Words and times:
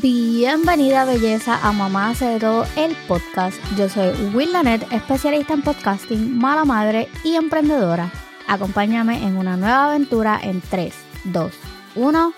Bienvenida 0.00 1.04
belleza 1.04 1.58
a 1.62 1.70
Mamá 1.70 2.08
hace 2.08 2.24
de 2.24 2.40
todo 2.40 2.64
el 2.76 2.96
podcast. 3.06 3.58
Yo 3.76 3.90
soy 3.90 4.10
Will 4.32 4.50
Lanet, 4.50 4.90
especialista 4.90 5.52
en 5.52 5.60
podcasting, 5.60 6.38
mala 6.38 6.64
madre 6.64 7.08
y 7.24 7.34
emprendedora. 7.34 8.10
Acompáñame 8.48 9.22
en 9.22 9.36
una 9.36 9.58
nueva 9.58 9.90
aventura 9.90 10.40
en 10.42 10.62
3, 10.62 10.94
2, 11.24 11.52
1. 11.96 12.32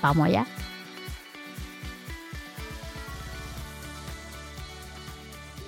Vamos 0.00 0.26
allá. 0.28 0.46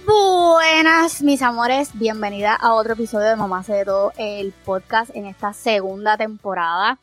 Buenas, 0.07 1.21
mis 1.23 1.43
amores. 1.43 1.91
Bienvenida 1.95 2.55
a 2.55 2.75
otro 2.75 2.93
episodio 2.93 3.27
de 3.27 3.35
Mamá 3.35 3.59
hace 3.59 3.73
de 3.73 3.85
todo 3.85 4.13
el 4.19 4.53
podcast 4.65 5.11
en 5.17 5.27
esta 5.27 5.53
segunda 5.53 6.17
temporada. 6.17 7.01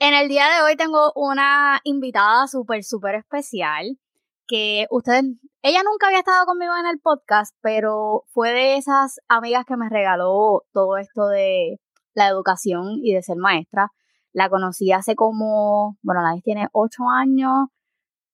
En 0.00 0.14
el 0.14 0.28
día 0.28 0.44
de 0.44 0.62
hoy 0.62 0.76
tengo 0.76 1.12
una 1.16 1.80
invitada 1.82 2.46
súper, 2.46 2.84
súper 2.84 3.16
especial 3.16 3.98
que 4.46 4.86
ustedes, 4.90 5.24
ella 5.60 5.82
nunca 5.84 6.06
había 6.06 6.20
estado 6.20 6.46
conmigo 6.46 6.72
en 6.78 6.86
el 6.86 7.00
podcast, 7.00 7.56
pero 7.62 8.22
fue 8.28 8.52
de 8.52 8.76
esas 8.76 9.18
amigas 9.26 9.64
que 9.66 9.76
me 9.76 9.88
regaló 9.88 10.62
todo 10.72 10.98
esto 10.98 11.26
de 11.26 11.80
la 12.14 12.28
educación 12.28 13.00
y 13.02 13.12
de 13.12 13.22
ser 13.24 13.38
maestra. 13.38 13.90
La 14.32 14.48
conocí 14.48 14.92
hace 14.92 15.16
como, 15.16 15.96
bueno, 16.02 16.22
la 16.22 16.34
vez 16.34 16.44
tiene 16.44 16.68
ocho 16.70 17.02
años, 17.12 17.66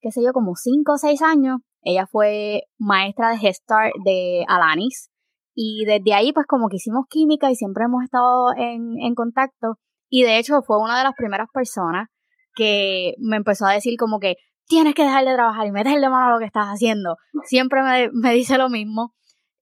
qué 0.02 0.10
sé 0.10 0.22
yo, 0.22 0.34
como 0.34 0.56
cinco 0.56 0.92
o 0.92 0.98
seis 0.98 1.22
años. 1.22 1.60
Ella 1.80 2.06
fue 2.06 2.64
maestra 2.78 3.30
de 3.30 3.38
Gestar 3.38 3.90
de 4.04 4.44
Alanis. 4.48 5.08
Y 5.54 5.86
desde 5.86 6.12
ahí, 6.12 6.34
pues 6.34 6.46
como 6.46 6.68
que 6.68 6.76
hicimos 6.76 7.06
química 7.08 7.50
y 7.50 7.54
siempre 7.54 7.84
hemos 7.84 8.04
estado 8.04 8.52
en, 8.54 8.98
en 9.00 9.14
contacto. 9.14 9.78
Y 10.16 10.22
de 10.22 10.38
hecho 10.38 10.62
fue 10.62 10.78
una 10.78 10.96
de 10.96 11.02
las 11.02 11.14
primeras 11.16 11.48
personas 11.52 12.08
que 12.54 13.14
me 13.18 13.34
empezó 13.34 13.66
a 13.66 13.72
decir 13.72 13.96
como 13.98 14.20
que 14.20 14.36
tienes 14.68 14.94
que 14.94 15.02
dejar 15.02 15.24
de 15.24 15.34
trabajar 15.34 15.66
y 15.66 15.72
meterle 15.72 16.08
mano 16.08 16.28
a 16.28 16.30
lo 16.34 16.38
que 16.38 16.44
estás 16.44 16.66
haciendo. 16.66 17.16
Siempre 17.46 17.80
me, 17.82 18.32
dice 18.32 18.56
lo 18.56 18.68
mismo. 18.68 19.12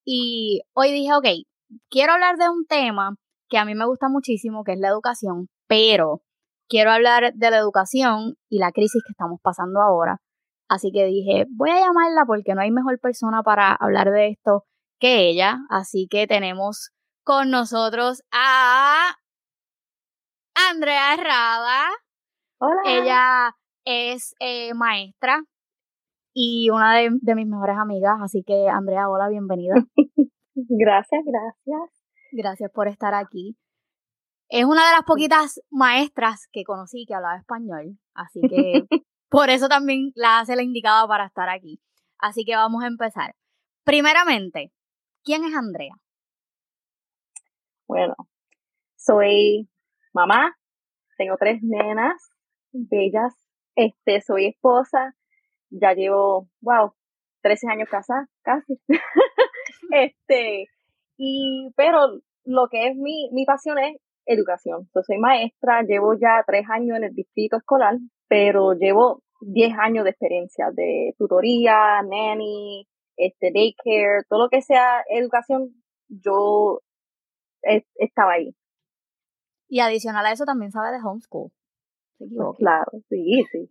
Y 0.04 0.60
hoy 0.74 0.92
dije, 0.92 1.14
ok, 1.14 1.24
quiero 1.88 2.12
hablar 2.12 2.36
de 2.36 2.50
un 2.50 2.66
tema 2.66 3.16
que 3.48 3.56
a 3.56 3.64
mí 3.64 3.74
me 3.74 3.86
gusta 3.86 4.10
muchísimo, 4.10 4.62
que 4.62 4.72
es 4.72 4.78
la 4.78 4.88
educación, 4.88 5.48
pero 5.68 6.20
quiero 6.68 6.92
hablar 6.92 7.32
de 7.32 7.50
la 7.50 7.56
educación 7.56 8.34
y 8.50 8.58
la 8.58 8.72
crisis 8.72 9.02
que 9.06 9.12
estamos 9.12 9.40
pasando 9.42 9.80
ahora. 9.80 10.18
Así 10.68 10.92
que 10.92 11.06
dije, 11.06 11.46
voy 11.56 11.70
a 11.70 11.80
llamarla 11.80 12.26
porque 12.26 12.54
no 12.54 12.60
hay 12.60 12.72
mejor 12.72 13.00
persona 13.00 13.42
para 13.42 13.72
hablar 13.72 14.10
de 14.10 14.28
esto 14.28 14.64
que 14.98 15.30
ella. 15.30 15.60
Así 15.70 16.08
que 16.10 16.26
tenemos 16.26 16.90
con 17.24 17.50
nosotros 17.50 18.22
a 18.32 19.14
Andrea 20.82 21.14
Herrada. 21.14 21.90
Hola. 22.58 22.80
Ella 22.86 23.56
es 23.84 24.34
eh, 24.40 24.74
maestra 24.74 25.40
y 26.34 26.70
una 26.70 26.96
de, 26.96 27.10
de, 27.20 27.34
mis 27.36 27.46
mejores 27.46 27.76
amigas. 27.78 28.16
Así 28.20 28.42
que, 28.44 28.68
Andrea, 28.68 29.08
hola, 29.08 29.28
bienvenida. 29.28 29.76
gracias, 30.56 31.22
gracias. 31.24 32.04
Gracias 32.32 32.68
por 32.72 32.88
estar 32.88 33.14
aquí. 33.14 33.56
Es 34.48 34.64
una 34.64 34.84
de 34.84 34.96
las 34.96 35.04
poquitas 35.04 35.60
maestras 35.70 36.48
que 36.50 36.64
conocí 36.64 37.04
que 37.06 37.14
hablaba 37.14 37.36
español. 37.36 37.96
Así 38.14 38.40
que 38.40 38.82
por 39.30 39.50
eso 39.50 39.68
también 39.68 40.10
la 40.16 40.40
hace 40.40 40.56
la 40.56 40.64
indicada 40.64 41.06
para 41.06 41.26
estar 41.26 41.48
aquí. 41.48 41.80
Así 42.18 42.44
que 42.44 42.56
vamos 42.56 42.82
a 42.82 42.88
empezar. 42.88 43.36
Primeramente, 43.84 44.72
¿quién 45.22 45.44
es 45.44 45.54
Andrea? 45.54 45.94
Bueno, 47.86 48.16
soy 48.96 49.68
mamá, 50.12 50.56
tengo 51.22 51.36
tres 51.38 51.62
nenas 51.62 52.20
bellas, 52.72 53.32
este, 53.76 54.20
soy 54.22 54.46
esposa, 54.46 55.14
ya 55.70 55.92
llevo, 55.92 56.48
wow, 56.60 56.92
13 57.42 57.68
años 57.70 57.88
casada, 57.88 58.26
casi. 58.42 58.80
este, 59.92 60.66
y, 61.16 61.70
pero 61.76 62.20
lo 62.44 62.66
que 62.68 62.88
es 62.88 62.96
mi, 62.96 63.30
mi 63.32 63.44
pasión 63.44 63.78
es 63.78 63.98
educación. 64.26 64.88
Yo 64.94 65.02
soy 65.02 65.18
maestra, 65.18 65.82
llevo 65.82 66.14
ya 66.14 66.42
tres 66.44 66.66
años 66.68 66.96
en 66.96 67.04
el 67.04 67.14
distrito 67.14 67.56
escolar, 67.56 67.94
pero 68.26 68.72
llevo 68.72 69.22
10 69.42 69.74
años 69.78 70.04
de 70.04 70.10
experiencia 70.10 70.70
de 70.72 71.14
tutoría, 71.18 72.02
nanny, 72.02 72.88
este, 73.16 73.52
daycare, 73.54 74.24
todo 74.28 74.44
lo 74.44 74.48
que 74.48 74.62
sea 74.62 75.04
educación, 75.08 75.70
yo 76.08 76.80
estaba 77.62 78.32
ahí. 78.32 78.56
Y 79.72 79.80
adicional 79.80 80.26
a 80.26 80.32
eso 80.32 80.44
también 80.44 80.70
sabe 80.70 80.90
de 80.90 81.02
homeschool. 81.02 81.50
¿Se 82.18 82.24
equivoca? 82.26 82.58
Claro, 82.58 82.90
sí, 83.08 83.42
sí. 83.50 83.70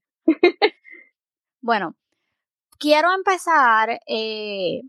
bueno, 1.61 1.93
quiero 2.79 3.09
empezar 3.13 3.99
eh, 4.07 4.81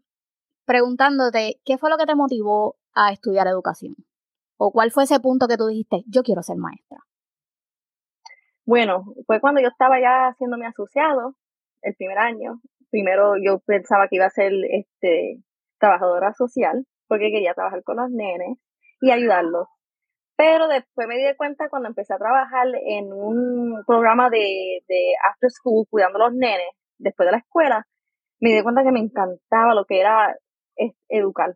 preguntándote 0.64 1.60
qué 1.66 1.76
fue 1.76 1.90
lo 1.90 1.98
que 1.98 2.06
te 2.06 2.14
motivó 2.14 2.76
a 2.94 3.12
estudiar 3.12 3.46
educación. 3.46 3.94
¿O 4.56 4.72
cuál 4.72 4.90
fue 4.90 5.04
ese 5.04 5.20
punto 5.20 5.48
que 5.48 5.58
tú 5.58 5.66
dijiste, 5.66 6.02
yo 6.06 6.22
quiero 6.22 6.42
ser 6.42 6.56
maestra? 6.56 7.00
Bueno, 8.64 9.04
fue 9.26 9.38
cuando 9.38 9.60
yo 9.60 9.68
estaba 9.68 10.00
ya 10.00 10.28
haciendo 10.28 10.56
mi 10.56 10.64
asociado, 10.64 11.36
el 11.82 11.94
primer 11.94 12.16
año. 12.16 12.62
Primero 12.88 13.34
yo 13.36 13.58
pensaba 13.58 14.08
que 14.08 14.16
iba 14.16 14.24
a 14.24 14.30
ser 14.30 14.54
este 14.70 15.42
trabajadora 15.78 16.32
social, 16.32 16.86
porque 17.06 17.30
quería 17.30 17.52
trabajar 17.52 17.82
con 17.82 17.98
los 17.98 18.10
nenes 18.10 18.56
y 19.02 19.10
ayudarlos 19.10 19.68
pero 20.42 20.66
después 20.66 21.06
me 21.06 21.18
di 21.18 21.36
cuenta 21.36 21.68
cuando 21.68 21.88
empecé 21.88 22.14
a 22.14 22.18
trabajar 22.18 22.66
en 22.84 23.12
un 23.12 23.84
programa 23.86 24.28
de, 24.28 24.82
de 24.88 25.12
after 25.30 25.48
school 25.52 25.86
cuidando 25.88 26.18
a 26.18 26.28
los 26.28 26.34
nenes 26.36 26.66
después 26.98 27.28
de 27.28 27.30
la 27.30 27.38
escuela, 27.38 27.86
me 28.40 28.52
di 28.52 28.60
cuenta 28.64 28.82
que 28.82 28.90
me 28.90 28.98
encantaba 28.98 29.72
lo 29.72 29.84
que 29.84 30.00
era 30.00 30.34
educar, 31.08 31.50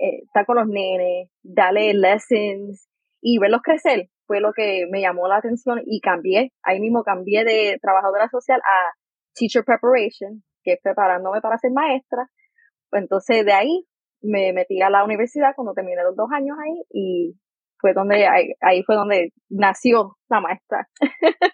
eh, 0.00 0.24
estar 0.24 0.46
con 0.46 0.56
los 0.56 0.66
nenes, 0.66 1.30
darle 1.44 1.94
lessons 1.94 2.88
y 3.20 3.38
verlos 3.38 3.62
crecer. 3.62 4.08
Fue 4.26 4.40
lo 4.40 4.52
que 4.52 4.88
me 4.90 5.00
llamó 5.00 5.28
la 5.28 5.36
atención 5.36 5.80
y 5.86 6.00
cambié, 6.00 6.50
ahí 6.64 6.80
mismo 6.80 7.04
cambié 7.04 7.44
de 7.44 7.78
trabajadora 7.80 8.28
social 8.30 8.60
a 8.64 8.94
teacher 9.34 9.62
preparation, 9.64 10.42
que 10.64 10.72
es 10.72 10.80
preparándome 10.82 11.40
para 11.40 11.58
ser 11.58 11.70
maestra. 11.70 12.26
Entonces 12.90 13.44
de 13.44 13.52
ahí 13.52 13.86
me 14.22 14.52
metí 14.52 14.82
a 14.82 14.90
la 14.90 15.04
universidad 15.04 15.54
cuando 15.54 15.72
terminé 15.72 16.02
los 16.02 16.16
dos 16.16 16.30
años 16.32 16.56
ahí 16.60 16.82
y 16.90 17.36
fue 17.84 17.92
donde 17.92 18.26
ahí, 18.26 18.82
fue 18.84 18.96
donde 18.96 19.34
nació 19.50 20.16
la 20.30 20.40
maestra. 20.40 20.88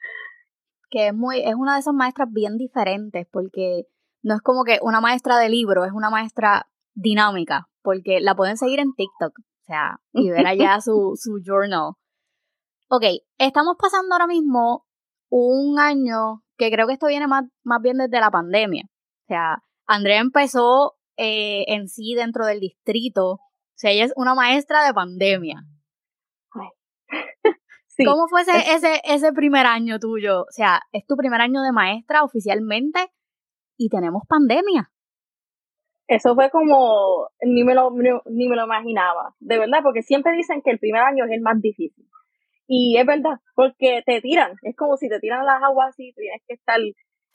que 0.88 1.08
es 1.08 1.14
muy, 1.14 1.41
es 1.41 1.56
una 1.56 1.74
de 1.74 1.80
esas 1.80 1.92
maestras 1.92 2.28
bien 2.30 2.56
diferentes, 2.56 3.26
porque 3.32 3.82
no 4.22 4.36
es 4.36 4.40
como 4.40 4.62
que 4.62 4.78
una 4.80 5.00
maestra 5.00 5.38
de 5.38 5.48
libro, 5.48 5.84
es 5.84 5.90
una 5.90 6.08
maestra 6.08 6.69
dinámica, 6.94 7.66
porque 7.82 8.20
la 8.20 8.36
pueden 8.36 8.56
seguir 8.56 8.78
en 8.78 8.94
TikTok, 8.94 9.40
o 9.40 9.64
sea, 9.64 9.98
y 10.12 10.30
ver 10.30 10.46
allá 10.46 10.80
su, 10.80 11.14
su 11.16 11.40
journal. 11.44 11.94
Ok, 12.88 13.04
estamos 13.36 13.74
pasando 13.76 14.14
ahora 14.14 14.28
mismo 14.28 14.86
un 15.30 15.80
año 15.80 16.44
que 16.56 16.70
creo 16.70 16.86
que 16.86 16.92
esto 16.92 17.08
viene 17.08 17.26
más, 17.26 17.44
más 17.64 17.82
bien 17.82 17.96
desde 17.96 18.20
la 18.20 18.30
pandemia. 18.30 18.84
O 18.84 19.26
sea, 19.26 19.64
Andrea 19.84 20.20
empezó 20.20 20.94
eh, 21.16 21.64
en 21.66 21.88
sí 21.88 22.14
dentro 22.14 22.46
del 22.46 22.60
distrito. 22.60 23.32
O 23.32 23.40
sea, 23.74 23.90
ella 23.90 24.04
es 24.04 24.12
una 24.14 24.36
maestra 24.36 24.86
de 24.86 24.94
pandemia. 24.94 25.64
¿Cómo 28.06 28.28
fue 28.28 28.43
ese, 28.43 28.72
ese, 28.75 29.00
ese 29.04 29.32
primer 29.32 29.66
año 29.66 29.98
tuyo? 29.98 30.43
O 30.43 30.50
sea, 30.50 30.81
es 30.93 31.06
tu 31.06 31.16
primer 31.16 31.41
año 31.41 31.62
de 31.62 31.72
maestra 31.72 32.22
oficialmente 32.22 33.10
y 33.76 33.88
tenemos 33.88 34.22
pandemia. 34.28 34.91
Eso 36.06 36.34
fue 36.34 36.50
como, 36.50 37.28
ni 37.41 37.62
me, 37.62 37.75
lo, 37.75 37.93
ni 37.93 38.49
me 38.49 38.56
lo 38.56 38.65
imaginaba, 38.65 39.34
de 39.38 39.59
verdad, 39.59 39.78
porque 39.82 40.03
siempre 40.03 40.32
dicen 40.32 40.60
que 40.60 40.72
el 40.72 40.81
primer 40.81 41.03
año 41.03 41.25
es 41.25 41.31
el 41.31 41.41
más 41.41 41.60
difícil. 41.60 42.04
Y 42.66 42.97
es 42.99 43.06
verdad, 43.06 43.38
porque 43.54 44.03
te 44.04 44.20
tiran, 44.20 44.54
es 44.62 44.75
como 44.76 44.97
si 44.97 45.09
te 45.09 45.20
tiran 45.20 45.47
las 45.47 45.62
aguas 45.62 45.94
y 45.99 46.12
tienes 46.15 46.43
que 46.49 46.54
estar 46.54 46.78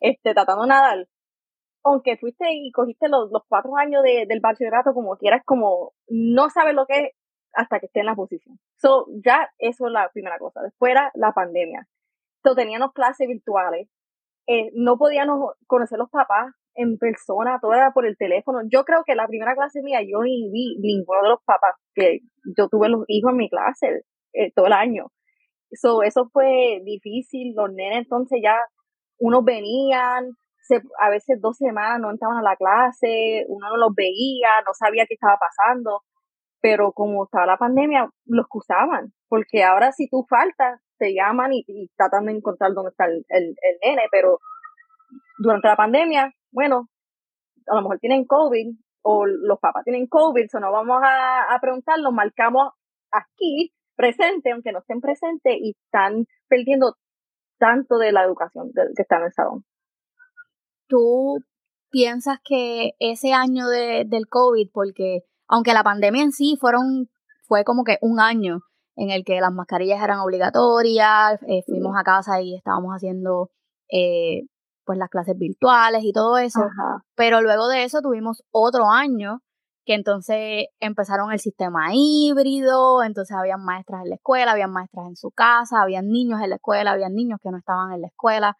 este, 0.02 0.34
tratando 0.34 0.64
de 0.64 0.69
nadar. 0.69 1.08
Aunque 1.84 2.17
fuiste 2.17 2.46
y 2.52 2.72
cogiste 2.72 3.08
los, 3.08 3.32
los 3.32 3.44
cuatro 3.47 3.78
años 3.78 4.03
de, 4.03 4.26
del 4.28 4.41
bachillerato 4.41 4.94
como 4.94 5.16
quieras, 5.16 5.41
como 5.46 5.94
no 6.09 6.49
sabes 6.49 6.73
lo 6.73 6.85
que 6.85 6.99
es 6.99 7.11
hasta 7.55 7.79
que 7.79 7.87
esté 7.87 8.02
en 8.02 8.07
la 8.07 8.16
posición. 8.16 8.59
So, 8.78 9.07
ya 9.25 9.49
eso 9.57 9.87
es 9.87 9.93
la 9.93 10.09
primera 10.13 10.37
cosa. 10.37 10.61
Después 10.61 10.91
era 10.91 11.11
la 11.16 11.31
pandemia. 11.31 11.87
So, 12.43 12.55
teníamos 12.55 12.91
clases 12.93 13.28
virtuales. 13.28 13.90
Eh, 14.47 14.72
no 14.75 14.97
podíamos 14.97 15.53
conocer 15.66 15.97
los 15.97 16.09
papás 16.09 16.53
en 16.75 16.97
persona, 16.97 17.57
todo 17.61 17.73
era 17.73 17.91
por 17.93 18.05
el 18.05 18.17
teléfono. 18.17 18.59
Yo 18.69 18.84
creo 18.84 19.03
que 19.05 19.16
la 19.16 19.28
primera 19.28 19.55
clase 19.55 19.81
mía 19.81 20.02
yo 20.02 20.22
ni 20.22 20.52
vi 20.52 20.78
ninguno 20.79 21.23
de 21.23 21.29
los 21.29 21.40
papás, 21.46 21.75
que 21.93 22.19
yo 22.57 22.67
tuve 22.67 22.90
los 22.90 23.05
hijos 23.07 23.31
en 23.31 23.37
mi 23.37 23.49
clase 23.49 24.03
eh, 24.34 24.51
todo 24.53 24.67
el 24.67 24.73
año. 24.73 25.08
So, 25.72 26.03
eso 26.03 26.29
fue 26.31 26.81
difícil, 26.84 27.53
los 27.55 27.72
nenes 27.73 27.99
entonces 28.03 28.40
ya, 28.43 28.58
unos 29.17 29.43
venían, 29.46 30.31
a 30.99 31.09
veces 31.09 31.40
dos 31.41 31.58
semanas 31.58 31.99
no 32.01 32.11
entraban 32.11 32.37
a 32.37 32.43
la 32.43 32.55
clase, 32.58 33.46
uno 33.47 33.69
no 33.69 33.78
los 33.78 33.96
veía, 33.96 34.49
no 34.66 34.73
sabía 34.73 35.05
qué 35.08 35.13
estaba 35.13 35.37
pasando 35.37 36.01
pero 36.61 36.91
como 36.91 37.25
estaba 37.25 37.46
la 37.46 37.57
pandemia, 37.57 38.09
lo 38.25 38.41
excusaban, 38.41 39.13
porque 39.28 39.63
ahora 39.63 39.91
si 39.91 40.09
tú 40.09 40.25
faltas, 40.29 40.81
te 40.97 41.13
llaman 41.13 41.53
y, 41.53 41.63
y 41.67 41.90
tratan 41.97 42.25
de 42.25 42.34
encontrar 42.34 42.73
dónde 42.73 42.91
está 42.91 43.05
el, 43.05 43.25
el, 43.29 43.55
nene, 43.84 44.03
pero 44.11 44.40
durante 45.37 45.67
la 45.67 45.75
pandemia, 45.75 46.34
bueno, 46.52 46.87
a 47.67 47.75
lo 47.75 47.81
mejor 47.81 47.99
tienen 47.99 48.25
COVID 48.25 48.75
o 49.03 49.25
los 49.25 49.59
papás 49.59 49.84
tienen 49.84 50.07
COVID, 50.07 50.47
o 50.53 50.59
no 50.59 50.72
vamos 50.72 50.99
a, 51.03 51.53
a 51.53 51.59
preguntar, 51.59 51.99
los 51.99 52.13
marcamos 52.13 52.72
aquí, 53.11 53.73
presente, 53.96 54.51
aunque 54.51 54.72
no 54.72 54.79
estén 54.79 54.99
presentes, 54.99 55.55
y 55.59 55.75
están 55.85 56.25
perdiendo 56.47 56.96
tanto 57.59 57.97
de 57.97 58.11
la 58.11 58.23
educación 58.23 58.72
que 58.73 59.01
está 59.01 59.17
en 59.17 59.23
el 59.23 59.34
salón. 59.34 59.66
¿Tú 60.87 61.40
piensas 61.90 62.40
que 62.43 62.91
ese 62.99 63.34
año 63.34 63.67
de, 63.67 64.03
del 64.05 64.28
COVID, 64.28 64.69
porque 64.73 65.22
aunque 65.47 65.74
la 65.74 65.84
pandemia 65.84 66.24
en 66.24 66.32
sí 66.32 66.58
fueron, 66.59 67.09
fue 67.47 67.64
como 67.64 67.84
que 67.84 67.97
un 68.02 68.20
año 68.20 68.62
en 68.96 69.09
el 69.09 69.24
que 69.26 69.42
las 69.42 69.52
mascarillas 69.52 70.02
eran 70.03 70.20
obligatorias, 70.20 71.42
eh, 71.47 71.64
fuimos 71.66 71.96
a 71.97 72.03
casa 72.03 72.42
y 72.42 72.56
estábamos 72.56 72.94
haciendo 72.94 73.50
eh, 73.92 74.44
pues 74.86 74.97
las 74.97 75.09
clases 75.09 75.38
virtuales 75.38 76.03
y 76.03 76.14
todo 76.14 76.38
eso, 76.38 76.62
pero 77.16 77.42
luego 77.42 77.68
de 77.68 77.84
eso 77.84 78.02
tuvimos 78.02 78.44
otro 78.52 78.90
año 78.90 79.42
que 79.86 79.94
entonces 79.94 80.66
empezaron 80.80 81.32
el 81.32 81.40
sistema 81.40 81.90
híbrido, 81.94 83.03
entonces 83.03 83.38
habían 83.38 83.64
maestras 83.64 84.02
en 84.03 84.09
la 84.09 84.16
escuela, 84.16 84.52
habían 84.52 84.72
maestras 84.72 85.08
en 85.08 85.16
su 85.16 85.30
casa, 85.32 85.82
habían 85.82 86.08
niños 86.09 86.42
en 86.42 86.50
la 86.50 86.56
escuela, 86.56 86.92
habían 86.92 87.14
niños 87.14 87.40
que 87.42 87.52
no 87.52 87.58
estaban 87.58 87.94
en 87.94 88.02
la 88.02 88.08
escuela. 88.08 88.58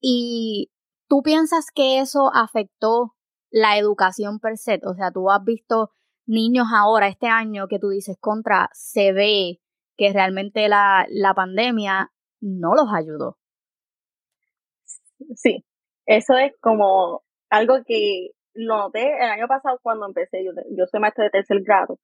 Y 0.00 0.70
tú 1.08 1.22
piensas 1.22 1.66
que 1.74 2.00
eso 2.00 2.30
afectó 2.34 3.14
la 3.50 3.78
educación 3.78 4.38
per 4.38 4.58
se, 4.58 4.80
o 4.84 4.94
sea, 4.94 5.10
tú 5.10 5.30
has 5.30 5.42
visto 5.44 5.90
niños 6.30 6.68
ahora, 6.72 7.08
este 7.08 7.26
año, 7.26 7.66
que 7.68 7.78
tú 7.78 7.88
dices 7.88 8.16
contra, 8.20 8.70
se 8.72 9.12
ve 9.12 9.58
que 9.96 10.12
realmente 10.12 10.68
la, 10.68 11.06
la 11.10 11.34
pandemia 11.34 12.10
no 12.40 12.74
los 12.74 12.86
ayudó. 12.94 13.36
Sí, 15.34 15.64
eso 16.06 16.36
es 16.38 16.52
como 16.60 17.22
algo 17.50 17.82
que 17.84 18.30
lo 18.54 18.78
noté 18.78 19.16
el 19.16 19.30
año 19.30 19.48
pasado 19.48 19.78
cuando 19.82 20.06
empecé, 20.06 20.44
yo, 20.44 20.52
yo 20.76 20.86
soy 20.86 21.00
maestra 21.00 21.24
de 21.24 21.30
tercer 21.30 21.62
grado. 21.62 21.98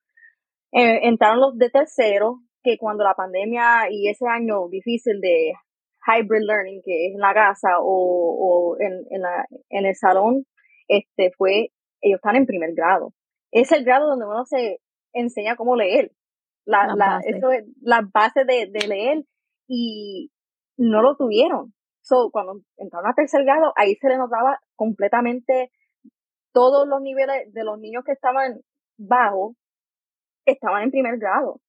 Eh, 0.72 1.08
entraron 1.08 1.40
los 1.40 1.56
de 1.56 1.70
tercero, 1.70 2.40
que 2.62 2.76
cuando 2.78 3.04
la 3.04 3.14
pandemia 3.14 3.90
y 3.90 4.08
ese 4.08 4.26
año 4.26 4.68
difícil 4.68 5.20
de 5.20 5.52
hybrid 6.06 6.42
learning, 6.42 6.82
que 6.84 7.06
es 7.06 7.14
en 7.14 7.20
la 7.20 7.32
casa 7.32 7.78
o, 7.80 7.86
o 7.86 8.76
en, 8.80 9.04
en, 9.10 9.22
la, 9.22 9.46
en 9.70 9.86
el 9.86 9.94
salón, 9.94 10.44
este 10.88 11.30
fue, 11.38 11.70
ellos 12.00 12.18
están 12.18 12.36
en 12.36 12.46
primer 12.46 12.74
grado. 12.74 13.12
Es 13.50 13.72
el 13.72 13.84
grado 13.84 14.08
donde 14.08 14.26
uno 14.26 14.44
se 14.44 14.80
enseña 15.12 15.56
cómo 15.56 15.76
leer. 15.76 16.12
La, 16.64 16.94
la, 16.96 17.20
eso 17.24 17.52
es, 17.52 17.64
las 17.80 18.10
bases 18.12 18.46
de, 18.46 18.68
de 18.72 18.88
leer 18.88 19.24
y 19.68 20.30
no 20.76 21.00
lo 21.00 21.16
tuvieron. 21.16 21.74
So, 22.02 22.30
cuando 22.30 22.60
entraron 22.76 23.10
a 23.10 23.14
tercer 23.14 23.44
grado, 23.44 23.72
ahí 23.76 23.94
se 23.96 24.08
le 24.08 24.16
notaba 24.18 24.60
completamente 24.74 25.70
todos 26.52 26.88
los 26.88 27.00
niveles 27.00 27.52
de 27.52 27.64
los 27.64 27.78
niños 27.78 28.02
que 28.04 28.12
estaban 28.12 28.60
bajos 28.96 29.56
estaban 30.46 30.84
en 30.84 30.90
primer 30.90 31.18
grado. 31.18 31.60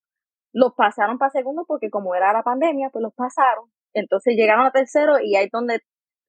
Los 0.53 0.73
pasaron 0.75 1.17
para 1.17 1.31
segundo 1.31 1.65
porque 1.67 1.89
como 1.89 2.15
era 2.15 2.33
la 2.33 2.43
pandemia, 2.43 2.89
pues 2.91 3.03
los 3.03 3.13
pasaron. 3.13 3.65
Entonces 3.93 4.35
llegaron 4.35 4.65
a 4.65 4.71
tercero 4.71 5.19
y 5.19 5.35
ahí 5.35 5.45
es 5.45 5.51
donde 5.51 5.81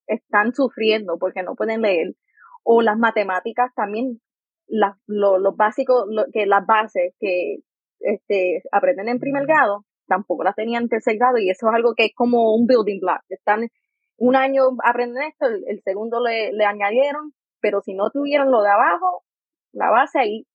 están 0.07 0.55
sufriendo 0.55 1.19
porque 1.19 1.43
no 1.43 1.55
pueden 1.55 1.83
leer. 1.83 2.15
O 2.63 2.83
las 2.83 2.99
matemáticas 2.99 3.73
también, 3.75 4.21
las, 4.69 4.97
los 5.07 5.57
básicos, 5.57 6.05
que 6.33 6.47
las 6.47 6.65
bases 6.67 7.15
que 7.19 7.59
este, 8.01 8.63
aprenden 8.71 9.09
en 9.09 9.19
primer 9.19 9.47
grado, 9.47 9.85
tampoco 10.07 10.45
las 10.45 10.55
tenían 10.55 10.85
en 10.85 10.89
tercer 10.89 11.17
grado 11.19 11.39
y 11.39 11.51
eso 11.51 11.69
es 11.69 11.75
algo 11.75 11.95
que 11.95 12.07
es 12.07 12.13
como 12.15 12.55
un 12.55 12.67
building 12.67 13.01
block. 13.01 13.21
Están 13.29 13.69
un 14.17 14.37
año 14.37 14.63
aprenden 14.85 15.25
esto, 15.25 15.47
el, 15.47 15.81
segundo 15.83 16.21
le, 16.21 16.53
le 16.53 16.65
añadieron 16.65 17.33
pero 17.61 17.81
si 17.81 17.95
no 17.95 18.11
tuvieron 18.11 18.51
lo 18.51 18.63
de 18.63 18.71
abajo, 18.71 19.25
la 19.73 19.91
base 19.91 20.19
ahí 20.19 20.47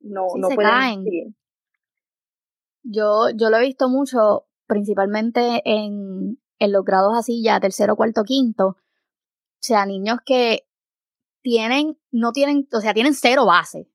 no, 0.00 0.26
no 0.36 0.48
se 0.48 0.56
caen. 0.56 1.04
Yo, 2.82 3.30
yo 3.34 3.50
lo 3.50 3.58
he 3.58 3.62
visto 3.62 3.88
mucho, 3.88 4.46
principalmente 4.66 5.62
en, 5.64 6.40
en 6.58 6.72
los 6.72 6.84
grados 6.84 7.16
así 7.16 7.42
ya, 7.42 7.60
tercero, 7.60 7.96
cuarto, 7.96 8.24
quinto. 8.24 8.66
O 8.68 9.64
sea, 9.64 9.86
niños 9.86 10.18
que 10.26 10.66
tienen, 11.42 11.98
no 12.10 12.32
tienen, 12.32 12.68
o 12.72 12.80
sea, 12.80 12.94
tienen 12.94 13.14
cero 13.14 13.46
base. 13.46 13.88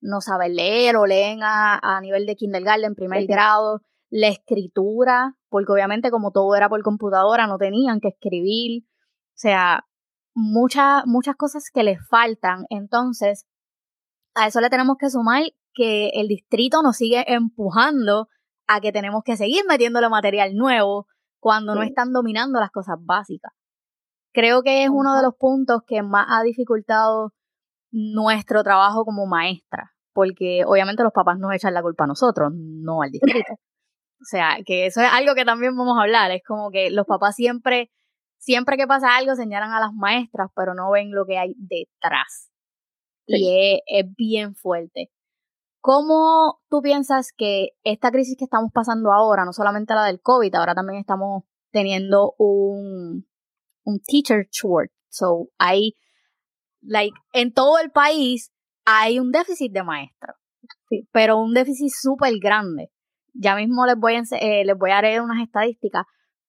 No 0.00 0.20
saben 0.20 0.54
leer 0.54 0.96
o 0.96 1.06
leen 1.06 1.42
a, 1.42 1.78
a 1.82 2.00
nivel 2.00 2.24
de 2.26 2.36
kindergarten, 2.36 2.94
primer 2.94 3.26
grado. 3.26 3.82
La 4.10 4.28
escritura, 4.28 5.36
porque 5.50 5.72
obviamente 5.72 6.10
como 6.10 6.30
todo 6.30 6.54
era 6.54 6.68
por 6.68 6.82
computadora, 6.82 7.46
no 7.46 7.58
tenían 7.58 8.00
que 8.00 8.08
escribir. 8.08 8.84
O 8.84 9.40
sea, 9.40 9.84
muchas, 10.34 11.02
muchas 11.06 11.36
cosas 11.36 11.70
que 11.72 11.82
le 11.82 11.98
faltan. 11.98 12.64
Entonces, 12.70 13.44
a 14.34 14.46
eso 14.46 14.60
le 14.60 14.70
tenemos 14.70 14.96
que 14.98 15.10
sumar 15.10 15.42
que 15.74 16.10
el 16.14 16.28
distrito 16.28 16.82
nos 16.82 16.96
sigue 16.96 17.24
empujando 17.32 18.28
a 18.66 18.80
que 18.80 18.92
tenemos 18.92 19.22
que 19.24 19.36
seguir 19.36 19.64
metiéndole 19.68 20.08
material 20.08 20.54
nuevo 20.54 21.06
cuando 21.40 21.74
no 21.74 21.82
están 21.82 22.12
dominando 22.12 22.60
las 22.60 22.70
cosas 22.70 22.96
básicas. 23.00 23.52
Creo 24.38 24.62
que 24.62 24.84
es 24.84 24.88
uno 24.88 25.16
de 25.16 25.22
los 25.22 25.34
puntos 25.34 25.80
que 25.84 26.00
más 26.02 26.26
ha 26.30 26.44
dificultado 26.44 27.32
nuestro 27.90 28.62
trabajo 28.62 29.04
como 29.04 29.26
maestra, 29.26 29.90
porque 30.12 30.62
obviamente 30.64 31.02
los 31.02 31.12
papás 31.12 31.40
nos 31.40 31.52
echan 31.52 31.74
la 31.74 31.82
culpa 31.82 32.04
a 32.04 32.06
nosotros, 32.06 32.52
no 32.54 33.02
al 33.02 33.10
distrito. 33.10 33.54
O 34.20 34.24
sea, 34.24 34.58
que 34.64 34.86
eso 34.86 35.00
es 35.00 35.08
algo 35.12 35.34
que 35.34 35.44
también 35.44 35.76
vamos 35.76 35.96
a 35.98 36.02
hablar, 36.02 36.30
es 36.30 36.42
como 36.46 36.70
que 36.70 36.88
los 36.90 37.04
papás 37.04 37.34
siempre 37.34 37.90
siempre 38.38 38.76
que 38.76 38.86
pasa 38.86 39.16
algo 39.16 39.34
señalan 39.34 39.72
a 39.72 39.80
las 39.80 39.92
maestras, 39.92 40.50
pero 40.54 40.72
no 40.72 40.90
ven 40.92 41.10
lo 41.10 41.26
que 41.26 41.38
hay 41.38 41.54
detrás. 41.56 42.48
Y 43.26 43.82
es, 43.86 44.06
bien 44.16 44.54
fuerte. 44.54 45.10
¿Cómo 45.80 46.60
tú 46.70 46.80
piensas 46.80 47.32
que 47.36 47.70
esta 47.82 48.12
crisis 48.12 48.36
que 48.38 48.44
estamos 48.44 48.70
pasando 48.72 49.12
ahora, 49.12 49.44
no 49.44 49.52
solamente 49.52 49.94
la 49.94 50.04
del 50.04 50.20
COVID, 50.20 50.54
ahora 50.54 50.74
también 50.74 51.00
estamos 51.00 51.42
teniendo 51.72 52.34
un, 52.38 53.27
un 53.88 54.00
teacher 54.00 54.46
short? 54.50 54.90
So, 55.08 55.48
hay, 55.58 55.94
like, 56.82 57.14
en 57.32 57.52
todo 57.52 57.78
el 57.78 57.90
país 57.90 58.52
hay 58.84 59.18
un 59.18 59.30
déficit 59.30 59.72
de 59.72 59.82
maestros. 59.82 60.36
Pero 61.12 61.38
un 61.38 61.54
déficit 61.54 61.90
súper 61.92 62.32
grande. 62.40 62.90
Ya 63.32 63.54
mismo 63.56 63.86
les 63.86 63.96
voy, 63.96 64.14
a, 64.14 64.22
eh, 64.40 64.64
les 64.64 64.76
voy 64.76 64.90
a 64.90 65.02
dar 65.02 65.22
unas 65.22 65.42
estadísticas 65.42 66.04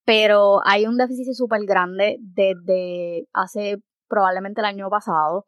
pero 0.10 0.60
hay 0.66 0.88
un 0.88 0.98
déficit 0.98 1.36
súper 1.36 1.62
grande 1.68 2.18
desde 2.20 3.28
hace 3.32 3.78
probablemente 4.08 4.60
el 4.60 4.66
año 4.66 4.90
pasado. 4.90 5.46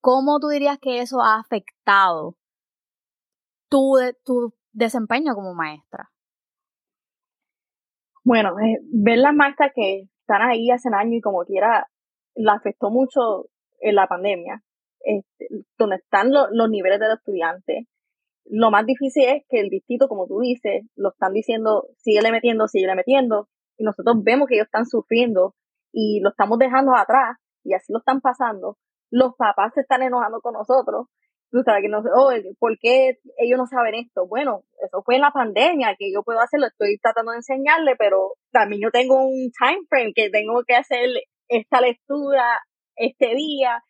¿Cómo 0.00 0.40
tú 0.40 0.48
dirías 0.48 0.78
que 0.80 1.02
eso 1.02 1.20
ha 1.20 1.38
afectado 1.38 2.36
tu, 3.68 3.92
tu 4.24 4.52
desempeño 4.72 5.36
como 5.36 5.54
maestra? 5.54 6.10
Bueno, 8.24 8.58
eh, 8.58 8.80
ver 8.92 9.18
las 9.18 9.36
maestras 9.36 9.70
que 9.72 10.08
están 10.26 10.42
ahí 10.42 10.70
hace 10.70 10.88
años 10.92 11.14
y 11.14 11.20
como 11.20 11.44
quiera, 11.44 11.86
la 12.34 12.54
afectó 12.54 12.90
mucho 12.90 13.46
en 13.80 13.94
la 13.94 14.08
pandemia, 14.08 14.62
este, 15.00 15.48
donde 15.78 15.96
están 15.96 16.30
los 16.32 16.68
niveles 16.68 16.98
de 16.98 17.08
los 17.08 17.18
estudiantes. 17.18 17.86
Lo 18.44 18.70
más 18.70 18.84
difícil 18.86 19.24
es 19.24 19.44
que 19.48 19.60
el 19.60 19.70
distrito, 19.70 20.08
como 20.08 20.26
tú 20.26 20.40
dices, 20.40 20.84
lo 20.96 21.10
están 21.10 21.32
diciendo, 21.32 21.88
síguele 21.98 22.32
metiendo, 22.32 22.66
síguele 22.66 22.94
metiendo, 22.94 23.48
y 23.76 23.84
nosotros 23.84 24.16
vemos 24.22 24.48
que 24.48 24.54
ellos 24.56 24.66
están 24.66 24.86
sufriendo 24.86 25.54
y 25.92 26.20
lo 26.20 26.30
estamos 26.30 26.58
dejando 26.58 26.96
atrás 26.96 27.36
y 27.62 27.74
así 27.74 27.92
lo 27.92 27.98
están 27.98 28.20
pasando, 28.20 28.78
los 29.10 29.34
papás 29.36 29.72
se 29.74 29.80
están 29.82 30.02
enojando 30.02 30.40
con 30.40 30.54
nosotros. 30.54 31.06
Tú 31.50 31.62
sabes 31.64 31.82
que 31.82 31.88
no 31.88 31.98
oh, 31.98 32.30
¿por 32.58 32.76
qué 32.78 33.18
ellos 33.38 33.58
no 33.58 33.66
saben 33.66 33.94
esto? 33.94 34.26
Bueno, 34.26 34.62
eso 34.84 35.02
fue 35.04 35.14
en 35.16 35.22
la 35.22 35.30
pandemia, 35.30 35.94
que 35.98 36.12
yo 36.12 36.22
puedo 36.22 36.40
hacerlo, 36.40 36.66
estoy 36.66 36.98
tratando 36.98 37.32
de 37.32 37.38
enseñarle, 37.38 37.94
pero 37.96 38.32
también 38.50 38.82
yo 38.82 38.90
tengo 38.90 39.24
un 39.24 39.50
time 39.58 39.86
frame 39.88 40.12
que 40.14 40.30
tengo 40.30 40.62
que 40.66 40.74
hacer 40.74 41.08
esta 41.48 41.80
lectura 41.80 42.60
este 42.96 43.34
día. 43.34 43.82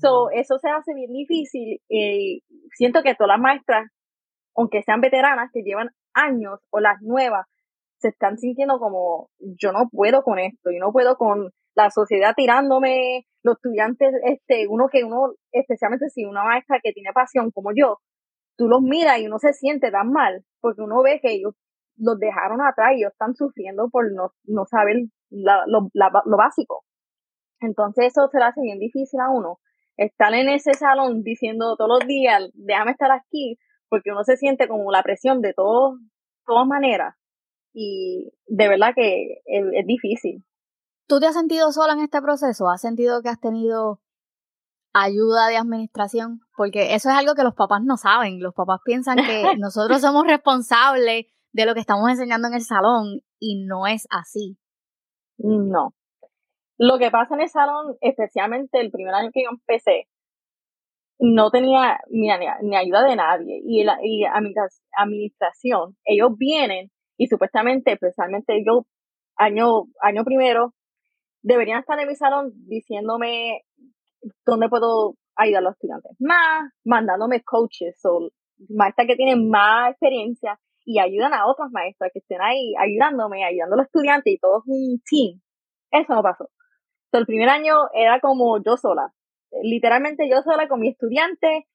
So, 0.00 0.30
eso 0.30 0.58
se 0.58 0.68
hace 0.68 0.94
bien 0.94 1.12
difícil 1.12 1.80
y 1.88 2.42
siento 2.74 3.02
que 3.02 3.14
todas 3.14 3.36
las 3.36 3.40
maestras, 3.40 3.90
aunque 4.54 4.82
sean 4.82 5.00
veteranas, 5.00 5.50
que 5.52 5.62
llevan 5.62 5.90
años 6.14 6.60
o 6.70 6.80
las 6.80 7.00
nuevas, 7.02 7.46
se 7.98 8.08
están 8.08 8.38
sintiendo 8.38 8.78
como 8.78 9.28
yo 9.38 9.72
no 9.72 9.88
puedo 9.90 10.22
con 10.22 10.38
esto, 10.38 10.70
yo 10.70 10.78
no 10.80 10.92
puedo 10.92 11.16
con 11.16 11.50
la 11.74 11.90
sociedad 11.90 12.34
tirándome, 12.34 13.26
los 13.42 13.56
estudiantes, 13.56 14.12
este, 14.24 14.66
uno 14.68 14.88
que 14.90 15.04
uno, 15.04 15.34
especialmente 15.52 16.08
si 16.10 16.24
una 16.24 16.44
maestra 16.44 16.78
que 16.82 16.92
tiene 16.92 17.12
pasión 17.12 17.50
como 17.50 17.70
yo, 17.74 17.98
tú 18.56 18.68
los 18.68 18.82
miras 18.82 19.18
y 19.18 19.26
uno 19.26 19.38
se 19.38 19.52
siente 19.52 19.90
tan 19.90 20.10
mal, 20.12 20.44
porque 20.60 20.82
uno 20.82 21.02
ve 21.02 21.20
que 21.22 21.32
ellos 21.32 21.54
los 21.96 22.18
dejaron 22.18 22.60
atrás 22.60 22.92
y 22.92 23.00
ellos 23.00 23.12
están 23.12 23.34
sufriendo 23.34 23.88
por 23.90 24.12
no, 24.12 24.32
no 24.44 24.64
saber 24.66 24.96
lo, 25.30 25.90
lo 25.94 26.36
básico. 26.36 26.84
Entonces 27.60 28.06
eso 28.06 28.28
se 28.28 28.38
le 28.38 28.44
hace 28.44 28.60
bien 28.62 28.78
difícil 28.78 29.20
a 29.20 29.30
uno. 29.30 29.58
Estar 29.96 30.32
en 30.34 30.48
ese 30.48 30.74
salón 30.74 31.22
diciendo 31.22 31.76
todos 31.76 32.00
los 32.00 32.08
días, 32.08 32.50
déjame 32.54 32.92
estar 32.92 33.10
aquí, 33.10 33.58
porque 33.88 34.12
uno 34.12 34.24
se 34.24 34.36
siente 34.36 34.66
como 34.68 34.90
la 34.90 35.02
presión 35.02 35.42
de 35.42 35.52
todos, 35.52 35.98
todas 36.46 36.66
maneras 36.66 37.14
y 37.72 38.32
de 38.46 38.68
verdad 38.68 38.92
que 38.94 39.42
es, 39.46 39.86
difícil. 39.86 40.44
¿Tú 41.10 41.18
te 41.18 41.26
has 41.26 41.34
sentido 41.34 41.72
sola 41.72 41.94
en 41.94 41.98
este 41.98 42.22
proceso? 42.22 42.68
¿Has 42.68 42.82
sentido 42.82 43.20
que 43.20 43.28
has 43.28 43.40
tenido 43.40 44.00
ayuda 44.92 45.48
de 45.48 45.56
administración? 45.56 46.38
Porque 46.56 46.94
eso 46.94 47.10
es 47.10 47.16
algo 47.16 47.34
que 47.34 47.42
los 47.42 47.56
papás 47.56 47.82
no 47.82 47.96
saben. 47.96 48.40
Los 48.40 48.54
papás 48.54 48.78
piensan 48.84 49.16
que 49.16 49.42
nosotros 49.58 50.00
somos 50.00 50.24
responsables 50.24 51.26
de 51.52 51.66
lo 51.66 51.74
que 51.74 51.80
estamos 51.80 52.08
enseñando 52.08 52.46
en 52.46 52.54
el 52.54 52.60
salón 52.60 53.22
y 53.40 53.64
no 53.66 53.88
es 53.88 54.06
así. 54.08 54.56
No. 55.36 55.94
Lo 56.78 56.96
que 57.00 57.10
pasa 57.10 57.34
en 57.34 57.40
el 57.40 57.48
salón, 57.48 57.96
especialmente 58.00 58.80
el 58.80 58.92
primer 58.92 59.12
año 59.12 59.30
que 59.34 59.42
yo 59.42 59.50
empecé, 59.50 60.06
no 61.18 61.50
tenía 61.50 61.98
ni, 62.08 62.30
ayuda 62.30 63.02
de 63.02 63.16
nadie. 63.16 63.60
Y 63.64 63.82
la 63.82 63.98
y 64.00 64.22
administración, 64.26 65.96
ellos 66.04 66.36
vienen 66.38 66.92
y 67.16 67.26
supuestamente, 67.26 67.94
especialmente 67.94 68.62
yo, 68.64 68.86
año, 69.34 69.86
año 70.00 70.22
primero, 70.24 70.72
deberían 71.42 71.80
estar 71.80 71.98
en 71.98 72.08
mi 72.08 72.14
salón 72.14 72.52
diciéndome 72.66 73.62
dónde 74.44 74.68
puedo 74.68 75.14
ayudar 75.36 75.60
a 75.60 75.64
los 75.64 75.72
estudiantes 75.74 76.12
más, 76.18 76.72
mandándome 76.84 77.42
coaches 77.42 77.98
o 78.04 78.30
maestras 78.68 79.06
que 79.06 79.16
tienen 79.16 79.48
más 79.48 79.90
experiencia 79.90 80.58
y 80.84 80.98
ayudan 80.98 81.32
a 81.34 81.46
otras 81.46 81.70
maestras 81.70 82.10
que 82.12 82.18
estén 82.18 82.40
ahí 82.42 82.74
ayudándome, 82.78 83.44
ayudando 83.44 83.74
a 83.74 83.78
los 83.78 83.86
estudiantes 83.86 84.32
y 84.32 84.38
todo 84.38 84.58
es 84.58 84.64
un 84.66 85.00
team. 85.08 85.40
Eso 85.90 86.14
no 86.14 86.22
pasó. 86.22 86.48
el 87.12 87.26
primer 87.26 87.48
año 87.48 87.74
era 87.94 88.20
como 88.20 88.62
yo 88.62 88.76
sola, 88.76 89.12
literalmente 89.62 90.28
yo 90.28 90.42
sola 90.42 90.68
con 90.68 90.80
mi 90.80 90.88
estudiante 90.88 91.66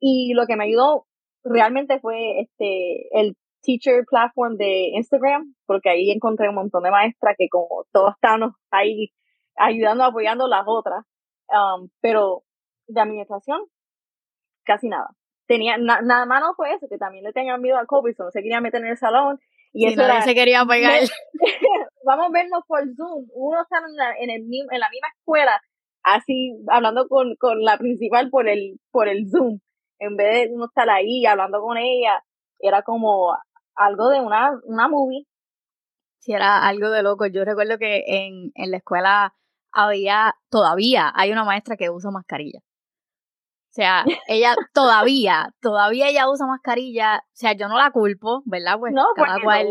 y 0.00 0.32
lo 0.34 0.46
que 0.46 0.56
me 0.56 0.64
ayudó 0.64 1.06
realmente 1.44 2.00
fue 2.00 2.40
este 2.40 3.08
el 3.12 3.36
teacher 3.62 4.04
platform 4.08 4.56
de 4.56 4.90
Instagram, 4.94 5.54
porque 5.66 5.90
ahí 5.90 6.10
encontré 6.10 6.48
un 6.48 6.54
montón 6.54 6.82
de 6.82 6.90
maestras 6.90 7.34
que 7.36 7.48
como 7.48 7.84
todos 7.92 8.14
estábamos 8.14 8.52
ahí 8.70 9.12
ayudando, 9.56 10.04
apoyando 10.04 10.46
las 10.48 10.64
otras, 10.66 11.04
um, 11.48 11.88
pero 12.00 12.42
de 12.86 13.00
administración, 13.00 13.60
casi 14.64 14.88
nada. 14.88 15.10
Tenía, 15.46 15.78
nada 15.78 16.26
más 16.26 16.40
no 16.42 16.54
fue 16.54 16.74
eso, 16.74 16.86
que 16.90 16.98
también 16.98 17.24
le 17.24 17.32
tenían 17.32 17.60
miedo 17.60 17.78
al 17.78 17.86
COVID, 17.86 18.14
no 18.18 18.30
se 18.30 18.42
quería 18.42 18.60
meter 18.60 18.82
en 18.82 18.88
el 18.88 18.98
salón, 18.98 19.38
y 19.72 19.86
eso 19.86 20.02
era, 20.02 20.20
se 20.22 20.34
quería 20.34 20.64
pegar. 20.64 21.00
vamos 22.04 22.26
a 22.26 22.30
vernos 22.30 22.62
por 22.66 22.80
Zoom, 22.94 23.26
uno 23.32 23.62
está 23.62 23.78
en 23.78 23.96
la, 23.96 24.12
en, 24.18 24.30
el, 24.30 24.42
en 24.42 24.80
la 24.80 24.90
misma 24.90 25.08
escuela, 25.16 25.60
así, 26.02 26.52
hablando 26.68 27.08
con, 27.08 27.34
con 27.36 27.62
la 27.62 27.78
principal 27.78 28.28
por 28.30 28.48
el, 28.48 28.78
por 28.90 29.08
el 29.08 29.28
Zoom, 29.30 29.60
en 30.00 30.16
vez 30.16 30.48
de 30.48 30.54
uno 30.54 30.66
estar 30.66 30.88
ahí 30.90 31.24
hablando 31.26 31.60
con 31.60 31.78
ella, 31.78 32.22
era 32.60 32.82
como 32.82 33.34
algo 33.78 34.08
de 34.08 34.20
una, 34.20 34.50
una 34.64 34.88
movie. 34.88 35.26
Sí, 36.18 36.32
era 36.32 36.66
algo 36.66 36.90
de 36.90 37.02
loco. 37.02 37.26
Yo 37.26 37.44
recuerdo 37.44 37.78
que 37.78 38.04
en, 38.06 38.50
en 38.54 38.70
la 38.70 38.78
escuela 38.78 39.34
había, 39.72 40.34
todavía 40.50 41.12
hay 41.14 41.32
una 41.32 41.44
maestra 41.44 41.76
que 41.76 41.90
usa 41.90 42.10
mascarilla. 42.10 42.60
O 42.60 43.74
sea, 43.78 44.04
ella 44.28 44.54
todavía, 44.72 45.54
todavía 45.60 46.08
ella 46.08 46.28
usa 46.28 46.46
mascarilla. 46.46 47.18
O 47.18 47.36
sea, 47.36 47.52
yo 47.52 47.68
no 47.68 47.78
la 47.78 47.90
culpo, 47.90 48.42
¿verdad? 48.44 48.78
Pues 48.78 48.92
no, 48.92 49.04
cada 49.14 49.40
cual. 49.40 49.66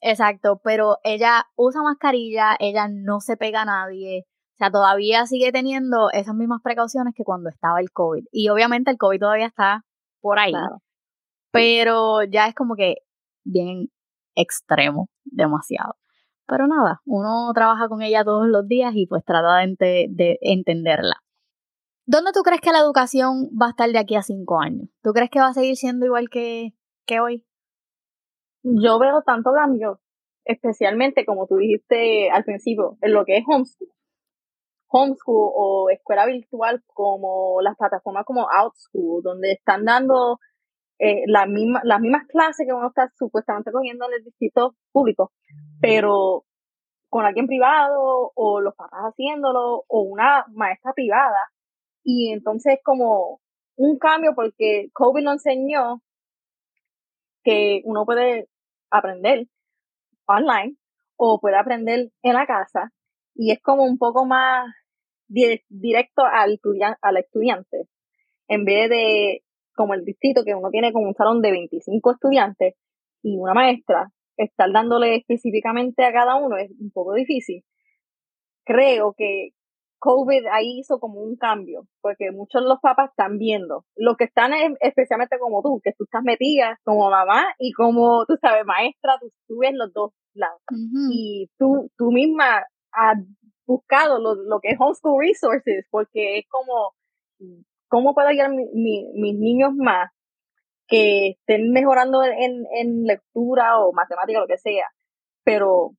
Exacto, 0.00 0.60
pero 0.62 0.98
ella 1.04 1.46
usa 1.56 1.82
mascarilla, 1.82 2.56
ella 2.58 2.88
no 2.88 3.20
se 3.20 3.36
pega 3.36 3.62
a 3.62 3.66
nadie. 3.66 4.26
O 4.54 4.56
sea, 4.58 4.70
todavía 4.70 5.24
sigue 5.26 5.52
teniendo 5.52 6.10
esas 6.12 6.34
mismas 6.34 6.60
precauciones 6.62 7.14
que 7.16 7.24
cuando 7.24 7.48
estaba 7.48 7.80
el 7.80 7.90
COVID. 7.92 8.24
Y 8.30 8.50
obviamente 8.50 8.90
el 8.90 8.98
COVID 8.98 9.20
todavía 9.20 9.46
está 9.46 9.86
por 10.20 10.38
ahí. 10.38 10.52
Pero 11.50 12.22
ya 12.24 12.46
es 12.46 12.54
como 12.54 12.76
que 12.76 12.96
bien 13.50 13.88
extremo, 14.34 15.08
demasiado. 15.24 15.94
Pero 16.46 16.66
nada, 16.66 17.00
uno 17.04 17.52
trabaja 17.54 17.88
con 17.88 18.02
ella 18.02 18.24
todos 18.24 18.48
los 18.48 18.66
días 18.66 18.92
y 18.94 19.06
pues 19.06 19.24
trata 19.24 19.58
de, 19.58 20.06
de 20.10 20.38
entenderla. 20.40 21.22
¿Dónde 22.06 22.32
tú 22.32 22.40
crees 22.42 22.60
que 22.60 22.72
la 22.72 22.80
educación 22.80 23.50
va 23.50 23.66
a 23.66 23.70
estar 23.70 23.88
de 23.88 23.98
aquí 23.98 24.16
a 24.16 24.22
cinco 24.22 24.60
años? 24.60 24.88
¿Tú 25.00 25.12
crees 25.12 25.30
que 25.30 25.38
va 25.38 25.46
a 25.46 25.52
seguir 25.52 25.76
siendo 25.76 26.06
igual 26.06 26.28
que, 26.28 26.72
que 27.06 27.20
hoy? 27.20 27.46
Yo 28.64 28.98
veo 28.98 29.22
tanto 29.22 29.52
cambio, 29.52 30.00
especialmente 30.44 31.24
como 31.24 31.46
tú 31.46 31.56
dijiste 31.56 32.30
al 32.30 32.42
principio, 32.42 32.98
en 33.00 33.12
lo 33.12 33.24
que 33.24 33.36
es 33.36 33.44
homeschool. 33.46 33.88
Homeschool 34.88 35.52
o 35.54 35.88
escuela 35.90 36.26
virtual 36.26 36.82
como 36.88 37.60
las 37.62 37.76
plataformas 37.76 38.24
como 38.26 38.48
OutSchool, 38.48 39.22
donde 39.22 39.52
están 39.52 39.84
dando 39.84 40.40
eh, 41.02 41.22
la 41.26 41.46
misma, 41.46 41.80
las 41.82 41.98
mismas 41.98 42.26
clases 42.26 42.66
que 42.66 42.74
uno 42.74 42.88
está 42.88 43.10
supuestamente 43.16 43.72
cogiendo 43.72 44.06
en 44.06 44.18
el 44.18 44.24
distrito 44.24 44.76
público, 44.92 45.32
pero 45.80 46.44
con 47.08 47.24
alguien 47.24 47.46
privado 47.46 48.32
o 48.34 48.60
los 48.60 48.74
papás 48.74 49.00
haciéndolo 49.04 49.84
o 49.88 50.02
una 50.02 50.44
maestra 50.52 50.92
privada. 50.92 51.38
Y 52.04 52.32
entonces 52.32 52.80
como 52.84 53.40
un 53.76 53.98
cambio 53.98 54.34
porque 54.34 54.90
COVID 54.92 55.24
nos 55.24 55.46
enseñó 55.46 56.02
que 57.44 57.80
uno 57.84 58.04
puede 58.04 58.48
aprender 58.90 59.46
online 60.26 60.76
o 61.16 61.40
puede 61.40 61.56
aprender 61.56 62.10
en 62.22 62.34
la 62.34 62.46
casa 62.46 62.92
y 63.34 63.52
es 63.52 63.62
como 63.62 63.84
un 63.84 63.96
poco 63.96 64.26
más 64.26 64.68
directo 65.28 66.24
al, 66.24 66.60
al 67.00 67.16
estudiante 67.16 67.88
en 68.48 68.64
vez 68.64 68.90
de 68.90 69.42
como 69.74 69.94
el 69.94 70.04
distrito, 70.04 70.44
que 70.44 70.54
uno 70.54 70.70
tiene 70.70 70.92
como 70.92 71.08
un 71.08 71.14
salón 71.14 71.40
de 71.42 71.52
25 71.52 72.12
estudiantes 72.12 72.74
y 73.22 73.36
una 73.36 73.54
maestra, 73.54 74.10
estar 74.36 74.72
dándole 74.72 75.16
específicamente 75.16 76.04
a 76.04 76.12
cada 76.12 76.36
uno 76.36 76.56
es 76.56 76.70
un 76.80 76.90
poco 76.90 77.14
difícil. 77.14 77.62
Creo 78.64 79.14
que 79.16 79.50
COVID 79.98 80.46
ahí 80.50 80.80
hizo 80.80 80.98
como 80.98 81.20
un 81.20 81.36
cambio, 81.36 81.86
porque 82.00 82.30
muchos 82.32 82.62
de 82.62 82.68
los 82.68 82.80
papás 82.80 83.10
están 83.10 83.36
viendo, 83.36 83.84
los 83.96 84.16
que 84.16 84.24
están 84.24 84.52
especialmente 84.80 85.38
como 85.38 85.62
tú, 85.62 85.80
que 85.84 85.92
tú 85.92 86.04
estás 86.04 86.22
metida 86.24 86.78
como 86.84 87.10
mamá 87.10 87.44
y 87.58 87.72
como, 87.72 88.24
tú 88.26 88.36
sabes, 88.40 88.64
maestra, 88.64 89.18
tú, 89.46 89.58
ves 89.58 89.72
los 89.74 89.92
dos 89.92 90.12
lados. 90.34 90.60
Y 91.12 91.50
tú, 91.58 91.90
tú 91.98 92.10
misma 92.12 92.64
has 92.92 93.18
buscado 93.66 94.18
lo, 94.18 94.34
lo 94.34 94.58
que 94.60 94.70
es 94.70 94.78
homeschool 94.80 95.20
resources, 95.20 95.86
porque 95.90 96.38
es 96.38 96.46
como 96.48 96.94
¿Cómo 97.90 98.14
puedo 98.14 98.28
ayudar 98.28 98.46
a 98.46 98.54
mis 98.54 99.36
niños 99.36 99.72
más 99.74 100.12
que 100.86 101.30
estén 101.30 101.72
mejorando 101.72 102.22
en, 102.22 103.02
lectura 103.04 103.80
o 103.80 103.92
matemática, 103.92 104.38
lo 104.38 104.46
que 104.46 104.58
sea? 104.58 104.86
Pero 105.42 105.90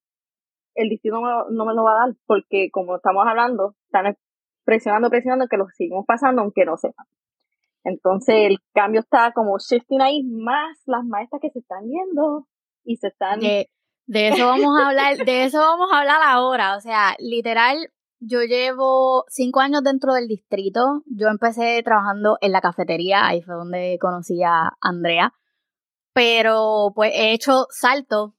el 0.74 0.88
distrito 0.88 1.20
no, 1.20 1.66
me 1.66 1.74
lo 1.74 1.84
va 1.84 1.92
a 1.92 2.06
dar 2.08 2.16
porque, 2.26 2.70
como 2.72 2.96
estamos 2.96 3.28
hablando, 3.28 3.76
están 3.88 4.18
presionando, 4.64 5.10
presionando 5.10 5.48
que 5.50 5.58
lo 5.58 5.66
seguimos 5.76 6.06
pasando 6.08 6.42
aunque 6.42 6.64
no 6.64 6.78
sepan. 6.78 7.06
Entonces 7.84 8.36
el 8.48 8.60
cambio 8.74 9.02
está 9.02 9.34
como 9.34 9.58
shifting 9.58 10.02
ahí 10.02 10.24
más 10.24 10.78
las 10.86 11.04
maestras 11.04 11.42
que 11.42 11.50
se 11.50 11.60
están 11.60 11.90
yendo 11.90 12.48
y 12.86 12.96
se 12.96 13.08
están... 13.10 13.42
De, 13.42 13.70
de 14.08 14.30
eso 14.30 14.46
vamos 14.46 14.80
a 14.80 14.88
hablar, 14.88 15.18
de 15.18 15.44
eso 15.44 15.60
vamos 15.60 15.92
a 15.92 16.00
hablar 16.00 16.22
ahora. 16.24 16.78
O 16.78 16.80
sea, 16.80 17.16
literal, 17.20 17.92
yo 18.22 18.44
llevo 18.44 19.26
cinco 19.30 19.60
años 19.62 19.84
dentro 19.84 20.14
del 20.14 20.28
distrito. 20.28 21.02
Yo 21.08 21.28
empecé 21.28 21.82
trabajando 21.84 22.38
en 22.42 22.52
la 22.52 22.62
cafetería, 22.62 23.26
ahí 23.26 23.42
fue 23.42 23.56
donde 23.56 23.98
conocí 24.00 24.42
a 24.44 24.72
Andrea. 24.80 25.34
Pero 26.14 26.92
pues 26.96 27.12
he 27.16 27.34
hecho 27.34 27.66
salto. 27.72 28.36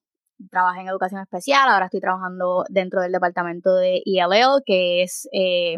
Trabajé 0.51 0.81
en 0.81 0.89
educación 0.89 1.21
especial, 1.21 1.69
ahora 1.69 1.87
estoy 1.87 2.01
trabajando 2.01 2.65
dentro 2.69 3.01
del 3.01 3.13
departamento 3.13 3.75
de 3.75 4.03
ELL, 4.05 4.63
que 4.65 5.03
es 5.03 5.29
eh, 5.33 5.77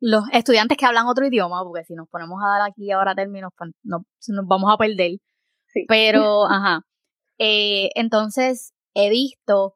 los 0.00 0.24
estudiantes 0.32 0.76
que 0.76 0.86
hablan 0.86 1.06
otro 1.06 1.26
idioma, 1.26 1.62
porque 1.64 1.84
si 1.84 1.94
nos 1.94 2.08
ponemos 2.08 2.40
a 2.42 2.48
dar 2.58 2.70
aquí 2.70 2.90
ahora 2.92 3.14
términos, 3.14 3.52
pues 3.56 3.70
nos, 3.82 4.02
vamos 4.46 4.72
a 4.72 4.76
perder. 4.76 5.18
Pero, 5.88 6.46
ajá. 6.50 6.82
Eh, 7.38 7.90
entonces, 7.96 8.72
he 8.94 9.10
visto 9.10 9.74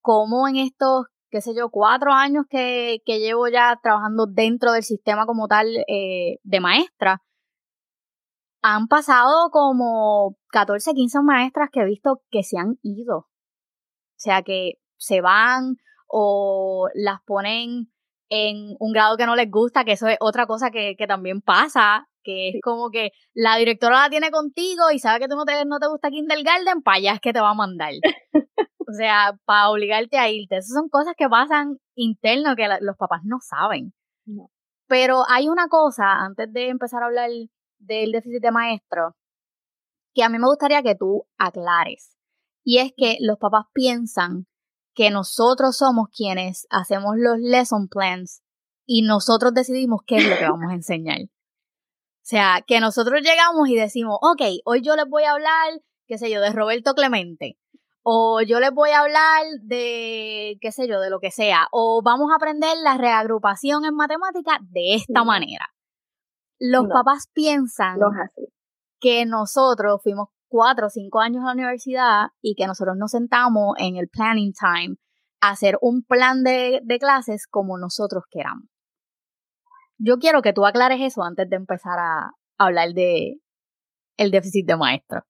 cómo 0.00 0.46
en 0.46 0.56
estos 0.56 1.06
qué 1.32 1.40
sé 1.40 1.54
yo, 1.56 1.70
cuatro 1.70 2.12
años 2.12 2.44
que, 2.48 3.00
llevo 3.06 3.48
ya 3.48 3.80
trabajando 3.82 4.26
dentro 4.26 4.72
del 4.72 4.82
sistema 4.82 5.24
como 5.24 5.48
tal 5.48 5.66
eh, 5.88 6.38
de 6.42 6.60
maestra, 6.60 7.22
han 8.62 8.86
pasado 8.86 9.48
como 9.50 10.36
14, 10.50 10.92
15 10.92 11.22
maestras 11.22 11.70
que 11.72 11.80
he 11.80 11.84
visto 11.86 12.20
que 12.30 12.42
se 12.42 12.58
han 12.58 12.76
ido. 12.82 13.16
O 13.16 13.26
sea, 14.16 14.42
que 14.42 14.74
se 14.98 15.20
van 15.22 15.76
o 16.06 16.88
las 16.94 17.20
ponen 17.26 17.90
en 18.28 18.76
un 18.78 18.92
grado 18.92 19.16
que 19.16 19.26
no 19.26 19.34
les 19.34 19.50
gusta, 19.50 19.84
que 19.84 19.92
eso 19.92 20.06
es 20.08 20.18
otra 20.20 20.46
cosa 20.46 20.70
que, 20.70 20.94
también 21.08 21.40
pasa, 21.40 22.08
que 22.22 22.50
es 22.50 22.54
como 22.62 22.90
que 22.90 23.10
la 23.32 23.56
directora 23.56 24.02
la 24.02 24.10
tiene 24.10 24.30
contigo 24.30 24.90
y 24.92 24.98
sabe 24.98 25.20
que 25.20 25.28
tú 25.28 25.36
no 25.36 25.44
te, 25.44 25.64
no 25.64 25.78
te 25.78 25.88
gusta 25.88 26.10
Kindergarten, 26.10 26.82
para 26.82 26.98
allá 26.98 27.14
es 27.14 27.20
que 27.20 27.32
te 27.32 27.40
va 27.40 27.50
a 27.50 27.54
mandar. 27.54 27.92
O 28.92 28.94
sea, 28.94 29.38
para 29.46 29.70
obligarte 29.70 30.18
a 30.18 30.28
irte. 30.28 30.58
Esas 30.58 30.74
son 30.74 30.90
cosas 30.90 31.14
que 31.16 31.28
pasan 31.28 31.78
interno 31.94 32.54
que 32.54 32.68
los 32.80 32.96
papás 32.98 33.22
no 33.24 33.38
saben. 33.40 33.94
Pero 34.86 35.22
hay 35.28 35.48
una 35.48 35.68
cosa, 35.68 36.12
antes 36.12 36.52
de 36.52 36.68
empezar 36.68 37.02
a 37.02 37.06
hablar 37.06 37.30
del 37.78 38.12
déficit 38.12 38.42
de 38.42 38.50
maestro, 38.50 39.16
que 40.14 40.22
a 40.22 40.28
mí 40.28 40.38
me 40.38 40.46
gustaría 40.46 40.82
que 40.82 40.94
tú 40.94 41.24
aclares. 41.38 42.18
Y 42.64 42.78
es 42.78 42.92
que 42.94 43.16
los 43.20 43.38
papás 43.38 43.64
piensan 43.72 44.46
que 44.94 45.10
nosotros 45.10 45.78
somos 45.78 46.08
quienes 46.14 46.66
hacemos 46.68 47.14
los 47.16 47.38
lesson 47.38 47.88
plans 47.88 48.42
y 48.84 49.00
nosotros 49.02 49.54
decidimos 49.54 50.02
qué 50.06 50.16
es 50.16 50.28
lo 50.28 50.36
que 50.36 50.44
vamos 50.44 50.70
a 50.70 50.74
enseñar. 50.74 51.22
O 51.22 52.24
sea, 52.24 52.62
que 52.66 52.78
nosotros 52.80 53.22
llegamos 53.22 53.70
y 53.70 53.74
decimos, 53.74 54.18
ok, 54.20 54.42
hoy 54.66 54.82
yo 54.82 54.96
les 54.96 55.08
voy 55.08 55.24
a 55.24 55.32
hablar, 55.32 55.80
qué 56.06 56.18
sé 56.18 56.30
yo, 56.30 56.42
de 56.42 56.52
Roberto 56.52 56.92
Clemente. 56.94 57.56
O 58.04 58.40
yo 58.40 58.58
les 58.58 58.72
voy 58.72 58.90
a 58.90 59.00
hablar 59.00 59.44
de, 59.62 60.58
qué 60.60 60.72
sé 60.72 60.88
yo, 60.88 61.00
de 61.00 61.10
lo 61.10 61.20
que 61.20 61.30
sea. 61.30 61.68
O 61.70 62.02
vamos 62.02 62.32
a 62.32 62.36
aprender 62.36 62.76
la 62.82 62.98
reagrupación 62.98 63.84
en 63.84 63.94
matemática 63.94 64.58
de 64.60 64.94
esta 64.94 65.24
manera. 65.24 65.68
Los 66.58 66.86
papás 66.88 67.28
piensan 67.32 67.98
que 69.00 69.24
nosotros 69.26 70.00
fuimos 70.02 70.28
cuatro 70.48 70.86
o 70.86 70.90
cinco 70.90 71.20
años 71.20 71.42
a 71.42 71.46
la 71.46 71.52
universidad 71.52 72.26
y 72.40 72.54
que 72.54 72.66
nosotros 72.66 72.96
nos 72.96 73.12
sentamos 73.12 73.74
en 73.78 73.96
el 73.96 74.08
planning 74.08 74.52
time 74.52 74.96
a 75.40 75.50
hacer 75.50 75.78
un 75.80 76.04
plan 76.04 76.44
de, 76.44 76.80
de 76.84 76.98
clases 76.98 77.46
como 77.48 77.78
nosotros 77.78 78.24
queramos. 78.30 78.68
Yo 79.98 80.18
quiero 80.18 80.42
que 80.42 80.52
tú 80.52 80.66
aclares 80.66 81.00
eso 81.00 81.22
antes 81.22 81.48
de 81.48 81.56
empezar 81.56 81.98
a 81.98 82.32
hablar 82.58 82.92
de 82.92 83.40
el 84.16 84.30
déficit 84.30 84.66
de 84.66 84.76
maestro. 84.76 85.22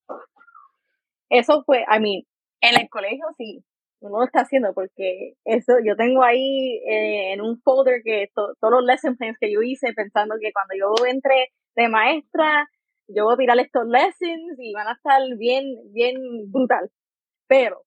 Eso 1.28 1.62
fue, 1.64 1.80
I 1.80 2.00
mean, 2.00 2.22
en 2.62 2.80
el 2.80 2.88
colegio 2.88 3.26
sí, 3.36 3.62
uno 4.00 4.18
lo 4.18 4.24
está 4.24 4.40
haciendo 4.40 4.72
porque 4.72 5.34
eso 5.44 5.74
yo 5.84 5.94
tengo 5.96 6.22
ahí 6.22 6.78
eh, 6.88 7.34
en 7.34 7.42
un 7.42 7.60
folder 7.60 8.02
que 8.02 8.30
todos 8.34 8.56
los 8.60 8.84
lesson 8.84 9.16
plans 9.16 9.36
que 9.38 9.52
yo 9.52 9.60
hice 9.62 9.92
pensando 9.92 10.36
que 10.40 10.52
cuando 10.52 10.74
yo 10.74 11.06
entre 11.06 11.52
de 11.76 11.88
maestra 11.88 12.68
yo 13.08 13.24
voy 13.24 13.34
a 13.34 13.36
tirar 13.36 13.58
estos 13.58 13.86
lessons 13.86 14.58
y 14.58 14.72
van 14.72 14.88
a 14.88 14.92
estar 14.92 15.20
bien 15.36 15.64
bien 15.92 16.16
brutal 16.50 16.90
pero 17.46 17.82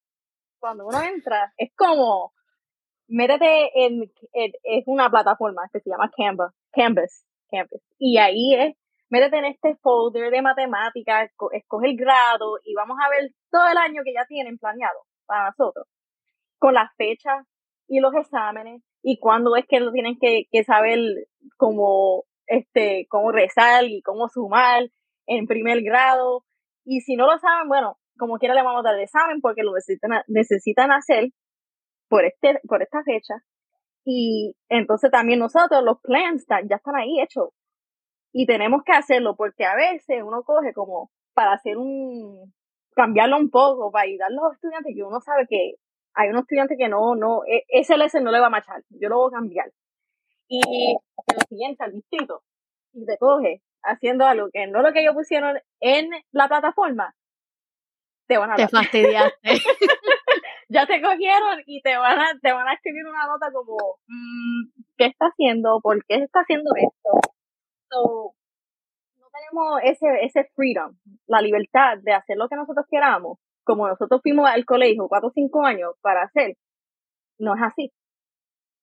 cuando 0.59 0.85
uno 0.85 1.01
entra 1.01 1.51
es 1.57 1.71
como 1.75 2.35
métete 3.07 3.71
en, 3.85 4.11
es 4.33 4.83
una 4.87 5.09
plataforma 5.09 5.69
que 5.71 5.79
se 5.79 5.89
llama 5.89 6.11
Canva, 6.15 6.53
Canvas, 6.71 7.25
Canvas. 7.49 7.81
Y 7.97 8.17
ahí 8.17 8.55
es, 8.55 8.75
métete 9.09 9.37
en 9.37 9.45
este 9.45 9.75
folder 9.81 10.31
de 10.31 10.41
matemáticas, 10.41 11.29
escoge 11.51 11.87
el 11.87 11.97
grado 11.97 12.57
y 12.63 12.73
vamos 12.73 12.97
a 13.03 13.09
ver 13.09 13.31
todo 13.51 13.67
el 13.69 13.77
año 13.77 14.01
que 14.03 14.13
ya 14.13 14.25
tienen 14.27 14.57
planeado 14.57 14.99
para 15.25 15.49
nosotros, 15.49 15.87
con 16.59 16.73
las 16.73 16.89
fechas 16.97 17.45
y 17.87 17.99
los 17.99 18.13
exámenes 18.15 18.81
y 19.01 19.19
cuándo 19.19 19.55
es 19.55 19.65
que 19.67 19.79
lo 19.79 19.91
tienen 19.91 20.17
que, 20.19 20.45
que 20.51 20.63
saber 20.63 20.99
cómo, 21.57 22.23
este, 22.47 23.05
cómo 23.09 23.31
rezar 23.31 23.85
y 23.85 24.01
cómo 24.01 24.27
sumar 24.29 24.89
en 25.27 25.45
primer 25.45 25.81
grado. 25.83 26.43
Y 26.83 27.01
si 27.01 27.15
no 27.15 27.27
lo 27.27 27.37
saben, 27.37 27.67
bueno, 27.67 27.97
como 28.17 28.37
quiera 28.37 28.55
le 28.55 28.63
vamos 28.63 28.79
a 28.79 28.89
dar 28.89 28.95
el 28.95 29.03
examen 29.03 29.41
porque 29.41 29.63
lo 29.63 29.73
necesitan, 29.73 30.23
necesitan 30.27 30.91
hacer 30.91 31.29
por, 32.09 32.25
este, 32.25 32.59
por 32.67 32.81
esta 32.81 33.03
fecha. 33.03 33.35
Y 34.05 34.55
entonces 34.69 35.11
también 35.11 35.39
nosotros, 35.39 35.83
los 35.83 35.99
plans 36.01 36.45
ya 36.47 36.75
están 36.75 36.95
ahí 36.95 37.21
hechos. 37.21 37.49
Y 38.37 38.45
tenemos 38.45 38.83
que 38.83 38.91
hacerlo 38.91 39.37
porque 39.37 39.63
a 39.63 39.77
veces 39.77 40.21
uno 40.21 40.43
coge 40.43 40.73
como 40.73 41.09
para 41.33 41.53
hacer 41.53 41.77
un, 41.77 42.53
cambiarlo 42.93 43.37
un 43.37 43.49
poco, 43.49 43.93
para 43.93 44.03
ayudar 44.03 44.29
a 44.29 44.33
los 44.33 44.55
estudiantes 44.55 44.93
que 44.93 45.03
uno 45.03 45.21
sabe 45.21 45.47
que 45.49 45.75
hay 46.13 46.29
unos 46.31 46.41
estudiantes 46.41 46.77
que 46.77 46.89
no, 46.89 47.15
no, 47.15 47.45
e, 47.45 47.63
ese 47.69 47.97
lesson 47.97 48.25
no 48.25 48.31
le 48.31 48.41
va 48.41 48.47
a 48.47 48.49
machar, 48.49 48.83
yo 48.89 49.07
lo 49.07 49.19
voy 49.19 49.31
a 49.31 49.37
cambiar. 49.37 49.71
Y 50.49 50.59
lo 51.33 51.39
siguiente 51.47 51.85
al 51.85 51.93
distrito, 51.93 52.43
y 52.91 53.05
te 53.05 53.17
coge 53.17 53.61
haciendo 53.83 54.25
algo 54.25 54.49
que 54.51 54.67
no 54.67 54.81
lo 54.81 54.91
que 54.91 54.99
ellos 54.99 55.15
pusieron 55.15 55.57
en 55.79 56.09
la 56.33 56.49
plataforma, 56.49 57.15
te 58.27 58.37
van 58.37 58.51
a 58.51 58.55
Te 58.57 58.67
fastidiaste. 58.67 59.39
ya 60.67 60.85
te 60.85 61.01
cogieron 61.01 61.63
y 61.67 61.81
te 61.81 61.95
van 61.95 62.19
a, 62.19 62.37
te 62.41 62.51
van 62.51 62.67
a 62.67 62.73
escribir 62.73 63.05
una 63.05 63.27
nota 63.27 63.49
como, 63.53 63.77
mm, 64.07 64.83
¿qué 64.97 65.05
está 65.05 65.27
haciendo? 65.27 65.79
¿Por 65.81 66.03
qué 66.05 66.15
está 66.15 66.41
haciendo 66.41 66.71
esto? 66.75 67.34
Ese, 69.83 70.07
ese 70.21 70.49
freedom, 70.55 70.97
la 71.27 71.41
libertad 71.41 71.97
de 72.01 72.13
hacer 72.13 72.37
lo 72.37 72.47
que 72.47 72.55
nosotros 72.55 72.85
queramos, 72.89 73.39
como 73.63 73.87
nosotros 73.87 74.21
fuimos 74.21 74.47
al 74.49 74.65
colegio 74.65 75.07
cuatro 75.07 75.29
o 75.29 75.31
cinco 75.33 75.65
años 75.65 75.93
para 76.01 76.23
hacer, 76.23 76.57
no 77.39 77.55
es 77.55 77.61
así. 77.61 77.91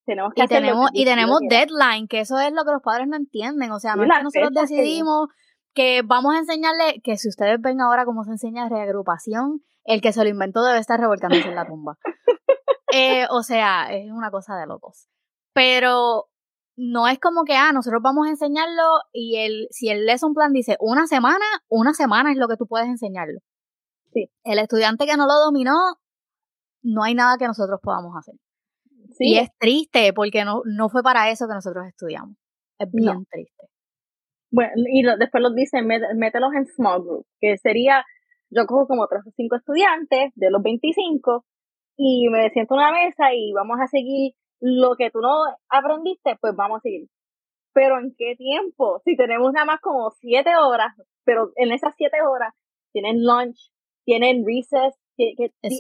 Tenemos 0.05 0.35
que 0.35 0.43
y 0.43 0.47
tenemos, 0.47 0.91
y 0.93 1.05
tenemos 1.05 1.39
deadline, 1.49 2.09
que 2.09 2.21
eso 2.21 2.39
es 2.41 2.53
lo 2.53 2.65
que 2.65 2.73
los 2.73 2.83
padres 2.83 3.07
no 3.07 3.17
entienden. 3.17 3.71
O 3.71 3.79
sea, 3.79 3.95
no 3.95 4.03
es 4.03 4.11
que 4.11 4.23
nosotros 4.23 4.69
decidimos 4.69 5.29
que 5.75 6.03
vamos 6.05 6.35
a 6.35 6.39
enseñarle, 6.39 7.01
que 7.03 7.17
si 7.17 7.29
ustedes 7.29 7.61
ven 7.61 7.81
ahora 7.81 8.05
cómo 8.05 8.25
se 8.25 8.33
enseña 8.33 8.69
reagrupación, 8.69 9.63
el 9.85 10.01
que 10.01 10.13
se 10.13 10.23
lo 10.23 10.29
inventó 10.29 10.63
debe 10.65 10.79
estar 10.79 10.99
revolcándose 10.99 11.49
en 11.49 11.55
la 11.55 11.67
tumba. 11.67 11.99
Eh, 12.95 13.27
o 13.31 13.43
sea, 13.43 13.91
es 13.91 14.13
una 14.13 14.31
cosa 14.31 14.55
de 14.55 14.67
locos. 14.67 15.09
Pero 15.55 16.27
no 16.77 17.09
es 17.09 17.19
como 17.19 17.45
que, 17.45 17.55
ah, 17.55 17.73
nosotros 17.73 18.01
vamos 18.03 18.27
a 18.27 18.31
enseñarlo 18.31 18.83
y 19.13 19.39
el, 19.39 19.69
si 19.71 19.89
el 19.89 20.07
lesson 20.07 20.35
plan 20.35 20.53
dice 20.53 20.77
una 20.81 21.07
semana, 21.07 21.45
una 21.69 21.93
semana 21.93 22.33
es 22.33 22.39
lo 22.39 22.49
que 22.49 22.57
tú 22.57 22.67
puedes 22.67 22.89
enseñarlo. 22.89 23.41
Sí. 24.13 24.31
El 24.45 24.59
estudiante 24.59 25.07
que 25.07 25.17
no 25.17 25.27
lo 25.27 25.35
dominó, 25.45 25.77
no 26.83 27.03
hay 27.03 27.15
nada 27.15 27.37
que 27.39 27.47
nosotros 27.47 27.81
podamos 27.83 28.15
hacer. 28.17 28.35
Sí. 29.17 29.33
Y 29.33 29.39
es 29.39 29.51
triste 29.59 30.13
porque 30.13 30.45
no, 30.45 30.63
no 30.65 30.89
fue 30.89 31.03
para 31.03 31.31
eso 31.31 31.47
que 31.47 31.55
nosotros 31.55 31.87
estudiamos. 31.87 32.37
Es 32.79 32.89
bien 32.91 33.25
triste. 33.31 33.67
Bueno, 34.51 34.73
y 34.77 35.03
después 35.03 35.43
los 35.43 35.55
dicen, 35.55 35.87
mételos 35.87 36.53
en 36.55 36.67
small 36.67 37.03
group, 37.03 37.27
que 37.41 37.57
sería 37.57 38.05
yo 38.51 38.67
cojo 38.67 38.87
como 38.87 39.07
tres 39.09 39.23
o 39.27 39.31
cinco 39.35 39.57
estudiantes 39.57 40.33
de 40.35 40.51
los 40.51 40.63
25 40.63 41.45
y 41.97 42.29
me 42.29 42.51
siento 42.51 42.75
en 42.75 42.81
una 42.81 42.93
mesa 42.93 43.33
y 43.33 43.53
vamos 43.53 43.79
a 43.81 43.87
seguir 43.87 44.35
lo 44.63 44.95
que 44.97 45.11
tú 45.11 45.21
no 45.21 45.45
aprendiste, 45.69 46.37
pues 46.41 46.55
vamos 46.55 46.79
a 46.79 46.83
seguir. 46.83 47.09
Pero 47.75 47.99
¿en 47.99 48.15
qué 48.17 48.37
tiempo? 48.37 49.01
Si 49.05 49.17
tenemos 49.17 49.53
nada 49.53 49.67
más 49.67 49.81
como 49.81 50.11
siete 50.11 50.55
horas, 50.57 50.95
pero 51.25 51.51
en 51.57 51.73
esas 51.73 51.95
siete 51.97 52.23
horas 52.23 52.55
tienen 52.93 53.25
lunch, 53.25 53.73
tienen 54.05 54.45
recess, 54.47 54.95
que, 55.17 55.35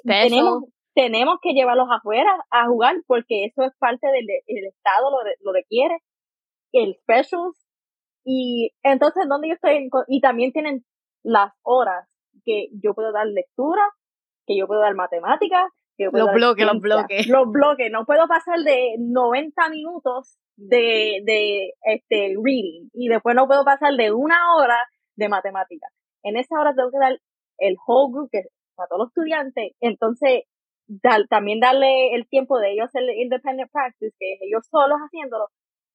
tenemos, 0.05 0.65
tenemos 0.95 1.39
que 1.41 1.53
llevarlos 1.53 1.89
afuera 1.91 2.31
a 2.51 2.67
jugar 2.67 2.97
porque 3.07 3.45
eso 3.45 3.63
es 3.63 3.73
parte 3.79 4.09
del 4.09 4.27
Estado, 4.67 5.11
lo, 5.11 5.19
lo 5.41 5.53
requiere, 5.53 5.99
el 6.73 6.97
specials. 6.97 7.65
Y 8.25 8.73
entonces, 8.83 9.25
¿dónde 9.29 9.49
yo 9.49 9.55
estoy? 9.55 9.89
Y 10.09 10.21
también 10.21 10.53
tienen 10.53 10.85
las 11.23 11.53
horas 11.63 12.09
que 12.45 12.69
yo 12.83 12.95
puedo 12.95 13.13
dar 13.13 13.27
lectura, 13.27 13.83
que 14.47 14.57
yo 14.57 14.67
puedo 14.67 14.81
dar 14.81 14.95
matemáticas, 14.95 15.71
que 15.73 15.82
los 15.99 16.33
bloques, 16.33 16.67
los 16.67 16.81
bloques. 16.81 17.27
Los 17.29 17.51
bloques, 17.51 17.91
no 17.91 18.05
puedo 18.05 18.27
pasar 18.27 18.59
de 18.61 18.97
90 18.99 19.69
minutos 19.71 20.39
de, 20.57 21.21
de 21.25 21.75
este 21.83 22.35
reading 22.43 22.89
y 22.93 23.09
después 23.09 23.35
no 23.35 23.47
puedo 23.47 23.65
pasar 23.65 23.95
de 23.95 24.13
una 24.13 24.55
hora 24.57 24.79
de 25.17 25.29
matemáticas. 25.29 25.93
En 26.23 26.37
esa 26.37 26.61
hora 26.61 26.75
tengo 26.75 26.91
que 26.91 26.99
dar 26.99 27.19
el 27.59 27.77
whole 27.87 28.13
group, 28.13 28.31
que 28.31 28.43
para 28.75 28.89
todos 28.89 29.01
los 29.01 29.09
estudiantes, 29.09 29.73
entonces 29.81 30.45
también 31.29 31.61
darle 31.61 32.15
el 32.15 32.29
tiempo 32.29 32.59
de 32.59 32.73
ellos 32.73 32.87
hacer 32.87 33.03
independent 33.17 33.71
practice, 33.71 34.15
que 34.19 34.35
es 34.35 34.41
ellos 34.43 34.67
solos 34.71 34.99
haciéndolo, 34.99 35.49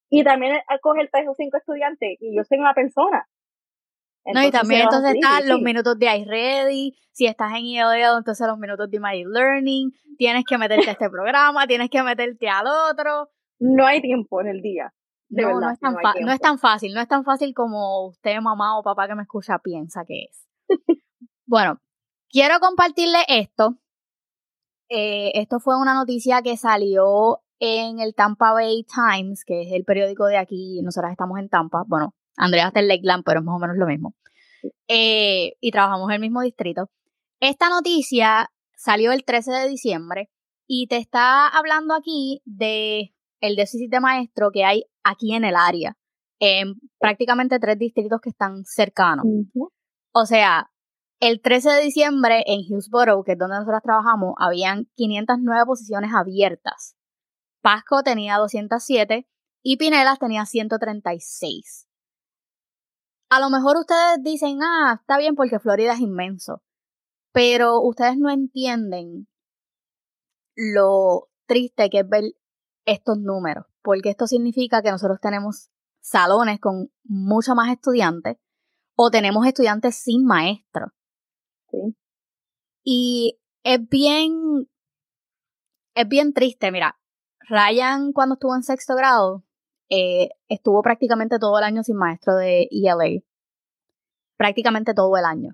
y 0.10 0.24
también 0.24 0.58
acoger 0.68 1.10
tres 1.12 1.28
o 1.28 1.34
cinco 1.36 1.58
estudiantes, 1.58 2.18
y 2.20 2.36
yo 2.36 2.44
soy 2.44 2.60
una 2.60 2.74
persona, 2.74 3.28
no, 4.34 4.44
y 4.44 4.52
también 4.52 4.82
entonces 4.82 5.16
están 5.16 5.48
los 5.48 5.62
minutos 5.62 5.98
de 5.98 6.18
iReady, 6.18 6.96
si 7.12 7.26
estás 7.26 7.52
en 7.54 7.66
ELL, 7.66 8.18
entonces 8.18 8.46
los 8.48 8.58
minutos 8.58 8.90
de 8.90 9.00
My 9.00 9.24
Learning, 9.24 9.92
tienes 10.18 10.44
que 10.46 10.58
meterte 10.58 10.90
a 10.90 10.94
este 10.94 11.10
programa, 11.10 11.66
tienes 11.68 11.90
que 11.90 12.04
meterte 12.04 12.50
al 12.50 12.68
otro. 12.68 13.30
No 13.60 13.86
hay 13.86 14.02
tiempo 14.02 14.42
en 14.42 14.48
el 14.48 14.62
día. 14.62 14.94
no, 15.30 15.60
no, 15.60 15.72
es 15.72 15.80
tan 15.80 15.96
no, 16.22 16.32
es 16.32 16.40
tan 16.40 16.60
fácil, 16.60 16.94
no 16.94 17.02
es 17.02 17.08
tan 17.08 17.24
fácil 17.24 17.54
como 17.54 18.08
usted, 18.08 18.40
mamá 18.40 18.78
o 18.78 18.84
papá 18.84 19.08
que 19.08 19.16
me 19.16 19.24
escucha, 19.24 19.60
piensa 19.60 20.04
que 20.06 20.26
es. 20.30 20.48
bueno, 21.48 21.80
quiero 22.30 22.60
compartirle 22.60 23.20
esto. 23.28 23.78
Eh, 24.90 25.32
esto 25.36 25.60
fue 25.60 25.78
una 25.78 25.94
noticia 25.94 26.42
que 26.42 26.56
salió 26.56 27.42
en 27.60 28.00
el 28.00 28.14
Tampa 28.14 28.54
Bay 28.54 28.86
Times, 28.86 29.44
que 29.44 29.64
es 29.64 29.72
el 29.72 29.84
periódico 29.84 30.26
de 30.26 30.38
aquí, 30.38 30.82
nosotras 30.84 31.12
estamos 31.12 31.40
en 31.40 31.50
Tampa, 31.50 31.84
bueno, 31.88 32.14
Andrea 32.38 32.68
está 32.68 32.80
en 32.80 32.88
Lakeland, 32.88 33.24
pero 33.26 33.40
es 33.40 33.46
más 33.46 33.56
o 33.56 33.60
menos 33.60 33.76
lo 33.78 33.88
mismo. 33.88 34.16
Eh, 34.88 35.54
y 35.60 35.72
trabajamos 35.72 36.10
en 36.10 36.16
el 36.16 36.22
mismo 36.22 36.42
distrito. 36.42 36.90
Esta 37.40 37.70
noticia 37.70 38.50
salió 38.76 39.12
el 39.12 39.26
13 39.26 39.52
de 39.52 39.68
diciembre 39.68 40.30
y 40.68 40.88
te 40.88 40.98
está 40.98 41.48
hablando 41.48 41.96
aquí 41.96 42.42
de 42.46 43.14
el 43.42 43.56
déficit 43.56 43.92
de 43.92 44.00
maestro 44.00 44.52
que 44.52 44.66
hay 44.66 44.86
aquí 45.04 45.34
en 45.34 45.46
el 45.46 45.56
área, 45.56 45.98
en 46.40 46.76
prácticamente 47.00 47.60
tres 47.60 47.78
distritos 47.78 48.20
que 48.22 48.30
están 48.30 48.64
cercanos. 48.66 49.26
O 50.12 50.26
sea, 50.26 50.72
el 51.20 51.42
13 51.42 51.70
de 51.72 51.82
diciembre 51.82 52.44
en 52.48 52.62
Hillsborough, 52.62 53.24
que 53.24 53.34
es 53.34 53.38
donde 53.38 53.58
nosotros 53.58 53.82
trabajamos, 53.84 54.34
habían 54.38 54.88
509 54.96 55.66
posiciones 55.66 56.12
abiertas. 56.14 56.96
Pasco 57.62 58.04
tenía 58.04 58.38
207 58.38 59.28
y 59.64 59.78
Pinelas 59.78 60.20
tenía 60.20 60.46
136 60.46 61.87
a 63.30 63.40
lo 63.40 63.50
mejor 63.50 63.78
ustedes 63.78 64.24
dicen, 64.24 64.60
ah, 64.62 64.98
está 65.00 65.18
bien 65.18 65.36
porque 65.36 65.60
Florida 65.60 65.94
es 65.94 66.00
inmenso, 66.00 66.62
pero 67.32 67.82
ustedes 67.82 68.18
no 68.18 68.30
entienden 68.30 69.28
lo 70.56 71.30
triste 71.46 71.90
que 71.90 72.00
es 72.00 72.10
ver 72.10 72.24
estos 72.86 73.18
números, 73.20 73.66
porque 73.82 74.10
esto 74.10 74.28
significa 74.28 74.82
que 74.82 74.92
nosotros 74.92 75.20
tenemos 75.22 75.70
salones 76.02 76.60
con 76.60 76.90
mucho 77.04 77.54
más 77.54 77.72
estudiantes 77.72 78.38
o 78.96 79.12
tenemos 79.12 79.46
estudiantes 79.46 79.96
sin 79.96 80.26
maestro. 80.26 80.94
Sí. 81.70 81.96
Y 82.84 83.40
es 83.64 83.88
bien, 83.90 84.70
es 85.94 86.08
bien 86.08 86.34
triste, 86.34 86.72
mira, 86.72 86.98
Ryan 87.42 88.14
cuando 88.14 88.36
estuvo 88.36 88.56
en 88.56 88.64
sexto 88.64 88.96
grado 88.96 89.47
eh, 89.90 90.30
estuvo 90.48 90.82
prácticamente 90.82 91.40
todo 91.40 91.58
el 91.58 91.64
año 91.64 91.84
sin 91.84 91.98
maestro 91.98 92.36
de 92.36 92.68
ELA. 92.72 93.22
Prácticamente 94.38 94.94
todo 94.94 95.16
el 95.18 95.26
año. 95.26 95.54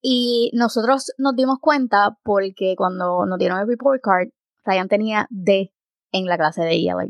Y 0.00 0.50
nosotros 0.54 1.12
nos 1.18 1.34
dimos 1.34 1.58
cuenta 1.60 2.18
porque 2.22 2.74
cuando 2.76 3.24
nos 3.26 3.38
dieron 3.38 3.60
el 3.60 3.68
report 3.68 4.02
card, 4.02 4.28
Ryan 4.64 4.88
tenía 4.88 5.26
D 5.30 5.72
en 6.12 6.26
la 6.26 6.36
clase 6.36 6.62
de 6.62 6.76
ELA. 6.76 7.08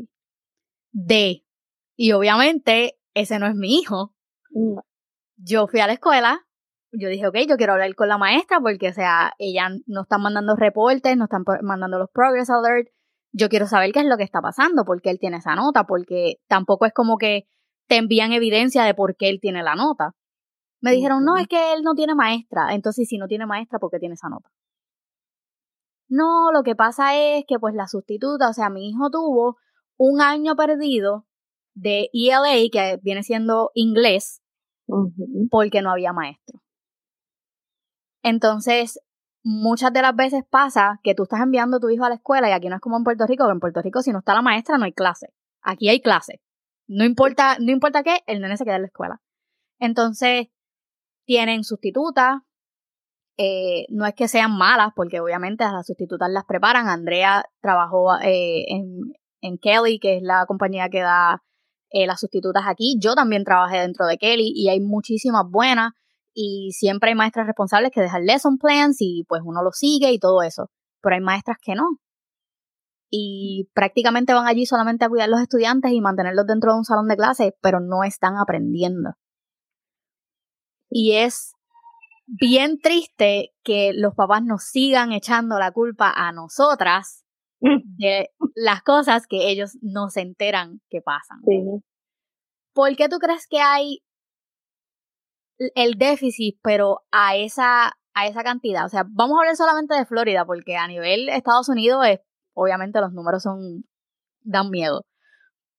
D. 0.91 1.43
Y 1.95 2.11
obviamente 2.11 2.97
ese 3.13 3.39
no 3.39 3.47
es 3.47 3.55
mi 3.55 3.79
hijo. 3.79 4.13
Yo 5.37 5.67
fui 5.67 5.79
a 5.79 5.87
la 5.87 5.93
escuela, 5.93 6.45
yo 6.91 7.09
dije, 7.09 7.27
ok, 7.27 7.35
yo 7.47 7.57
quiero 7.57 7.73
hablar 7.73 7.93
con 7.95 8.07
la 8.07 8.17
maestra 8.17 8.59
porque, 8.59 8.89
o 8.89 8.93
sea, 8.93 9.33
ella 9.37 9.69
no 9.85 10.03
está 10.03 10.17
mandando 10.17 10.55
reportes, 10.55 11.17
no 11.17 11.25
están 11.25 11.43
mandando 11.61 11.99
los 11.99 12.09
progress 12.11 12.49
alert. 12.49 12.89
Yo 13.37 13.49
quiero 13.49 13.67
saber 13.67 13.91
qué 13.91 13.99
es 13.99 14.05
lo 14.05 14.15
que 14.15 14.23
está 14.23 14.41
pasando, 14.41 14.85
por 14.85 15.01
qué 15.01 15.09
él 15.09 15.19
tiene 15.19 15.37
esa 15.37 15.55
nota, 15.55 15.83
porque 15.83 16.35
tampoco 16.47 16.85
es 16.85 16.93
como 16.93 17.17
que 17.17 17.47
te 17.87 17.97
envían 17.97 18.31
evidencia 18.31 18.83
de 18.85 18.93
por 18.93 19.17
qué 19.17 19.27
él 19.27 19.39
tiene 19.41 19.61
la 19.61 19.75
nota. 19.75 20.15
Me 20.81 20.91
dijeron, 20.91 21.25
no, 21.25 21.35
es 21.35 21.47
que 21.47 21.73
él 21.73 21.83
no 21.83 21.95
tiene 21.95 22.15
maestra. 22.15 22.73
Entonces, 22.73 23.09
si 23.09 23.17
no 23.17 23.27
tiene 23.27 23.45
maestra, 23.45 23.77
¿por 23.77 23.91
qué 23.91 23.99
tiene 23.99 24.13
esa 24.13 24.29
nota? 24.29 24.49
No, 26.07 26.51
lo 26.53 26.63
que 26.63 26.75
pasa 26.75 27.17
es 27.17 27.43
que 27.45 27.59
pues 27.59 27.73
la 27.75 27.87
sustituta, 27.87 28.49
o 28.49 28.53
sea, 28.53 28.69
mi 28.69 28.89
hijo 28.89 29.09
tuvo 29.09 29.57
un 29.97 30.21
año 30.21 30.55
perdido 30.55 31.25
de 31.73 32.09
ELA, 32.13 32.69
que 32.71 32.99
viene 33.03 33.23
siendo 33.23 33.71
inglés, 33.73 34.41
porque 35.49 35.81
no 35.81 35.91
había 35.91 36.13
maestro. 36.13 36.61
Entonces, 38.23 38.99
muchas 39.45 39.93
de 39.93 40.01
las 40.01 40.15
veces 40.15 40.43
pasa 40.49 40.99
que 41.03 41.13
tú 41.13 41.23
estás 41.23 41.39
enviando 41.39 41.77
a 41.77 41.79
tu 41.79 41.89
hijo 41.89 42.03
a 42.03 42.09
la 42.09 42.15
escuela 42.15 42.49
y 42.49 42.51
aquí 42.51 42.67
no 42.67 42.75
es 42.75 42.81
como 42.81 42.97
en 42.97 43.03
Puerto 43.03 43.27
Rico, 43.27 43.45
que 43.45 43.51
en 43.51 43.59
Puerto 43.59 43.79
Rico 43.83 44.01
si 44.01 44.11
no 44.11 44.19
está 44.19 44.33
la 44.33 44.41
maestra 44.41 44.79
no 44.79 44.85
hay 44.85 44.93
clase. 44.93 45.27
Aquí 45.61 45.87
hay 45.87 46.01
clase. 46.01 46.41
No 46.87 47.05
importa, 47.05 47.57
no 47.59 47.71
importa 47.71 48.01
qué, 48.01 48.23
el 48.25 48.41
nene 48.41 48.57
se 48.57 48.65
queda 48.65 48.77
en 48.77 48.81
la 48.81 48.87
escuela. 48.87 49.21
Entonces, 49.79 50.47
tienen 51.25 51.63
sustitutas. 51.63 52.41
Eh, 53.37 53.85
no 53.89 54.05
es 54.05 54.15
que 54.15 54.27
sean 54.27 54.57
malas, 54.57 54.93
porque 54.95 55.19
obviamente 55.19 55.63
a 55.63 55.71
las 55.71 55.85
sustitutas 55.85 56.29
las 56.31 56.45
preparan. 56.45 56.87
Andrea 56.87 57.45
trabajó 57.61 58.15
eh, 58.21 58.65
en, 58.67 59.57
Kelly, 59.59 59.99
que 59.99 60.17
es 60.17 60.23
la 60.23 60.45
compañía 60.47 60.89
que 60.89 61.01
da 61.01 61.43
eh, 61.91 62.07
las 62.07 62.19
sustitutas 62.19 62.63
aquí. 62.65 62.97
Yo 62.99 63.13
también 63.13 63.43
trabajé 63.43 63.79
dentro 63.79 64.07
de 64.07 64.17
Kelly 64.17 64.51
y 64.55 64.69
hay 64.69 64.79
muchísimas 64.79 65.43
buenas. 65.47 65.93
Y 66.37 66.71
siempre 66.73 67.09
hay 67.09 67.15
maestras 67.15 67.47
responsables 67.47 67.91
que 67.91 68.01
dejan 68.01 68.25
lesson 68.25 68.57
plans 68.57 68.97
y 68.99 69.23
pues 69.27 69.41
uno 69.45 69.63
lo 69.63 69.71
sigue 69.71 70.11
y 70.11 70.19
todo 70.19 70.43
eso. 70.43 70.69
Pero 71.01 71.15
hay 71.15 71.21
maestras 71.21 71.57
que 71.61 71.75
no. 71.75 71.97
Y 73.09 73.69
prácticamente 73.73 74.33
van 74.33 74.45
allí 74.45 74.65
solamente 74.65 75.05
a 75.05 75.09
cuidar 75.09 75.29
a 75.29 75.31
los 75.31 75.39
estudiantes 75.39 75.91
y 75.91 76.01
mantenerlos 76.01 76.45
dentro 76.45 76.73
de 76.73 76.79
un 76.79 76.83
salón 76.83 77.07
de 77.07 77.15
clases, 77.15 77.53
pero 77.61 77.79
no 77.79 78.03
están 78.03 78.35
aprendiendo. 78.37 79.11
Y 80.89 81.13
es 81.13 81.53
bien 82.27 82.79
triste 82.79 83.53
que 83.63 83.93
los 83.93 84.13
papás 84.15 84.43
nos 84.43 84.63
sigan 84.63 85.13
echando 85.13 85.57
la 85.57 85.71
culpa 85.71 86.11
a 86.13 86.31
nosotras 86.31 87.23
mm. 87.61 87.97
de 87.97 88.29
las 88.55 88.81
cosas 88.81 89.27
que 89.27 89.49
ellos 89.49 89.77
no 89.81 90.09
se 90.09 90.21
enteran 90.21 90.81
que 90.89 91.01
pasan. 91.01 91.39
¿Por 92.73 92.95
qué 92.97 93.07
tú 93.07 93.19
crees 93.19 93.47
que 93.47 93.61
hay 93.61 93.99
el 95.57 95.93
déficit, 95.97 96.59
pero 96.61 97.01
a 97.11 97.35
esa, 97.35 97.93
a 98.13 98.27
esa 98.27 98.43
cantidad? 98.43 98.85
O 98.85 98.89
sea, 98.89 99.05
vamos 99.07 99.37
a 99.37 99.41
hablar 99.41 99.55
solamente 99.55 99.95
de 99.95 100.05
Florida, 100.05 100.45
porque 100.45 100.75
a 100.75 100.87
nivel 100.87 101.29
Estados 101.29 101.69
Unidos, 101.69 102.05
es, 102.07 102.19
obviamente 102.53 103.01
los 103.01 103.13
números 103.13 103.43
son 103.43 103.83
dan 104.41 104.69
miedo. 104.69 105.05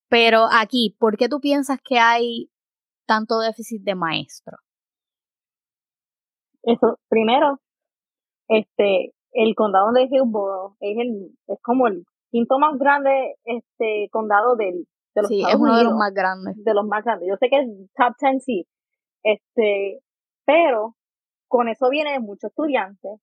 Pero 0.08 0.46
aquí, 0.50 0.96
¿por 0.98 1.16
qué 1.16 1.28
tú 1.28 1.40
piensas 1.40 1.78
que 1.82 1.98
hay 1.98 2.50
tanto 3.06 3.38
déficit 3.38 3.82
de 3.82 3.94
maestros? 3.94 4.60
Eso, 6.62 6.98
primero, 7.08 7.60
este, 8.48 9.14
el 9.32 9.54
condado 9.54 9.92
de 9.92 10.04
Hillsborough 10.04 10.76
es 10.80 10.96
el, 10.98 11.36
es 11.46 11.58
como 11.62 11.86
el 11.86 12.04
quinto 12.30 12.58
más 12.58 12.76
grande, 12.78 13.36
este, 13.44 14.08
condado 14.10 14.56
del, 14.56 14.86
de 15.14 15.22
los 15.22 15.28
sí, 15.28 15.42
es 15.48 15.54
uno 15.54 15.76
de 15.76 15.84
los 15.84 15.94
más 15.94 16.12
grandes. 16.12 16.56
De 16.64 16.74
los 16.74 16.86
más 16.86 17.04
grandes. 17.04 17.28
Yo 17.28 17.36
sé 17.36 17.48
que 17.48 17.58
es 17.58 17.68
top 17.96 18.14
10 18.20 18.44
sí, 18.44 18.66
este, 19.26 20.00
pero 20.44 20.94
con 21.48 21.68
eso 21.68 21.90
vienen 21.90 22.22
muchos 22.22 22.50
estudiantes. 22.50 23.20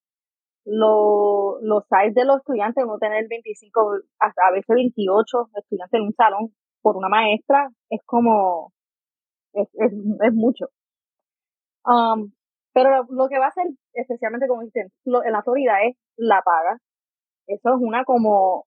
Lo, 0.65 1.59
los 1.61 1.83
size 1.85 2.13
de 2.13 2.25
los 2.25 2.37
estudiantes, 2.37 2.83
uno 2.83 2.97
tener 2.97 3.25
25, 3.29 3.99
hasta 4.19 4.47
a 4.47 4.51
veces 4.51 4.75
28 4.75 5.49
estudiantes 5.55 5.99
en 5.99 6.05
un 6.05 6.13
salón 6.13 6.55
por 6.81 6.97
una 6.97 7.09
maestra, 7.09 7.69
es 7.89 8.01
como, 8.05 8.71
es, 9.53 9.67
es, 9.73 9.91
es 9.93 10.33
mucho. 10.33 10.67
Um, 11.85 12.31
pero 12.73 13.05
lo 13.09 13.27
que 13.29 13.39
va 13.39 13.45
a 13.45 13.49
hacer, 13.49 13.65
especialmente 13.93 14.47
como 14.47 14.63
dicen, 14.63 14.91
en 15.05 15.31
la 15.31 15.43
Florida 15.43 15.83
es 15.83 15.95
la 16.17 16.41
paga. 16.41 16.77
Eso 17.47 17.69
es 17.69 17.81
una 17.81 18.03
como, 18.05 18.65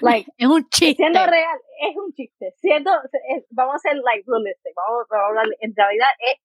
like, 0.00 0.30
es 0.38 0.46
un 0.46 0.68
chiste. 0.68 1.02
Siendo 1.02 1.26
real, 1.26 1.58
es 1.88 1.96
un 1.96 2.12
chiste. 2.12 2.54
Siendo, 2.56 2.90
vamos 3.50 3.74
a 3.76 3.78
ser 3.78 3.96
like 3.96 4.24
realistic, 4.26 4.74
vamos, 4.74 5.06
a 5.10 5.26
hablar, 5.26 5.46
en 5.60 5.74
realidad 5.76 6.08
es, 6.18 6.40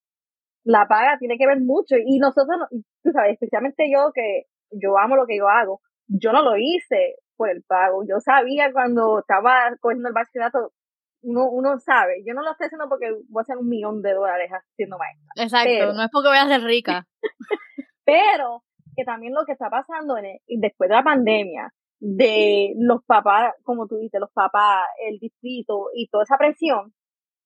la 0.63 0.87
paga 0.87 1.17
tiene 1.17 1.37
que 1.37 1.47
ver 1.47 1.61
mucho 1.61 1.95
y 1.97 2.19
nosotros, 2.19 2.57
tú 3.01 3.11
sabes, 3.11 3.33
especialmente 3.33 3.89
yo 3.91 4.11
que 4.13 4.43
yo 4.71 4.97
amo 4.97 5.15
lo 5.15 5.25
que 5.25 5.37
yo 5.37 5.47
hago, 5.47 5.81
yo 6.07 6.31
no 6.31 6.41
lo 6.41 6.57
hice 6.57 7.15
por 7.37 7.49
el 7.49 7.63
pago. 7.63 8.03
Yo 8.07 8.19
sabía 8.19 8.71
cuando 8.73 9.19
estaba 9.19 9.75
cogiendo 9.79 10.09
el 10.09 10.13
bachillerato 10.13 10.73
uno, 11.21 11.49
uno 11.49 11.79
sabe, 11.79 12.23
yo 12.25 12.33
no 12.33 12.41
lo 12.41 12.51
estoy 12.51 12.67
haciendo 12.67 12.87
porque 12.87 13.11
voy 13.27 13.41
a 13.41 13.43
hacer 13.43 13.57
un 13.57 13.67
millón 13.67 14.01
de 14.01 14.13
dólares 14.13 14.49
haciendo 14.51 14.97
maestra. 14.97 15.43
Exacto, 15.43 15.93
no 15.93 16.03
es 16.03 16.09
porque 16.11 16.29
voy 16.29 16.37
a 16.37 16.47
ser 16.47 16.61
rica. 16.61 17.07
pero 18.05 18.63
que 18.95 19.03
también 19.03 19.33
lo 19.33 19.45
que 19.45 19.53
está 19.53 19.69
pasando 19.69 20.17
en 20.17 20.39
después 20.47 20.89
de 20.89 20.95
la 20.95 21.03
pandemia, 21.03 21.73
de 21.99 22.73
los 22.77 23.03
papás, 23.05 23.53
como 23.63 23.87
tú 23.87 23.97
dices, 23.97 24.19
los 24.19 24.31
papás, 24.31 24.85
el 25.07 25.19
distrito 25.19 25.89
y 25.93 26.07
toda 26.07 26.23
esa 26.23 26.37
presión, 26.37 26.93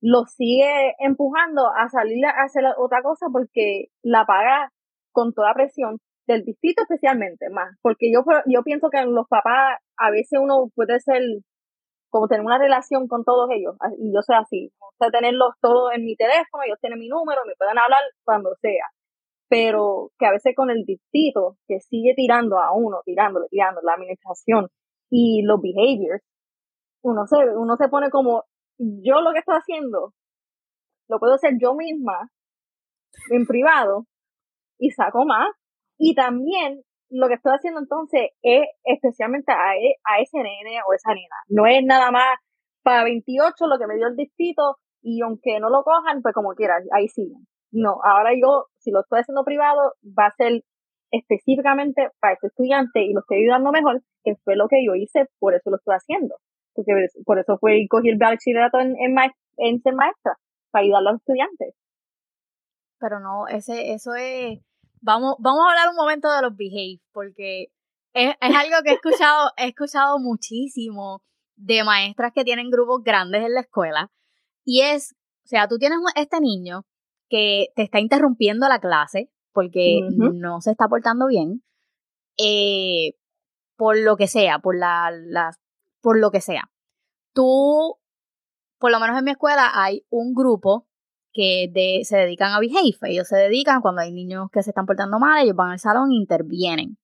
los 0.01 0.31
sigue 0.33 0.95
empujando 0.99 1.67
a 1.67 1.89
salir 1.89 2.25
a 2.25 2.43
hacer 2.43 2.63
otra 2.77 3.01
cosa 3.01 3.27
porque 3.31 3.85
la 4.03 4.25
paga 4.25 4.71
con 5.11 5.33
toda 5.33 5.53
presión 5.53 5.99
del 6.27 6.43
distrito 6.43 6.83
especialmente 6.83 7.49
más, 7.49 7.75
porque 7.81 8.11
yo, 8.11 8.23
yo 8.47 8.63
pienso 8.63 8.89
que 8.89 9.03
los 9.05 9.27
papás 9.27 9.79
a 9.97 10.11
veces 10.11 10.39
uno 10.41 10.69
puede 10.75 10.99
ser 10.99 11.21
como 12.13 12.27
tener 12.27 12.45
una 12.45 12.59
relación 12.59 13.07
con 13.07 13.23
todos 13.23 13.49
ellos. 13.49 13.75
Y 13.97 14.13
yo 14.13 14.21
soy 14.21 14.35
así, 14.35 14.71
o 14.99 15.09
tenerlos 15.09 15.55
todos 15.59 15.91
en 15.93 16.05
mi 16.05 16.15
teléfono, 16.15 16.63
ellos 16.63 16.77
tienen 16.79 16.99
mi 16.99 17.07
número, 17.07 17.41
me 17.47 17.55
pueden 17.57 17.79
hablar 17.79 18.01
cuando 18.23 18.53
sea. 18.61 18.85
Pero 19.49 20.11
que 20.17 20.25
a 20.25 20.31
veces 20.31 20.53
con 20.55 20.69
el 20.69 20.83
distrito 20.85 21.57
que 21.67 21.79
sigue 21.79 22.13
tirando 22.15 22.59
a 22.59 22.73
uno, 22.73 23.01
tirándole, 23.05 23.47
tirando 23.49 23.81
la 23.83 23.93
administración 23.93 24.67
y 25.09 25.43
los 25.43 25.59
behaviors, 25.61 26.23
uno 27.03 27.27
se, 27.27 27.35
uno 27.55 27.75
se 27.75 27.89
pone 27.89 28.09
como, 28.09 28.43
yo 28.77 29.21
lo 29.21 29.31
que 29.31 29.39
estoy 29.39 29.55
haciendo, 29.55 30.13
lo 31.09 31.19
puedo 31.19 31.35
hacer 31.35 31.53
yo 31.61 31.75
misma, 31.75 32.29
en 33.29 33.45
privado, 33.45 34.05
y 34.79 34.91
saco 34.91 35.25
más. 35.25 35.49
Y 35.97 36.15
también 36.15 36.81
lo 37.09 37.27
que 37.27 37.35
estoy 37.35 37.53
haciendo 37.53 37.79
entonces 37.79 38.31
es 38.41 38.65
especialmente 38.83 39.51
a, 39.51 39.75
e, 39.75 39.95
a 40.03 40.19
ese 40.19 40.37
nene 40.37 40.79
o 40.87 40.93
esa 40.93 41.13
nena. 41.13 41.35
No 41.47 41.67
es 41.67 41.83
nada 41.85 42.11
más 42.11 42.37
para 42.81 43.03
28 43.03 43.67
lo 43.67 43.77
que 43.77 43.87
me 43.87 43.95
dio 43.95 44.07
el 44.07 44.15
distrito 44.15 44.77
y 45.01 45.21
aunque 45.21 45.59
no 45.59 45.69
lo 45.69 45.83
cojan, 45.83 46.21
pues 46.21 46.33
como 46.33 46.53
quieran, 46.55 46.83
ahí 46.91 47.07
siguen. 47.07 47.45
No, 47.73 47.99
ahora 48.03 48.31
yo, 48.39 48.67
si 48.77 48.91
lo 48.91 49.01
estoy 49.01 49.19
haciendo 49.19 49.43
privado, 49.43 49.93
va 50.03 50.27
a 50.27 50.35
ser 50.35 50.63
específicamente 51.11 52.09
para 52.19 52.35
este 52.35 52.47
estudiante 52.47 53.03
y 53.03 53.13
lo 53.13 53.19
estoy 53.21 53.39
ayudando 53.39 53.71
mejor, 53.71 54.01
que 54.23 54.35
fue 54.43 54.55
lo 54.55 54.67
que 54.67 54.85
yo 54.85 54.95
hice, 54.95 55.27
por 55.39 55.53
eso 55.53 55.69
lo 55.69 55.77
estoy 55.77 55.95
haciendo. 55.95 56.35
Porque 56.73 56.93
por 57.25 57.39
eso 57.39 57.57
fue 57.57 57.79
y 57.79 57.87
cogí 57.87 58.09
el 58.09 58.17
bachillerato 58.17 58.79
en, 58.79 58.95
en, 58.97 59.15
en 59.57 59.81
ser 59.81 59.93
maestra, 59.93 60.37
para 60.71 60.83
ayudar 60.83 61.01
a 61.01 61.11
los 61.11 61.15
estudiantes. 61.19 61.75
Pero 62.99 63.19
no, 63.19 63.47
ese, 63.47 63.93
eso 63.93 64.15
es 64.15 64.59
vamos, 65.03 65.35
vamos 65.39 65.65
a 65.65 65.69
hablar 65.69 65.89
un 65.89 65.95
momento 65.95 66.31
de 66.31 66.41
los 66.41 66.55
behave, 66.55 66.99
porque 67.11 67.67
es, 68.13 68.35
algo 68.41 68.77
que 68.83 68.91
he 68.91 68.93
escuchado, 68.93 69.51
he 69.57 69.67
escuchado 69.67 70.17
muchísimo 70.19 71.21
de 71.55 71.83
maestras 71.83 72.31
que 72.33 72.43
tienen 72.43 72.71
grupos 72.71 73.03
grandes 73.03 73.43
en 73.43 73.53
la 73.53 73.61
escuela. 73.61 74.11
Y 74.65 74.81
es, 74.81 75.13
o 75.43 75.47
sea, 75.47 75.67
tú 75.67 75.77
tienes 75.77 75.99
este 76.15 76.39
niño 76.39 76.85
que 77.33 77.69
te 77.75 77.81
está 77.81 77.99
interrumpiendo 77.99 78.69
la 78.69 78.79
clase 78.79 79.31
porque 79.53 80.01
no 80.11 80.61
se 80.61 80.69
está 80.69 80.87
portando 80.87 81.25
bien. 81.25 81.63
Eh, 82.37 83.13
por 83.75 83.97
lo 83.97 84.17
que 84.17 84.27
sea, 84.27 84.59
por 84.59 84.77
la, 84.77 85.09
la, 85.11 85.49
por 85.99 86.19
lo 86.19 86.29
que 86.29 86.41
sea. 86.41 86.69
Tú, 87.33 87.97
por 88.77 88.91
lo 88.91 88.99
menos 88.99 89.17
en 89.17 89.25
mi 89.25 89.31
escuela 89.31 89.71
hay 89.73 90.05
un 90.11 90.35
grupo 90.35 90.85
que 91.31 91.71
de, 91.73 92.01
se 92.03 92.17
dedican 92.17 92.51
a 92.51 92.59
behave. 92.59 92.97
Ellos 93.01 93.27
se 93.27 93.37
dedican 93.37 93.81
cuando 93.81 94.01
hay 94.01 94.11
niños 94.11 94.49
que 94.51 94.61
se 94.61 94.69
están 94.69 94.85
portando 94.85 95.17
mal, 95.17 95.43
ellos 95.43 95.55
van 95.55 95.71
al 95.71 95.79
salón 95.79 96.11
e 96.11 96.21
intervienen. 96.21 96.99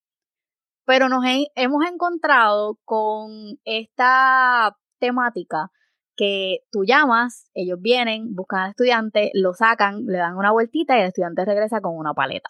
Pero 0.85 1.09
nos 1.09 1.23
hemos 1.55 1.85
encontrado 1.91 2.77
con 2.85 3.57
esta 3.63 4.77
temática 4.99 5.71
que 6.19 6.65
tú 6.69 6.83
llamas, 6.83 7.49
ellos 7.53 7.79
vienen, 7.79 8.35
buscan 8.35 8.59
al 8.59 8.69
estudiante, 8.71 9.31
lo 9.33 9.53
sacan, 9.53 10.05
le 10.05 10.17
dan 10.17 10.35
una 10.35 10.51
vueltita 10.51 10.97
y 10.97 10.99
el 10.99 11.07
estudiante 11.07 11.45
regresa 11.45 11.79
con 11.79 11.95
una 11.95 12.13
paleta. 12.13 12.49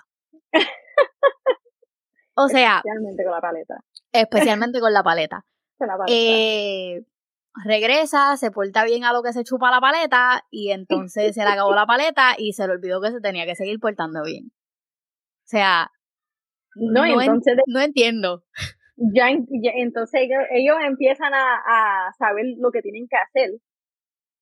o 2.34 2.48
sea. 2.48 2.78
Especialmente 2.78 3.24
con 3.24 3.32
la 3.32 3.42
paleta. 3.42 3.76
Especialmente 4.12 4.80
con 4.82 4.92
la 4.92 5.04
paleta. 5.04 5.46
Eh, 6.08 7.06
regresa, 7.64 8.38
se 8.38 8.50
porta 8.50 8.84
bien 8.86 9.04
a 9.04 9.14
lo 9.14 9.22
que 9.22 9.34
se 9.34 9.44
chupa 9.44 9.70
la 9.70 9.80
paleta 9.80 10.48
y 10.50 10.72
entonces 10.72 11.36
se 11.36 11.44
le 11.44 11.50
acabó 11.52 11.76
la 11.76 11.86
paleta 11.86 12.34
y 12.40 12.54
se 12.54 12.66
le 12.66 12.74
olvidó 12.74 13.00
que 13.02 13.12
se 13.12 13.22
tenía 13.22 13.46
que 13.46 13.56
seguir 13.56 13.80
portando 13.80 14.24
bien. 14.24 14.48
O 14.48 15.46
sea, 15.46 15.92
no, 16.74 17.06
entonces 17.06 17.58
no 17.68 17.82
entiendo 17.82 18.44
ya, 19.14 19.30
entonces 19.30 20.22
ellos, 20.52 20.78
empiezan 20.86 21.34
a, 21.34 22.12
saber 22.18 22.46
lo 22.58 22.72
que 22.72 22.82
tienen 22.82 23.08
que 23.10 23.18
hacer 23.18 23.52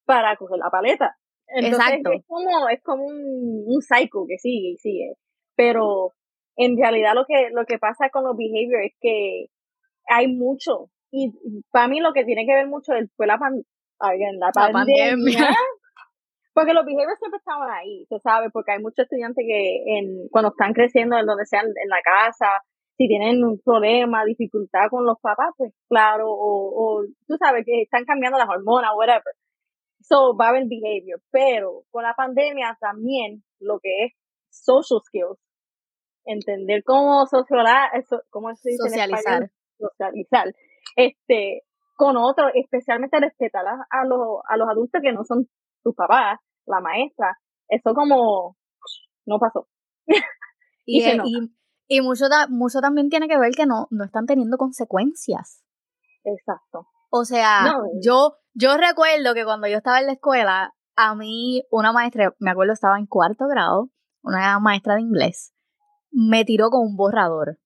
para 0.05 0.35
coger 0.35 0.57
la 0.57 0.69
paleta. 0.69 1.15
Entonces 1.47 2.01
es 2.03 2.25
como, 2.27 2.69
es 2.69 2.81
como 2.83 3.05
un, 3.05 3.63
un 3.67 3.81
psycho 3.81 4.25
que 4.27 4.37
sigue 4.37 4.71
y 4.71 4.77
sigue. 4.77 5.13
Pero 5.55 6.13
en 6.55 6.77
realidad 6.77 7.13
lo 7.13 7.25
que, 7.25 7.49
lo 7.53 7.65
que 7.65 7.77
pasa 7.77 8.09
con 8.09 8.23
los 8.23 8.35
behaviors 8.35 8.85
es 8.85 8.93
que 8.99 9.45
hay 10.07 10.27
mucho. 10.27 10.89
Y 11.11 11.31
para 11.71 11.87
mí 11.87 11.99
lo 11.99 12.13
que 12.13 12.25
tiene 12.25 12.45
que 12.45 12.53
ver 12.53 12.67
mucho 12.67 12.93
fue 13.15 13.27
la, 13.27 13.37
la, 13.39 14.51
pandemia. 14.51 15.49
Porque 16.53 16.73
los 16.73 16.85
behaviors 16.85 17.19
siempre 17.19 17.37
estaban 17.37 17.69
ahí, 17.69 18.05
se 18.09 18.19
sabe, 18.19 18.49
porque 18.49 18.71
hay 18.71 18.79
muchos 18.79 19.03
estudiantes 19.03 19.45
que 19.47 19.83
en, 19.85 20.27
cuando 20.31 20.49
están 20.49 20.73
creciendo 20.73 21.15
en 21.17 21.27
donde 21.27 21.45
sean, 21.45 21.67
en 21.67 21.89
la 21.89 22.01
casa, 22.03 22.47
si 22.97 23.07
tienen 23.07 23.43
un 23.43 23.59
problema, 23.59 24.25
dificultad 24.25 24.89
con 24.89 25.05
los 25.05 25.19
papás, 25.21 25.53
pues 25.55 25.71
claro, 25.87 26.25
o, 26.27 27.03
tú 27.27 27.35
sabes 27.37 27.63
que 27.63 27.83
están 27.83 28.05
cambiando 28.05 28.39
las 28.39 28.49
hormonas, 28.49 28.91
whatever. 28.95 29.35
So, 30.01 30.35
va 30.35 30.47
a 30.47 30.49
haber 30.49 30.63
behavior. 30.67 31.21
Pero 31.31 31.83
con 31.91 32.03
la 32.03 32.15
pandemia 32.15 32.75
también 32.79 33.43
lo 33.59 33.79
que 33.79 34.05
es 34.05 34.13
social 34.49 35.01
skills, 35.05 35.39
entender 36.25 36.83
cómo 36.83 37.25
socializar, 37.27 37.91
cómo 38.29 38.53
se 38.55 38.71
dice 38.71 38.89
socializar. 38.89 39.51
socializar, 39.77 40.53
este, 40.95 41.61
con 41.95 42.17
otros, 42.17 42.51
especialmente 42.55 43.19
respetar 43.19 43.65
a, 43.67 44.05
los, 44.05 44.39
a 44.49 44.57
los 44.57 44.69
adultos 44.69 45.01
que 45.03 45.13
no 45.13 45.23
son 45.23 45.47
tus 45.83 45.95
papás, 45.95 46.39
la 46.65 46.81
maestra, 46.81 47.37
eso 47.69 47.93
como 47.93 48.57
no 49.25 49.39
pasó. 49.39 49.67
y, 50.85 51.03
y, 51.03 51.57
y 51.87 52.01
mucho, 52.01 52.25
mucho 52.49 52.79
también 52.79 53.09
tiene 53.09 53.27
que 53.27 53.37
ver 53.37 53.51
que 53.53 53.65
no, 53.65 53.87
no 53.91 54.03
están 54.03 54.25
teniendo 54.25 54.57
consecuencias. 54.57 55.63
Exacto. 56.23 56.87
O 57.09 57.23
sea, 57.23 57.73
yo, 58.03 58.35
yo 58.53 58.77
recuerdo 58.77 59.33
que 59.33 59.45
cuando 59.45 59.67
yo 59.67 59.77
estaba 59.77 59.99
en 59.99 60.07
la 60.07 60.13
escuela, 60.13 60.73
a 60.95 61.15
mí 61.15 61.63
una 61.71 61.93
maestra, 61.93 62.33
me 62.39 62.51
acuerdo 62.51 62.73
estaba 62.73 62.99
en 62.99 63.05
cuarto 63.05 63.47
grado, 63.47 63.89
una 64.23 64.59
maestra 64.59 64.95
de 64.95 65.01
inglés, 65.01 65.53
me 66.11 66.43
tiró 66.43 66.69
con 66.69 66.81
un 66.81 66.97
borrador. 66.97 67.59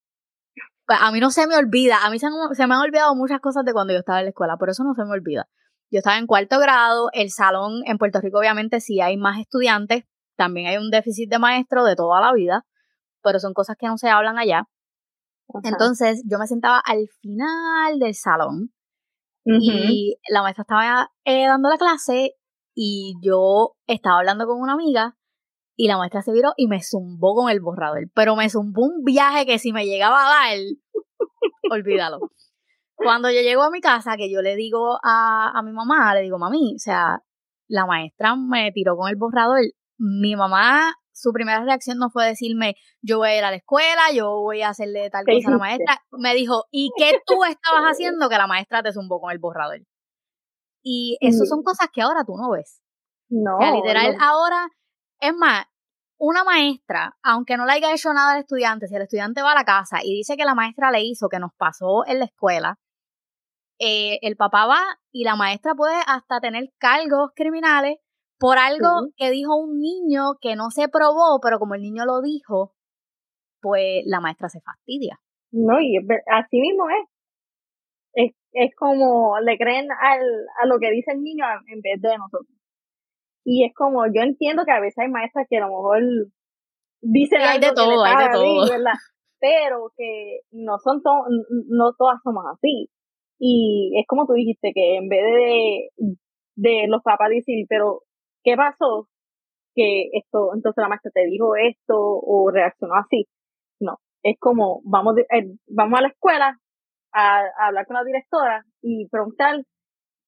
A 0.87 1.11
mí 1.11 1.19
no 1.19 1.31
se 1.31 1.47
me 1.47 1.55
olvida, 1.55 2.05
a 2.05 2.11
mí 2.11 2.19
se, 2.19 2.27
se 2.53 2.67
me 2.67 2.75
han 2.75 2.81
olvidado 2.81 3.15
muchas 3.15 3.39
cosas 3.39 3.63
de 3.65 3.73
cuando 3.73 3.93
yo 3.93 3.99
estaba 3.99 4.19
en 4.19 4.25
la 4.25 4.29
escuela, 4.29 4.57
pero 4.59 4.73
eso 4.73 4.83
no 4.83 4.93
se 4.93 5.05
me 5.05 5.11
olvida. 5.11 5.47
Yo 5.89 5.99
estaba 5.99 6.17
en 6.17 6.27
cuarto 6.27 6.59
grado, 6.59 7.09
el 7.13 7.31
salón 7.31 7.81
en 7.85 7.97
Puerto 7.97 8.19
Rico 8.21 8.39
obviamente 8.39 8.79
sí 8.79 9.01
hay 9.01 9.17
más 9.17 9.39
estudiantes, 9.39 10.03
también 10.35 10.67
hay 10.67 10.77
un 10.77 10.89
déficit 10.91 11.29
de 11.29 11.39
maestros 11.39 11.85
de 11.85 11.95
toda 11.95 12.21
la 12.21 12.33
vida, 12.33 12.65
pero 13.23 13.39
son 13.39 13.53
cosas 13.53 13.75
que 13.77 13.87
no 13.87 13.97
se 13.97 14.09
hablan 14.09 14.37
allá. 14.37 14.67
Entonces 15.63 16.23
yo 16.29 16.39
me 16.39 16.47
sentaba 16.47 16.79
al 16.79 17.07
final 17.21 17.99
del 17.99 18.15
salón 18.15 18.73
y 19.43 20.17
la 20.29 20.43
maestra 20.43 20.61
estaba 20.61 21.11
eh, 21.25 21.47
dando 21.47 21.69
la 21.69 21.77
clase 21.77 22.35
y 22.75 23.15
yo 23.21 23.75
estaba 23.87 24.19
hablando 24.19 24.45
con 24.45 24.61
una 24.61 24.73
amiga 24.73 25.17
y 25.75 25.87
la 25.87 25.97
maestra 25.97 26.21
se 26.21 26.31
viró 26.31 26.53
y 26.57 26.67
me 26.67 26.81
zumbó 26.81 27.33
con 27.33 27.49
el 27.49 27.59
borrador. 27.59 28.09
Pero 28.13 28.35
me 28.35 28.49
zumbó 28.49 28.83
un 28.83 29.03
viaje 29.03 29.45
que 29.45 29.57
si 29.57 29.73
me 29.73 29.85
llegaba 29.85 30.25
a 30.25 30.29
dar, 30.29 30.57
olvídalo. 31.71 32.19
Cuando 32.95 33.31
yo 33.31 33.41
llego 33.41 33.63
a 33.63 33.71
mi 33.71 33.81
casa, 33.81 34.15
que 34.15 34.31
yo 34.31 34.41
le 34.41 34.55
digo 34.55 34.99
a, 35.03 35.51
a 35.57 35.63
mi 35.63 35.71
mamá, 35.71 36.13
le 36.13 36.21
digo, 36.21 36.37
mami, 36.37 36.75
o 36.75 36.79
sea, 36.79 37.23
la 37.67 37.87
maestra 37.87 38.35
me 38.35 38.71
tiró 38.73 38.95
con 38.95 39.09
el 39.09 39.15
borrador. 39.15 39.61
Mi 39.97 40.35
mamá 40.35 40.93
su 41.21 41.31
primera 41.31 41.63
reacción 41.63 41.97
no 41.99 42.09
fue 42.09 42.25
decirme, 42.25 42.75
yo 43.01 43.19
voy 43.19 43.29
a 43.29 43.37
ir 43.37 43.43
a 43.43 43.51
la 43.51 43.57
escuela, 43.57 44.11
yo 44.13 44.41
voy 44.41 44.63
a 44.63 44.69
hacerle 44.69 45.09
tal 45.11 45.23
cosa 45.25 45.49
a 45.49 45.51
la 45.51 45.57
maestra. 45.57 46.01
Me 46.11 46.33
dijo, 46.33 46.65
¿y 46.71 46.89
qué 46.97 47.19
tú 47.25 47.43
estabas 47.43 47.83
haciendo 47.91 48.27
que 48.27 48.37
la 48.37 48.47
maestra 48.47 48.81
te 48.81 48.91
zumbó 48.91 49.21
con 49.21 49.31
el 49.31 49.39
borrador? 49.39 49.81
Y 50.83 51.17
eso 51.21 51.45
son 51.45 51.61
cosas 51.61 51.89
que 51.93 52.01
ahora 52.01 52.23
tú 52.25 52.35
no 52.35 52.49
ves. 52.49 52.81
No. 53.29 53.57
O 53.57 53.61
sea, 53.61 53.71
literal, 53.71 54.17
ahora, 54.19 54.67
es 55.19 55.33
más, 55.35 55.65
una 56.17 56.43
maestra, 56.43 57.15
aunque 57.23 57.55
no 57.55 57.65
le 57.65 57.73
haya 57.73 57.93
hecho 57.93 58.13
nada 58.13 58.33
al 58.33 58.39
estudiante, 58.39 58.87
si 58.87 58.95
el 58.95 59.03
estudiante 59.03 59.41
va 59.41 59.51
a 59.51 59.55
la 59.55 59.63
casa 59.63 59.99
y 60.03 60.15
dice 60.15 60.37
que 60.37 60.45
la 60.45 60.55
maestra 60.55 60.91
le 60.91 61.03
hizo, 61.03 61.29
que 61.29 61.39
nos 61.39 61.51
pasó 61.55 62.05
en 62.07 62.19
la 62.19 62.25
escuela, 62.25 62.79
eh, 63.79 64.19
el 64.21 64.35
papá 64.35 64.65
va 64.65 64.81
y 65.11 65.23
la 65.23 65.35
maestra 65.35 65.73
puede 65.73 65.99
hasta 66.05 66.39
tener 66.39 66.71
cargos 66.77 67.31
criminales 67.35 67.97
por 68.41 68.57
algo 68.57 69.13
que 69.17 69.29
dijo 69.29 69.55
un 69.55 69.79
niño 69.79 70.33
que 70.41 70.55
no 70.55 70.71
se 70.71 70.89
probó, 70.89 71.39
pero 71.43 71.59
como 71.59 71.75
el 71.75 71.83
niño 71.83 72.05
lo 72.05 72.21
dijo, 72.21 72.73
pues 73.61 74.01
la 74.07 74.19
maestra 74.19 74.49
se 74.49 74.61
fastidia. 74.61 75.19
No, 75.51 75.79
y 75.79 75.95
así 76.25 76.59
mismo 76.59 76.85
es. 76.89 77.07
Es, 78.13 78.31
es 78.53 78.75
como 78.75 79.39
le 79.41 79.59
creen 79.59 79.89
al, 79.91 80.21
a 80.59 80.65
lo 80.65 80.79
que 80.79 80.89
dice 80.89 81.11
el 81.11 81.21
niño 81.21 81.45
en 81.67 81.81
vez 81.81 82.01
de 82.01 82.17
nosotros. 82.17 82.57
Y 83.45 83.63
es 83.63 83.75
como, 83.75 84.07
yo 84.07 84.23
entiendo 84.23 84.63
que 84.65 84.71
a 84.71 84.79
veces 84.79 84.97
hay 84.97 85.09
maestras 85.09 85.45
que 85.47 85.57
a 85.57 85.67
lo 85.67 85.67
mejor 85.67 86.01
dicen 86.99 87.41
hay 87.41 87.59
de 87.59 87.73
todo, 87.73 88.03
hay 88.03 88.25
de 88.25 88.31
todo. 88.31 88.65
Pero 89.39 89.91
que 89.95 90.39
no 90.51 90.79
son 90.79 91.01
to 91.03 91.11
no 91.67 91.93
todas 91.93 92.19
somos 92.23 92.43
así. 92.51 92.89
Y 93.39 93.93
es 93.99 94.05
como 94.07 94.25
tú 94.25 94.33
dijiste, 94.33 94.71
que 94.73 94.97
en 94.97 95.09
vez 95.09 95.23
de, 95.23 95.89
de 96.55 96.87
los 96.87 97.01
papás 97.03 97.29
decir, 97.29 97.65
pero 97.67 98.03
¿qué 98.43 98.55
pasó? 98.55 99.07
Que 99.75 100.09
esto, 100.13 100.51
entonces 100.53 100.81
la 100.81 100.89
maestra 100.89 101.11
te 101.13 101.25
dijo 101.25 101.55
esto 101.55 101.95
o 101.97 102.51
reaccionó 102.51 102.95
así. 102.95 103.27
No, 103.79 103.97
es 104.23 104.37
como, 104.39 104.81
vamos, 104.83 105.17
eh, 105.17 105.55
vamos 105.67 105.99
a 105.99 106.01
la 106.03 106.07
escuela 106.09 106.57
a, 107.13 107.43
hablar 107.67 107.85
con 107.85 107.95
la 107.95 108.03
directora 108.03 108.63
y 108.81 109.07
preguntar 109.09 109.61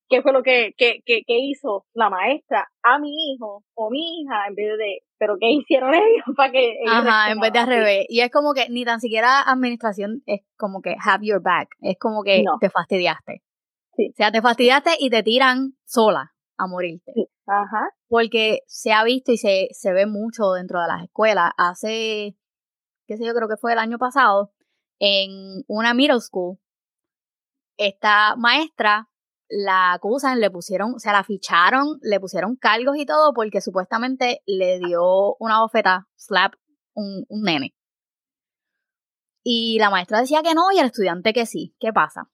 qué 0.10 0.22
fue 0.22 0.34
lo 0.34 0.44
que, 0.44 0.74
que, 0.78 1.00
que, 1.06 1.24
hizo 1.28 1.86
la 1.94 2.10
maestra 2.10 2.68
a 2.84 3.00
mi 3.00 3.10
hijo 3.10 3.64
o 3.76 3.90
mi 3.90 4.22
hija 4.22 4.48
en 4.48 4.56
vez 4.56 4.78
de, 4.78 5.00
pero 5.18 5.38
qué 5.40 5.50
hicieron 5.52 5.94
ellos 5.94 6.36
para 6.36 6.52
que... 6.52 6.76
Ajá, 6.88 7.32
en 7.32 7.40
vez 7.40 7.52
de 7.52 7.60
al 7.60 7.68
revés. 7.68 8.06
Y 8.10 8.22
es 8.22 8.32
como 8.32 8.54
que 8.54 8.70
ni 8.70 8.86
tan 8.86 9.00
siquiera 9.00 9.42
administración 9.42 10.22
es 10.26 10.42
como 10.58 10.82
que 10.82 10.96
have 11.04 11.26
your 11.26 11.42
back, 11.42 11.70
es 11.82 11.98
como 12.00 12.24
que 12.24 12.44
te 12.60 12.70
fastidiaste. 12.70 13.42
Sí. 13.96 14.10
O 14.10 14.16
sea, 14.16 14.32
te 14.32 14.42
fastidiaste 14.42 14.92
y 15.00 15.10
te 15.10 15.24
tiran 15.24 15.74
sola 15.86 16.34
a 16.58 16.68
morirte. 16.68 17.12
Sí. 17.14 17.28
Ajá. 17.46 17.90
Porque 18.08 18.60
se 18.68 18.94
ha 18.94 19.04
visto 19.04 19.32
y 19.32 19.38
se, 19.38 19.68
se 19.72 19.94
ve 19.94 20.06
mucho 20.06 20.54
dentro 20.54 20.82
de 20.82 20.88
las 20.88 21.04
escuelas. 21.04 21.52
Hace, 21.58 22.38
qué 23.08 23.18
sé 23.18 23.26
yo, 23.26 23.34
creo 23.34 23.48
que 23.48 23.58
fue 23.58 23.74
el 23.74 23.80
año 23.80 23.98
pasado, 23.98 24.54
en 25.00 25.64
una 25.68 25.94
middle 25.94 26.22
school, 26.22 26.58
esta 27.78 28.36
maestra 28.38 29.10
la 29.50 29.94
acusan, 29.94 30.40
le 30.40 30.50
pusieron, 30.50 30.96
o 30.96 31.00
sea, 31.00 31.12
la 31.14 31.24
ficharon, 31.24 32.00
le 32.02 32.20
pusieron 32.20 32.56
cargos 32.56 32.98
y 32.98 33.06
todo 33.06 33.34
porque 33.34 33.62
supuestamente 33.62 34.42
le 34.46 34.80
dio 34.80 35.36
una 35.40 35.62
bofeta, 35.62 36.08
slap, 36.16 36.54
un, 36.94 37.26
un 37.28 37.44
nene. 37.44 37.76
Y 39.44 39.78
la 39.80 39.90
maestra 39.90 40.22
decía 40.22 40.42
que 40.42 40.54
no 40.54 40.72
y 40.74 40.80
el 40.80 40.86
estudiante 40.86 41.34
que 41.34 41.46
sí. 41.46 41.76
¿Qué 41.80 41.92
pasa? 41.92 42.30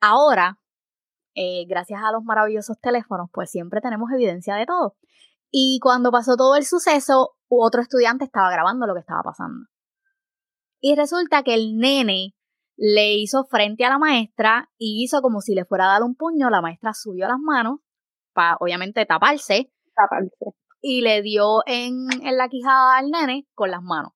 Ahora 0.00 0.61
eh, 1.34 1.64
gracias 1.66 2.00
a 2.02 2.12
los 2.12 2.24
maravillosos 2.24 2.78
teléfonos, 2.80 3.28
pues 3.32 3.50
siempre 3.50 3.80
tenemos 3.80 4.10
evidencia 4.12 4.54
de 4.56 4.66
todo. 4.66 4.96
Y 5.50 5.80
cuando 5.82 6.10
pasó 6.10 6.36
todo 6.36 6.56
el 6.56 6.64
suceso, 6.64 7.36
otro 7.48 7.82
estudiante 7.82 8.24
estaba 8.24 8.50
grabando 8.50 8.86
lo 8.86 8.94
que 8.94 9.00
estaba 9.00 9.22
pasando. 9.22 9.66
Y 10.80 10.96
resulta 10.96 11.42
que 11.42 11.54
el 11.54 11.76
nene 11.76 12.34
le 12.76 13.14
hizo 13.14 13.44
frente 13.44 13.84
a 13.84 13.90
la 13.90 13.98
maestra 13.98 14.70
y 14.78 15.04
hizo 15.04 15.20
como 15.20 15.40
si 15.40 15.54
le 15.54 15.64
fuera 15.64 15.84
a 15.84 15.92
dar 15.92 16.02
un 16.02 16.16
puño. 16.16 16.50
La 16.50 16.60
maestra 16.62 16.94
subió 16.94 17.28
las 17.28 17.38
manos 17.38 17.80
para, 18.32 18.56
obviamente, 18.60 19.04
taparse. 19.06 19.70
Taparse. 19.94 20.56
Y 20.80 21.02
le 21.02 21.22
dio 21.22 21.60
en, 21.66 22.08
en 22.22 22.36
la 22.36 22.48
quijada 22.48 22.96
al 22.96 23.10
nene 23.10 23.46
con 23.54 23.70
las 23.70 23.82
manos. 23.82 24.12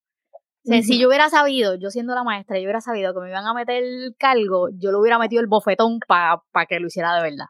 O 0.68 0.83
Si 0.83 1.00
yo 1.00 1.09
hubiera 1.09 1.29
sabido, 1.29 1.76
yo 1.76 1.90
siendo 1.90 2.14
la 2.14 2.24
maestra, 2.24 2.57
yo 2.57 2.64
hubiera 2.64 2.81
sabido 2.81 3.14
que 3.14 3.20
me 3.20 3.29
iban 3.29 3.46
a 3.46 3.55
meter 3.55 3.83
el 3.85 4.16
cargo, 4.18 4.68
yo 4.70 4.90
le 4.90 4.98
hubiera 4.98 5.18
metido 5.18 5.40
el 5.40 5.48
bofetón 5.48 6.00
para 6.09 6.66
que 6.68 6.81
lo 6.81 6.88
hiciera 6.88 7.14
de 7.14 7.22
verdad. 7.22 7.46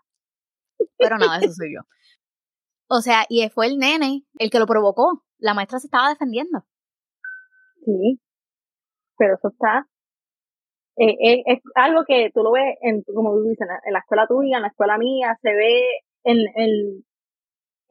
Pero 0.98 1.16
nada, 1.16 1.38
eso 1.38 1.52
soy 1.52 1.74
yo. 1.74 1.80
O 2.88 3.00
sea, 3.00 3.24
y 3.28 3.48
fue 3.48 3.66
el 3.66 3.78
nene 3.78 4.24
el 4.38 4.50
que 4.50 4.58
lo 4.58 4.66
provocó. 4.66 5.22
La 5.38 5.54
maestra 5.54 5.78
se 5.78 5.86
estaba 5.86 6.08
defendiendo. 6.08 6.64
Sí, 7.84 8.20
pero 9.16 9.34
eso 9.34 9.48
está. 9.48 9.86
Eh, 10.96 11.16
eh, 11.22 11.42
es 11.46 11.58
algo 11.74 12.04
que 12.06 12.30
tú 12.34 12.42
lo 12.42 12.52
ves, 12.52 12.76
en, 12.80 13.02
como 13.02 13.34
tú 13.34 13.42
dices, 13.44 13.66
en 13.84 13.92
la 13.92 13.98
escuela 13.98 14.26
tuya, 14.26 14.56
en 14.56 14.62
la 14.62 14.68
escuela 14.68 14.96
mía, 14.98 15.36
se 15.42 15.50
ve 15.50 15.84
en, 16.24 16.38
en, 16.54 17.04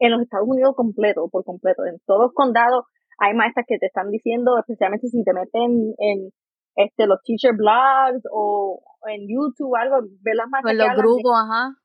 en 0.00 0.10
los 0.10 0.22
Estados 0.22 0.48
Unidos 0.48 0.74
completo, 0.76 1.28
por 1.30 1.44
completo. 1.44 1.84
En 1.84 1.98
todos 2.04 2.22
los 2.22 2.32
condados 2.32 2.84
hay 3.18 3.34
maestras 3.34 3.66
que 3.68 3.78
te 3.78 3.86
están 3.86 4.10
diciendo, 4.10 4.58
especialmente 4.58 5.08
si 5.08 5.24
te 5.24 5.32
meten 5.32 5.94
en 5.98 6.30
este 6.76 7.06
los 7.06 7.22
teacher 7.22 7.56
blogs 7.56 8.22
o 8.30 8.82
en 9.08 9.22
YouTube 9.28 9.72
o 9.72 9.76
algo, 9.76 9.96
ver 10.20 10.36
las 10.36 10.48
maestras. 10.48 10.72
En 10.72 10.78
los 10.78 10.96
grupos, 10.96 11.32
ajá 11.34 11.76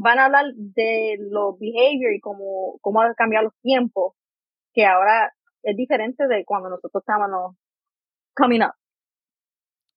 van 0.00 0.18
a 0.20 0.26
hablar 0.26 0.44
de 0.54 1.16
los 1.18 1.58
behavior 1.58 2.12
y 2.14 2.20
cómo, 2.20 2.78
cómo 2.80 3.00
han 3.00 3.14
cambiado 3.14 3.46
los 3.46 3.60
tiempos, 3.60 4.14
que 4.72 4.86
ahora 4.86 5.32
es 5.62 5.76
diferente 5.76 6.28
de 6.28 6.44
cuando 6.44 6.70
nosotros 6.70 7.02
estábamos 7.02 7.56
coming 8.34 8.60
up. 8.60 8.74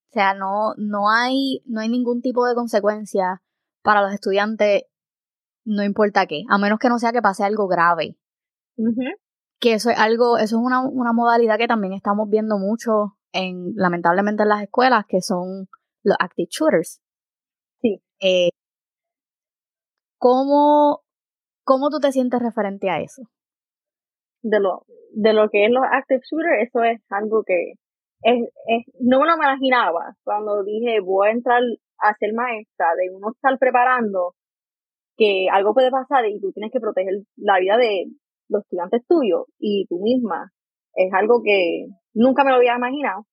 O 0.10 0.14
sea, 0.14 0.34
no, 0.34 0.74
no 0.78 1.10
hay, 1.10 1.62
no 1.66 1.82
hay 1.82 1.90
ningún 1.90 2.22
tipo 2.22 2.48
de 2.48 2.56
consecuencia 2.56 3.44
para 3.84 4.02
los 4.02 4.12
estudiantes, 4.12 4.86
no 5.66 5.84
importa 5.84 6.26
qué, 6.26 6.44
a 6.50 6.58
menos 6.58 6.80
que 6.80 6.90
no 6.90 6.98
sea 6.98 7.12
que 7.12 7.22
pase 7.22 7.44
algo 7.44 7.68
grave. 7.68 8.18
Que 9.62 9.74
eso 9.74 9.90
es 9.90 9.98
algo, 9.98 10.38
eso 10.38 10.58
es 10.58 10.62
una, 10.62 10.82
una 10.82 11.14
modalidad 11.14 11.58
que 11.58 11.68
también 11.68 11.94
estamos 11.94 12.30
viendo 12.30 12.58
mucho 12.58 13.16
en, 13.32 13.74
lamentablemente 13.76 14.44
en 14.44 14.50
las 14.50 14.64
escuelas, 14.64 15.06
que 15.08 15.22
son 15.22 15.70
los 16.04 16.18
active 16.20 16.50
shooters. 16.50 17.02
Sí. 17.82 18.02
Eh, 18.20 18.50
¿Cómo, 20.18 21.02
¿Cómo 21.64 21.90
tú 21.90 22.00
te 22.00 22.12
sientes 22.12 22.42
referente 22.42 22.90
a 22.90 23.00
eso? 23.00 23.24
De 24.42 24.60
lo, 24.60 24.84
de 25.14 25.34
lo 25.34 25.50
que 25.50 25.66
es 25.66 25.72
los 25.72 25.84
active 25.90 26.22
shooters, 26.22 26.68
eso 26.68 26.84
es 26.84 27.02
algo 27.10 27.44
que 27.44 27.74
es, 28.24 28.50
es, 28.68 28.86
no 29.00 29.20
me 29.20 29.28
lo 29.28 29.36
imaginaba 29.36 30.16
cuando 30.24 30.64
dije 30.64 31.00
voy 31.02 31.28
a 31.28 31.32
entrar 31.32 31.62
a 32.00 32.16
ser 32.16 32.34
maestra, 32.34 32.88
de 32.98 33.16
uno 33.16 33.32
estar 33.32 33.58
preparando 33.60 34.36
que 35.18 35.48
algo 35.52 35.74
puede 35.74 35.92
pasar 35.92 36.26
y 36.28 36.40
tú 36.40 36.52
tienes 36.52 36.72
que 36.72 36.80
proteger 36.80 37.14
la 37.36 37.60
vida 37.60 37.78
de 37.78 38.06
los 38.52 38.64
estudiantes 38.64 39.02
tuyos 39.08 39.46
y 39.58 39.88
tú 39.88 40.00
misma. 40.02 40.52
Es 40.94 41.12
algo 41.14 41.42
que 41.44 41.88
nunca 42.14 42.44
me 42.44 42.52
lo 42.52 42.58
había 42.58 42.76
imaginado, 42.76 43.26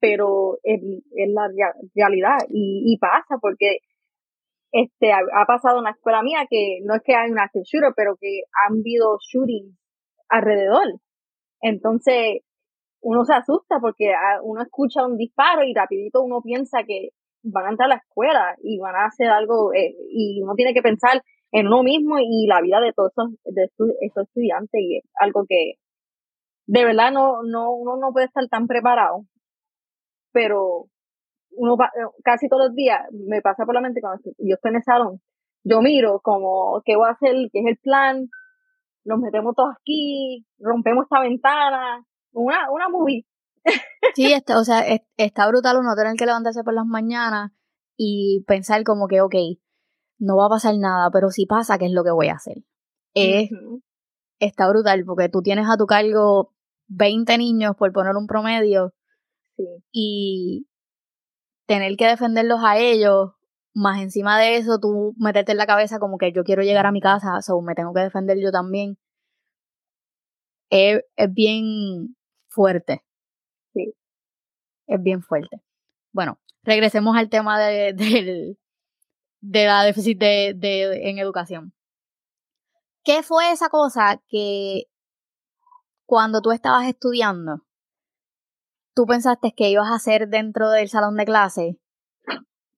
pero 0.00 0.58
es, 0.62 0.80
es 0.82 1.30
la 1.32 1.48
realidad 1.94 2.38
y, 2.48 2.96
pasa 2.98 3.36
porque 3.40 3.78
este, 4.72 5.12
ha, 5.12 5.46
pasado 5.46 5.78
en 5.78 5.84
la 5.84 5.90
escuela 5.90 6.22
mía 6.22 6.46
que 6.48 6.78
no 6.84 6.94
es 6.94 7.02
que 7.04 7.14
hay 7.14 7.30
un 7.30 7.38
active 7.38 7.64
shooter, 7.64 7.92
pero 7.94 8.16
que 8.18 8.42
han 8.66 8.78
habido 8.78 9.18
shootings 9.20 9.76
alrededor. 10.28 10.98
Entonces, 11.60 12.40
uno 13.02 13.24
se 13.24 13.34
asusta 13.34 13.78
porque 13.80 14.14
ah, 14.14 14.40
uno 14.42 14.62
escucha 14.62 15.06
un 15.06 15.16
disparo 15.16 15.62
y 15.64 15.74
rapidito 15.74 16.22
uno 16.22 16.40
piensa 16.42 16.84
que 16.86 17.10
van 17.42 17.66
a 17.66 17.70
entrar 17.70 17.86
a 17.86 17.94
la 17.96 18.00
escuela 18.00 18.56
y 18.62 18.78
van 18.78 18.94
a 18.94 19.06
hacer 19.06 19.28
algo 19.28 19.74
eh, 19.74 19.94
y 20.10 20.40
uno 20.42 20.54
tiene 20.54 20.72
que 20.72 20.82
pensar 20.82 21.22
en 21.52 21.66
uno 21.66 21.82
mismo 21.82 22.18
y 22.18 22.46
la 22.46 22.60
vida 22.60 22.80
de 22.80 22.92
todos 22.92 23.12
esos, 23.12 23.30
de 23.44 23.64
esos 24.00 24.24
estudiantes 24.24 24.80
y 24.80 24.98
es 24.98 25.04
algo 25.20 25.44
que 25.46 25.74
de 26.66 26.84
verdad 26.84 27.12
no, 27.12 27.42
no, 27.42 27.72
uno 27.72 27.96
no 27.96 28.12
puede 28.12 28.26
estar 28.26 28.46
tan 28.48 28.66
preparado, 28.66 29.26
pero 30.32 30.86
uno 31.50 31.74
eh, 31.74 32.06
casi 32.24 32.48
todos 32.48 32.68
los 32.68 32.74
días 32.74 33.00
me 33.12 33.42
pasa 33.42 33.66
por 33.66 33.74
la 33.74 33.82
mente 33.82 34.00
cuando 34.00 34.22
yo 34.38 34.54
estoy 34.54 34.70
en 34.70 34.76
el 34.76 34.82
salón, 34.82 35.20
yo 35.64 35.82
miro 35.82 36.20
como 36.22 36.80
qué 36.84 36.96
voy 36.96 37.08
a 37.08 37.12
hacer, 37.12 37.34
qué 37.52 37.60
es 37.60 37.66
el 37.66 37.78
plan, 37.78 38.28
nos 39.04 39.20
metemos 39.20 39.54
todos 39.54 39.74
aquí, 39.78 40.46
rompemos 40.58 41.04
esta 41.04 41.20
ventana, 41.20 42.04
una, 42.32 42.70
una 42.70 42.88
movie. 42.88 43.26
Sí, 44.14 44.32
está, 44.32 44.58
o 44.58 44.64
sea, 44.64 44.84
está 45.16 45.48
brutal 45.48 45.78
uno 45.78 45.94
tener 45.94 46.16
que 46.16 46.26
levantarse 46.26 46.64
por 46.64 46.74
las 46.74 46.84
mañanas 46.84 47.52
y 47.96 48.44
pensar 48.46 48.82
como 48.82 49.06
que, 49.06 49.20
ok, 49.20 49.34
no 50.22 50.36
va 50.36 50.46
a 50.46 50.50
pasar 50.50 50.76
nada, 50.78 51.10
pero 51.10 51.30
si 51.30 51.46
pasa, 51.46 51.78
¿qué 51.78 51.86
es 51.86 51.92
lo 51.92 52.04
que 52.04 52.12
voy 52.12 52.28
a 52.28 52.34
hacer? 52.34 52.58
Es, 53.14 53.50
Está 54.38 54.68
brutal 54.68 55.04
porque 55.04 55.28
tú 55.28 55.42
tienes 55.42 55.68
a 55.68 55.76
tu 55.76 55.86
cargo 55.86 56.52
20 56.88 57.38
niños, 57.38 57.76
por 57.76 57.92
poner 57.92 58.16
un 58.16 58.26
promedio, 58.26 58.92
sí. 59.56 59.64
y 59.92 60.66
tener 61.66 61.96
que 61.96 62.06
defenderlos 62.06 62.60
a 62.64 62.78
ellos, 62.78 63.32
más 63.74 64.00
encima 64.00 64.38
de 64.38 64.56
eso, 64.56 64.78
tú 64.80 65.14
meterte 65.16 65.52
en 65.52 65.58
la 65.58 65.66
cabeza 65.66 65.98
como 65.98 66.18
que 66.18 66.32
yo 66.32 66.44
quiero 66.44 66.62
llegar 66.62 66.86
a 66.86 66.92
mi 66.92 67.00
casa, 67.00 67.38
o 67.48 67.62
me 67.62 67.74
tengo 67.74 67.92
que 67.94 68.02
defender 68.02 68.38
yo 68.40 68.50
también, 68.52 68.96
es, 70.70 71.02
bien 71.30 72.16
fuerte. 72.48 73.02
Sí. 73.74 73.94
Es 74.86 75.02
bien 75.02 75.22
fuerte. 75.22 75.62
Bueno, 76.12 76.38
regresemos 76.64 77.16
al 77.16 77.28
tema 77.28 77.60
de, 77.60 77.92
de 77.94 78.56
la 79.42 79.84
déficit 79.84 80.18
de, 80.18 80.54
de, 80.56 81.10
en 81.10 81.18
educación. 81.18 81.74
¿Qué 83.04 83.22
fue 83.22 83.50
esa 83.52 83.68
cosa 83.68 84.22
que 84.28 84.84
cuando 86.06 86.40
tú 86.40 86.52
estabas 86.52 86.86
estudiando 86.86 87.62
tú 88.94 89.06
pensaste 89.06 89.52
que 89.56 89.70
ibas 89.70 89.90
a 89.90 89.96
hacer 89.96 90.28
dentro 90.28 90.70
del 90.70 90.88
salón 90.88 91.16
de 91.16 91.24
clase 91.24 91.78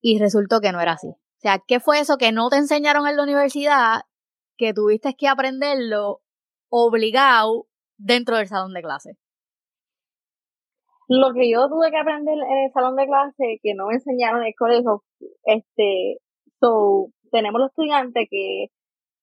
y 0.00 0.18
resultó 0.18 0.60
que 0.60 0.72
no 0.72 0.80
era 0.80 0.92
así. 0.92 1.08
O 1.08 1.40
sea, 1.40 1.58
¿qué 1.66 1.80
fue 1.80 2.00
eso 2.00 2.16
que 2.16 2.32
no 2.32 2.48
te 2.48 2.56
enseñaron 2.56 3.06
en 3.06 3.16
la 3.16 3.22
universidad 3.22 4.02
que 4.56 4.72
tuviste 4.72 5.14
que 5.14 5.28
aprenderlo 5.28 6.20
obligado 6.68 7.66
dentro 7.96 8.36
del 8.36 8.48
salón 8.48 8.72
de 8.74 8.82
clase? 8.82 9.16
Lo 11.06 11.34
que 11.34 11.50
yo 11.50 11.68
tuve 11.68 11.90
que 11.90 11.98
aprender 11.98 12.34
en 12.34 12.64
el 12.64 12.72
salón 12.72 12.96
de 12.96 13.06
clase 13.06 13.58
que 13.62 13.74
no 13.74 13.88
me 13.88 13.94
enseñaron 13.94 14.40
en 14.40 14.48
el 14.48 14.54
colegio, 14.58 15.04
este, 15.44 16.18
so, 16.64 17.10
tenemos 17.30 17.60
los 17.60 17.70
estudiantes 17.70 18.26
que 18.30 18.66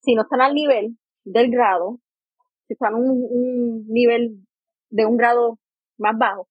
si 0.02 0.16
no 0.16 0.24
están 0.24 0.42
al 0.42 0.54
nivel 0.54 0.98
del 1.24 1.50
grado, 1.50 2.00
si 2.68 2.74
están 2.74 2.96
en 2.96 3.02
un, 3.02 3.28
un 3.30 3.86
nivel 3.88 4.46
de 4.90 5.06
un 5.06 5.18
grado 5.18 5.58
más 5.98 6.18
bajo, 6.18 6.48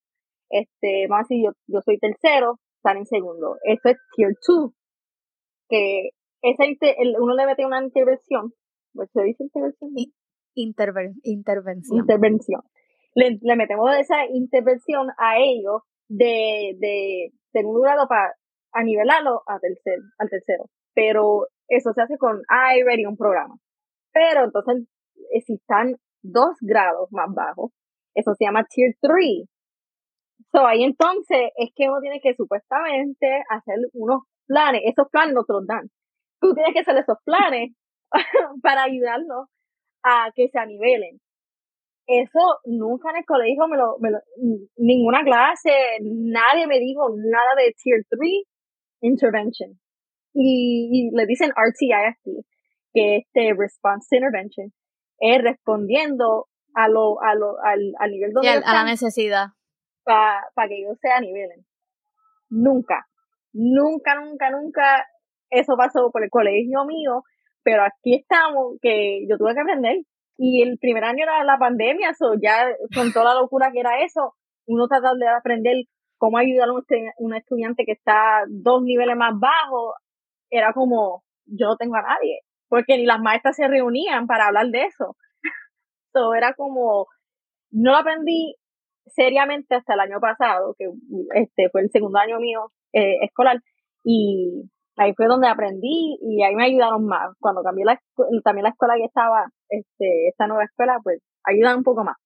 este, 0.49 1.07
vamos 1.09 1.27
a 1.27 1.29
decir, 1.29 1.45
yo, 1.45 1.53
yo 1.67 1.81
soy 1.83 1.99
tercero, 1.99 2.59
están 2.77 2.99
en 2.99 3.07
segundo. 3.07 3.57
Esto 3.63 3.91
es 3.91 3.97
tier 4.17 4.33
2, 4.47 4.73
que 5.69 6.11
esa, 6.43 6.65
el, 6.65 7.17
uno 7.21 7.35
le 7.35 7.47
mete 7.47 7.67
una 7.67 7.83
intervención, 7.83 8.53
¿se 9.13 9.23
dice 9.23 9.45
intervención? 9.45 9.91
intervención. 11.23 11.99
Intervención. 12.01 12.63
Le, 13.15 13.39
le, 13.41 13.57
metemos 13.57 13.91
esa 13.97 14.25
intervención 14.27 15.09
a 15.19 15.39
ellos 15.39 15.83
de, 16.09 16.77
de 16.79 17.33
segundo 17.53 17.81
grado 17.81 18.07
para 18.09 18.35
a 18.73 18.83
nivelarlo 18.85 19.43
a 19.47 19.59
tercer, 19.59 19.99
al 20.19 20.29
tercero. 20.29 20.65
Pero 20.95 21.47
eso 21.69 21.93
se 21.93 22.03
hace 22.03 22.19
con 22.19 22.43
iReady, 22.77 23.07
un 23.07 23.17
programa. 23.17 23.57
Pero 24.13 24.45
entonces, 24.45 24.87
eh, 25.33 25.41
si 25.43 25.55
están 25.55 25.97
dos 26.23 26.57
grados 26.61 27.09
más 27.13 27.29
bajos, 27.35 27.73
eso 28.15 28.35
se 28.35 28.45
llama 28.45 28.65
Tier 28.65 28.95
3, 29.01 29.49
So, 30.53 30.67
ahí 30.67 30.83
entonces 30.83 31.51
es 31.57 31.71
que 31.75 31.89
uno 31.89 32.01
tiene 32.01 32.21
que 32.21 32.35
supuestamente 32.35 33.43
hacer 33.51 33.77
unos 33.93 34.23
planes, 34.47 34.83
esos 34.85 35.09
planes 35.11 35.35
no 35.35 35.45
te 35.45 35.53
los 35.53 35.67
dan. 35.67 35.89
Tú 36.41 36.55
tienes 36.55 36.73
que 36.73 36.81
hacer 36.81 36.97
esos 36.97 37.19
planes 37.25 37.73
para 38.63 38.85
ayudarlos 38.85 39.47
a 40.03 40.31
que 40.35 40.49
se 40.49 40.59
anivelen. 40.59 41.21
Eso 42.07 42.59
nunca 42.65 43.11
en 43.11 43.19
el 43.19 43.25
colegio 43.25 43.69
me 43.69 43.77
lo, 43.77 43.99
me 44.01 44.11
lo, 44.11 44.19
ninguna 44.77 45.23
clase, 45.23 45.71
nadie 46.03 46.67
me 46.67 46.81
dijo 46.81 47.09
nada 47.17 47.55
de 47.57 47.73
Tier 47.81 48.03
3 48.09 48.21
Intervention. 49.03 49.79
Y, 50.33 51.11
le 51.13 51.27
dicen 51.27 51.51
RTIFT, 51.51 52.47
que 52.93 53.17
este 53.17 53.55
Response 53.57 54.17
Intervention 54.17 54.73
es 55.19 55.43
respondiendo 55.43 56.49
a 56.75 56.89
lo, 56.89 57.21
a 57.23 57.35
lo, 57.35 57.57
al, 57.65 57.93
al 57.99 58.11
nivel 58.11 58.33
donde. 58.33 58.49
a 58.49 58.75
la 58.75 58.85
necesidad 58.85 59.49
para 60.05 60.69
que 60.69 60.79
ellos 60.79 60.99
se 61.01 61.09
nivelen. 61.21 61.65
Nunca, 62.49 63.07
nunca, 63.53 64.15
nunca, 64.17 64.51
nunca 64.51 65.07
eso 65.51 65.77
pasó 65.77 66.11
por 66.11 66.25
el 66.25 66.31
colegio 66.31 66.85
mío, 66.85 67.23
pero 67.63 67.85
aquí 67.85 68.17
estamos, 68.17 68.79
que 68.81 69.27
yo 69.29 69.37
tuve 69.37 69.55
que 69.55 69.61
aprender. 69.61 69.99
Y 70.37 70.63
el 70.63 70.79
primer 70.79 71.05
año 71.05 71.23
era 71.25 71.45
la 71.45 71.59
pandemia, 71.59 72.15
so 72.15 72.35
ya 72.41 72.67
con 72.95 73.13
toda 73.13 73.35
la 73.35 73.41
locura 73.41 73.71
que 73.73 73.81
era 73.81 74.03
eso, 74.03 74.35
uno 74.67 74.89
trataba 74.89 75.15
de 75.15 75.29
aprender 75.29 75.77
cómo 76.17 76.39
ayudar 76.39 76.69
a 76.69 76.73
un, 77.19 77.35
estudiante 77.35 77.85
que 77.85 77.93
está 77.93 78.45
dos 78.49 78.83
niveles 78.83 79.17
más 79.17 79.33
bajo, 79.39 79.95
era 80.51 80.73
como, 80.73 81.23
yo 81.47 81.69
no 81.69 81.77
tengo 81.77 81.97
a 81.97 82.03
nadie, 82.03 82.41
porque 82.69 82.97
ni 82.97 83.07
las 83.07 83.21
maestras 83.21 83.57
se 83.57 83.69
reunían 83.69 84.27
para 84.27 84.49
hablar 84.49 84.69
de 84.69 84.85
eso. 84.85 85.17
So, 86.13 86.35
era 86.35 86.55
como, 86.55 87.07
no 87.71 87.93
lo 87.93 87.99
aprendí 87.99 88.57
seriamente 89.07 89.77
hasta 89.77 89.95
el 89.95 90.01
año 90.01 90.19
pasado, 90.21 90.75
que 90.77 90.87
este 91.35 91.69
fue 91.71 91.83
el 91.83 91.91
segundo 91.91 92.19
año 92.19 92.41
mío 92.41 92.73
eh, 92.93 93.17
escolar, 93.23 93.61
y 94.05 94.69
ahí 94.97 95.15
fue 95.15 95.27
donde 95.27 95.49
aprendí 95.49 96.19
y 96.21 96.43
ahí 96.43 96.55
me 96.55 96.65
ayudaron 96.65 97.07
más. 97.07 97.35
Cuando 97.39 97.63
cambié 97.63 97.85
la, 97.85 98.01
también 98.45 98.65
la 98.65 98.71
escuela 98.71 98.95
que 98.97 99.05
estaba, 99.05 99.47
este, 99.69 100.29
esta 100.29 100.47
nueva 100.47 100.65
escuela, 100.65 100.99
pues 101.03 101.23
ayudan 101.45 101.79
un 101.79 101.85
poco 101.85 102.05
más. 102.05 102.17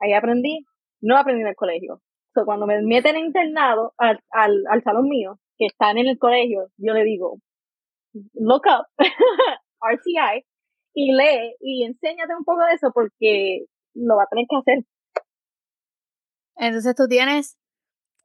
Ahí 0.00 0.12
aprendí, 0.12 0.64
no 1.00 1.16
aprendí 1.16 1.42
en 1.42 1.48
el 1.48 1.56
colegio. 1.56 2.00
So, 2.34 2.44
cuando 2.44 2.66
me 2.66 2.82
meten 2.82 3.16
en 3.16 3.26
internado 3.26 3.92
al, 3.96 4.18
al, 4.30 4.64
al 4.68 4.82
salón 4.82 5.08
mío, 5.08 5.38
que 5.58 5.66
están 5.66 5.98
en 5.98 6.06
el 6.06 6.18
colegio, 6.18 6.68
yo 6.76 6.92
le 6.92 7.04
digo, 7.04 7.38
look 8.34 8.62
up 8.66 8.86
RTI 9.80 10.44
y 10.94 11.12
lee 11.12 11.56
y 11.60 11.84
enséñate 11.84 12.34
un 12.36 12.44
poco 12.44 12.64
de 12.64 12.74
eso 12.74 12.90
porque 12.92 13.66
lo 13.94 14.16
va 14.16 14.24
a 14.24 14.28
tener 14.28 14.46
que 14.48 14.56
hacer. 14.56 14.84
Entonces 16.56 16.94
tú 16.94 17.06
tienes 17.08 17.58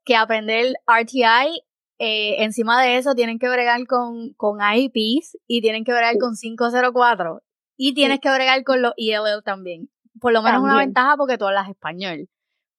que 0.06 0.16
aprender 0.16 0.74
RTI. 0.88 1.64
Eh, 2.02 2.44
encima 2.44 2.82
de 2.82 2.96
eso 2.96 3.14
tienen 3.14 3.40
que 3.40 3.50
bregar 3.50 3.86
con, 3.86 4.34
con 4.36 4.60
IEPs 4.62 5.38
y 5.48 5.62
tienen 5.62 5.84
que 5.84 5.92
bregar 5.92 6.18
con 6.18 6.34
504 6.34 7.42
y 7.76 7.94
tienes 7.94 8.22
que 8.22 8.32
bregar 8.32 8.64
con 8.64 8.82
los 8.82 8.94
ELL 8.96 9.44
también. 9.44 9.90
Por 10.22 10.32
lo 10.32 10.42
menos 10.42 10.64
una 10.64 10.78
ventaja 10.78 11.18
porque 11.18 11.38
tú 11.38 11.46
hablas 11.46 11.70
español. 11.70 12.30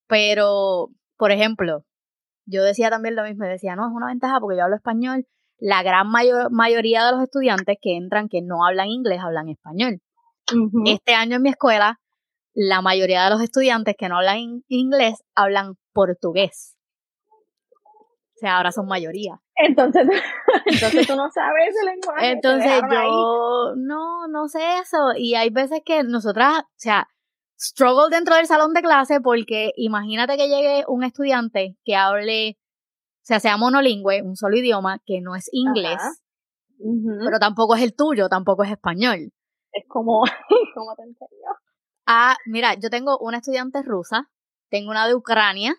Pero, 0.06 0.88
por 1.16 1.32
ejemplo, 1.32 1.84
yo 2.50 2.62
decía 2.62 2.90
también 2.90 3.16
lo 3.16 3.24
mismo, 3.24 3.44
decía, 3.44 3.76
no, 3.76 3.86
es 3.86 3.92
una 3.92 4.06
ventaja 4.06 4.40
porque 4.40 4.58
yo 4.58 4.64
hablo 4.64 4.76
español. 4.76 5.26
La 5.58 5.82
gran 5.82 6.08
mayor, 6.08 6.50
mayoría 6.50 7.04
de 7.04 7.12
los 7.12 7.22
estudiantes 7.22 7.76
que 7.80 7.96
entran 7.96 8.28
que 8.28 8.40
no 8.42 8.64
hablan 8.64 8.88
inglés 8.88 9.20
hablan 9.22 9.48
español. 9.48 10.00
Este 10.86 11.14
año 11.14 11.36
en 11.36 11.42
mi 11.42 11.50
escuela, 11.50 12.00
la 12.54 12.82
mayoría 12.82 13.24
de 13.24 13.30
los 13.30 13.42
estudiantes 13.42 13.94
que 13.96 14.08
no 14.08 14.16
hablan 14.16 14.62
inglés 14.68 15.22
hablan 15.34 15.74
portugués. 15.92 16.76
O 17.32 18.38
sea, 18.40 18.56
ahora 18.56 18.72
son 18.72 18.86
mayoría. 18.86 19.38
Entonces, 19.54 20.08
entonces 20.66 21.06
tú 21.06 21.14
no 21.14 21.30
sabes 21.30 21.74
el 21.78 21.86
lenguaje. 21.86 22.30
Entonces 22.30 22.82
yo 22.90 23.74
no, 23.76 24.26
no 24.28 24.48
sé 24.48 24.60
eso. 24.82 25.12
Y 25.14 25.34
hay 25.34 25.50
veces 25.50 25.82
que 25.84 26.02
nosotras, 26.02 26.62
o 26.62 26.66
sea, 26.76 27.06
struggle 27.60 28.08
dentro 28.10 28.36
del 28.36 28.46
salón 28.46 28.72
de 28.72 28.80
clase 28.80 29.20
porque 29.20 29.72
imagínate 29.76 30.36
que 30.36 30.48
llegue 30.48 30.84
un 30.88 31.04
estudiante 31.04 31.76
que 31.84 31.94
hable, 31.94 32.58
o 32.58 33.24
sea, 33.24 33.38
sea 33.38 33.56
monolingüe, 33.56 34.22
un 34.22 34.36
solo 34.36 34.56
idioma, 34.56 35.00
que 35.04 35.20
no 35.20 35.36
es 35.36 35.48
inglés, 35.52 36.00
pero 36.78 37.38
tampoco 37.38 37.74
es 37.74 37.82
el 37.82 37.94
tuyo, 37.94 38.28
tampoco 38.28 38.64
es 38.64 38.70
español. 38.70 39.32
Es 39.72 39.84
como, 39.86 40.22
¿cómo 40.74 40.94
te 40.96 41.02
enseño? 41.02 41.50
Ah, 42.06 42.36
mira, 42.46 42.74
yo 42.74 42.88
tengo 42.88 43.18
una 43.18 43.38
estudiante 43.38 43.82
rusa, 43.82 44.30
tengo 44.70 44.90
una 44.90 45.06
de 45.06 45.14
Ucrania, 45.14 45.76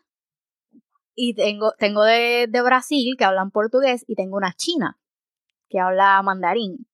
y 1.14 1.34
tengo, 1.34 1.74
tengo 1.78 2.04
de, 2.04 2.48
de 2.50 2.62
Brasil 2.62 3.16
que 3.18 3.26
hablan 3.26 3.52
portugués, 3.52 4.06
y 4.08 4.16
tengo 4.16 4.38
una 4.38 4.54
china 4.54 5.00
que 5.68 5.80
habla 5.80 6.22
mandarín, 6.22 6.88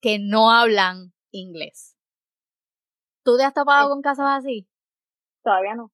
que 0.00 0.18
no 0.20 0.50
hablan 0.50 1.12
inglés. 1.30 1.96
¿Tú 3.24 3.36
te 3.36 3.44
has 3.44 3.54
topado 3.54 3.90
con 3.90 4.02
casos 4.02 4.26
así? 4.28 4.66
Todavía 5.42 5.74
no. 5.74 5.90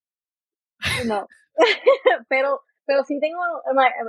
No. 1.06 1.26
pero, 2.28 2.60
pero 2.84 3.04
sí 3.04 3.18
tengo, 3.20 3.40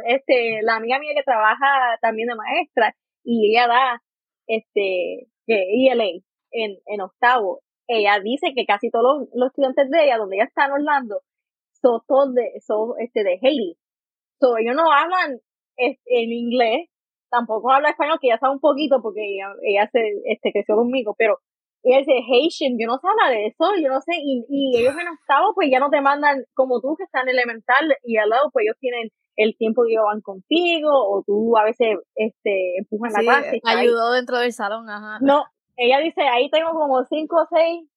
este, 0.05 0.61
la 0.61 0.76
amiga 0.76 0.99
mía 0.99 1.13
que 1.15 1.24
trabaja 1.24 1.97
también 2.01 2.28
de 2.30 2.36
maestra 2.36 2.95
y 3.24 3.51
ella 3.51 3.68
da, 3.68 4.03
este, 4.47 5.28
que 5.45 5.91
ELA 5.91 6.05
en, 6.51 6.78
en 6.86 7.01
octavo. 7.01 7.61
Ella 7.88 8.20
dice 8.22 8.53
que 8.55 8.65
casi 8.65 8.89
todos 8.89 9.28
los, 9.34 9.47
estudiantes 9.49 9.89
de 9.89 10.03
ella, 10.03 10.18
donde 10.18 10.36
ella 10.36 10.45
está 10.45 10.65
en 10.65 10.74
Orlando, 10.74 11.22
son 11.82 12.01
todos 12.07 12.34
de, 12.34 12.59
son, 12.61 12.93
este, 12.99 13.24
de 13.24 13.39
Haiti. 13.41 13.78
So, 14.39 14.57
ellos 14.57 14.76
no 14.76 14.91
hablan 14.91 15.39
en 15.78 16.32
inglés, 16.32 16.89
tampoco 17.30 17.72
habla 17.72 17.89
español, 17.89 18.20
que 18.22 18.30
ya 18.30 18.38
sabe 18.38 18.53
un 18.53 18.59
poquito 18.59 19.01
porque 19.01 19.22
ella, 19.22 19.53
ella 19.63 19.89
se, 19.91 19.99
este, 20.26 20.51
creció 20.51 20.76
conmigo, 20.76 21.15
pero 21.18 21.39
y 21.84 21.93
él 21.93 22.05
dice, 22.05 22.19
Haitian, 22.19 22.78
yo 22.80 22.88
no 22.88 22.97
sé 22.97 23.07
nada 23.07 23.32
de 23.32 23.47
eso, 23.47 23.65
yo 23.82 23.89
no 23.89 24.01
sé, 24.01 24.13
y, 24.17 24.45
y 24.49 24.78
ellos 24.78 24.93
en 24.99 25.07
octavo 25.07 25.53
pues 25.55 25.69
ya 25.71 25.80
no 25.80 25.89
te 25.89 26.01
mandan 26.01 26.43
como 26.53 26.82
tú 26.82 26.95
que 26.97 27.03
están 27.03 27.30
en 27.30 27.36
elemental 27.36 27.95
y 28.03 28.17
al 28.17 28.30
lado 28.30 28.49
pues 28.51 28.65
ellos 28.65 28.78
tienen 28.80 29.09
el 29.36 29.55
tiempo 29.55 29.84
que 29.88 29.97
van 29.99 30.21
contigo 30.21 30.89
o 30.91 31.23
tú 31.25 31.55
a 31.57 31.63
veces 31.63 31.95
este 32.15 32.78
empujas 32.80 33.13
la 33.13 33.19
clase. 33.19 33.61
ayudó 33.63 34.11
dentro 34.11 34.39
del 34.39 34.51
salón, 34.51 34.89
ajá. 34.89 35.19
No, 35.21 35.45
ella 35.78 35.99
dice, 35.99 36.21
ahí 36.21 36.49
tengo 36.49 36.71
como 36.71 37.03
cinco 37.05 37.43
o 37.43 37.47
seis 37.49 37.88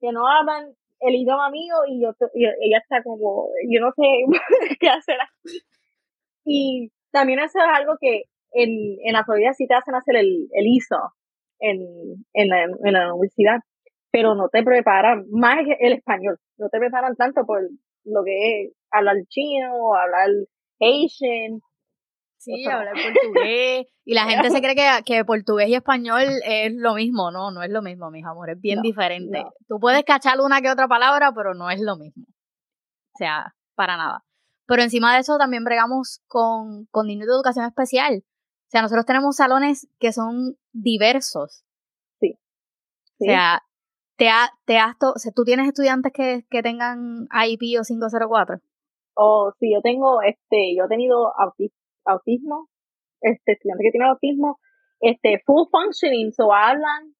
que 0.00 0.12
no 0.12 0.28
hablan 0.28 0.74
el 1.00 1.14
idioma 1.14 1.50
mío 1.50 1.74
y 1.88 2.02
yo, 2.02 2.10
ella 2.34 2.78
está 2.78 3.02
como, 3.02 3.48
yo 3.68 3.80
no 3.80 3.90
sé 3.92 4.02
qué 4.80 4.88
hacer 4.88 5.16
aquí. 5.20 5.58
Y 6.44 6.92
también 7.10 7.38
eso 7.38 7.58
es 7.58 7.78
algo 7.78 7.94
que 7.98 8.24
en, 8.52 8.98
en 9.04 9.12
la 9.14 9.24
Florida 9.24 9.52
sí 9.54 9.66
te 9.66 9.74
hacen 9.74 9.94
hacer 9.94 10.16
el, 10.16 10.48
el 10.52 10.66
ISO, 10.66 11.14
en, 11.60 12.24
en, 12.32 12.48
la, 12.48 12.64
en 12.64 12.92
la 12.92 13.14
universidad, 13.14 13.60
pero 14.10 14.34
no 14.34 14.48
te 14.48 14.62
preparan 14.62 15.24
más 15.30 15.58
el 15.78 15.92
español, 15.92 16.38
no 16.58 16.68
te 16.68 16.78
preparan 16.78 17.14
tanto 17.16 17.44
por 17.46 17.62
lo 18.04 18.24
que 18.24 18.62
es 18.62 18.72
hablar 18.90 19.16
chino, 19.28 19.94
hablar 19.94 20.28
Asian. 20.80 21.60
Sí, 22.38 22.64
hablar 22.64 22.94
portugués. 22.94 23.86
Y 24.06 24.14
la 24.14 24.24
gente 24.24 24.50
se 24.50 24.60
cree 24.62 24.74
que, 24.74 24.88
que, 25.04 25.24
portugués 25.26 25.68
y 25.68 25.74
español 25.74 26.22
es 26.44 26.72
lo 26.74 26.94
mismo. 26.94 27.30
No, 27.30 27.50
no 27.50 27.62
es 27.62 27.70
lo 27.70 27.82
mismo, 27.82 28.10
mis 28.10 28.24
amores. 28.24 28.56
Es 28.56 28.62
bien 28.62 28.80
diferente. 28.80 29.44
Tú 29.68 29.78
puedes 29.78 30.04
cachar 30.04 30.40
una 30.40 30.62
que 30.62 30.70
otra 30.70 30.88
palabra, 30.88 31.32
pero 31.34 31.52
no 31.52 31.70
es 31.70 31.80
lo 31.80 31.96
mismo. 31.96 32.24
O 32.24 33.18
sea, 33.18 33.54
para 33.74 33.98
nada. 33.98 34.24
Pero 34.66 34.82
encima 34.82 35.14
de 35.14 35.20
eso 35.20 35.36
también 35.36 35.64
bregamos 35.64 36.22
con, 36.28 36.86
con 36.90 37.08
niños 37.08 37.26
de 37.26 37.34
educación 37.34 37.66
especial. 37.66 38.24
O 38.70 38.72
sea, 38.72 38.82
nosotros 38.82 39.04
tenemos 39.04 39.34
salones 39.34 39.88
que 39.98 40.12
son 40.12 40.56
diversos. 40.72 41.64
Sí. 42.20 42.38
O 43.18 43.24
sea, 43.24 43.64
te, 44.16 44.26
te 44.64 44.78
has 44.78 44.94
o 45.02 45.18
sea, 45.18 45.32
¿tú 45.34 45.42
tienes 45.42 45.66
estudiantes 45.66 46.12
que, 46.12 46.46
que 46.48 46.62
tengan 46.62 47.26
IEP 47.32 47.80
o 47.80 47.82
504? 47.82 48.60
Oh, 49.16 49.50
sí, 49.58 49.72
yo 49.74 49.80
tengo, 49.82 50.22
este, 50.22 50.76
yo 50.76 50.84
he 50.84 50.88
tenido 50.88 51.32
autismo, 52.04 52.68
este, 53.20 53.54
estudiantes 53.54 53.86
que 53.86 53.90
tienen 53.90 54.08
autismo, 54.08 54.60
este, 55.00 55.42
full 55.44 55.66
functioning, 55.68 56.32
so 56.32 56.52
hablan, 56.54 57.16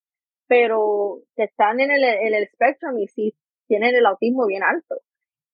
pero 0.46 1.18
que 1.34 1.42
están 1.42 1.80
en 1.80 1.90
el, 1.90 2.04
en 2.04 2.32
el 2.32 2.46
spectrum 2.46 2.96
y 2.96 3.08
sí 3.08 3.34
tienen 3.66 3.96
el 3.96 4.06
autismo 4.06 4.46
bien 4.46 4.62
alto, 4.62 5.00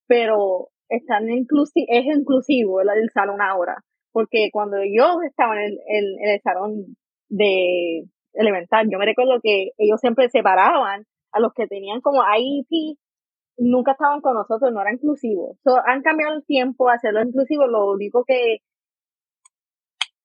pero 0.07 0.69
están 0.91 1.31
inclusi 1.31 1.87
es 1.89 2.05
inclusivo 2.05 2.83
el, 2.83 2.91
el 2.91 3.09
salón 3.15 3.41
ahora 3.41 3.83
porque 4.17 4.49
cuando 4.51 4.79
yo 4.79 5.21
estaba 5.29 5.63
en 5.63 5.77
el, 5.87 6.17
el 6.23 6.41
salón 6.41 6.97
de 7.29 8.05
elemental, 8.33 8.89
yo 8.91 8.99
me 8.99 9.05
recuerdo 9.05 9.41
que 9.43 9.73
ellos 9.77 10.01
siempre 10.01 10.31
separaban 10.31 11.05
a 11.33 11.39
los 11.39 11.53
que 11.53 11.67
tenían 11.67 12.01
como 12.01 12.23
IEP, 12.23 12.97
nunca 13.59 13.93
estaban 13.93 14.23
con 14.23 14.33
nosotros, 14.33 14.73
no 14.73 14.81
era 14.81 14.95
inclusivo. 14.95 15.59
han 15.85 16.01
cambiado 16.01 16.35
el 16.35 16.47
tiempo 16.47 16.89
a 16.89 16.95
hacerlo 16.95 17.21
inclusivo, 17.21 17.67
lo 17.67 17.91
único 17.93 18.25
que 18.27 18.61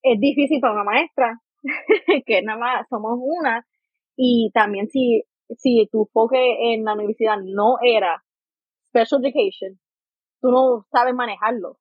es 0.02 0.18
difícil 0.18 0.58
para 0.62 0.72
una 0.72 0.84
maestra, 0.84 1.42
que 2.24 2.40
nada 2.40 2.58
más 2.58 2.88
somos 2.88 3.18
una, 3.20 3.66
y 4.16 4.50
también 4.54 4.88
si, 4.88 5.24
si 5.58 5.86
tu 5.92 6.04
enfoque 6.04 6.72
en 6.72 6.84
la 6.84 6.94
universidad 6.94 7.36
no 7.44 7.76
era 7.82 8.24
special 8.88 9.22
education, 9.22 9.78
tú 10.40 10.50
no 10.50 10.86
sabes 10.90 11.12
manejarlo 11.14 11.76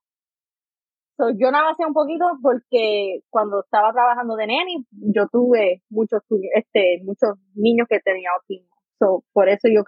yo 1.30 1.52
nada 1.52 1.76
un 1.88 1.94
poquito 1.94 2.26
porque 2.42 3.22
cuando 3.30 3.62
estaba 3.62 3.92
trabajando 3.94 4.36
de 4.36 4.48
neni, 4.48 4.86
yo 4.92 5.28
tuve 5.32 5.84
muchos, 5.90 6.22
este, 6.56 7.02
muchos 7.04 7.38
niños 7.56 7.88
que 7.90 8.00
tenían 8.00 8.34
autismo. 8.34 8.76
So, 9.00 9.24
por 9.34 9.50
eso 9.50 9.68
yo, 9.68 9.84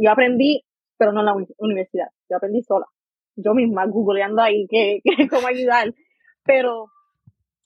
yo 0.00 0.10
aprendí, 0.10 0.62
pero 0.96 1.12
no 1.12 1.20
en 1.20 1.26
la 1.26 1.34
universidad, 1.58 2.08
yo 2.30 2.36
aprendí 2.36 2.62
sola. 2.62 2.86
Yo 3.36 3.52
misma, 3.54 3.86
googleando 3.86 4.42
ahí 4.42 4.66
que, 4.68 5.00
cómo 5.30 5.48
ayudar. 5.48 5.92
Pero 6.44 6.86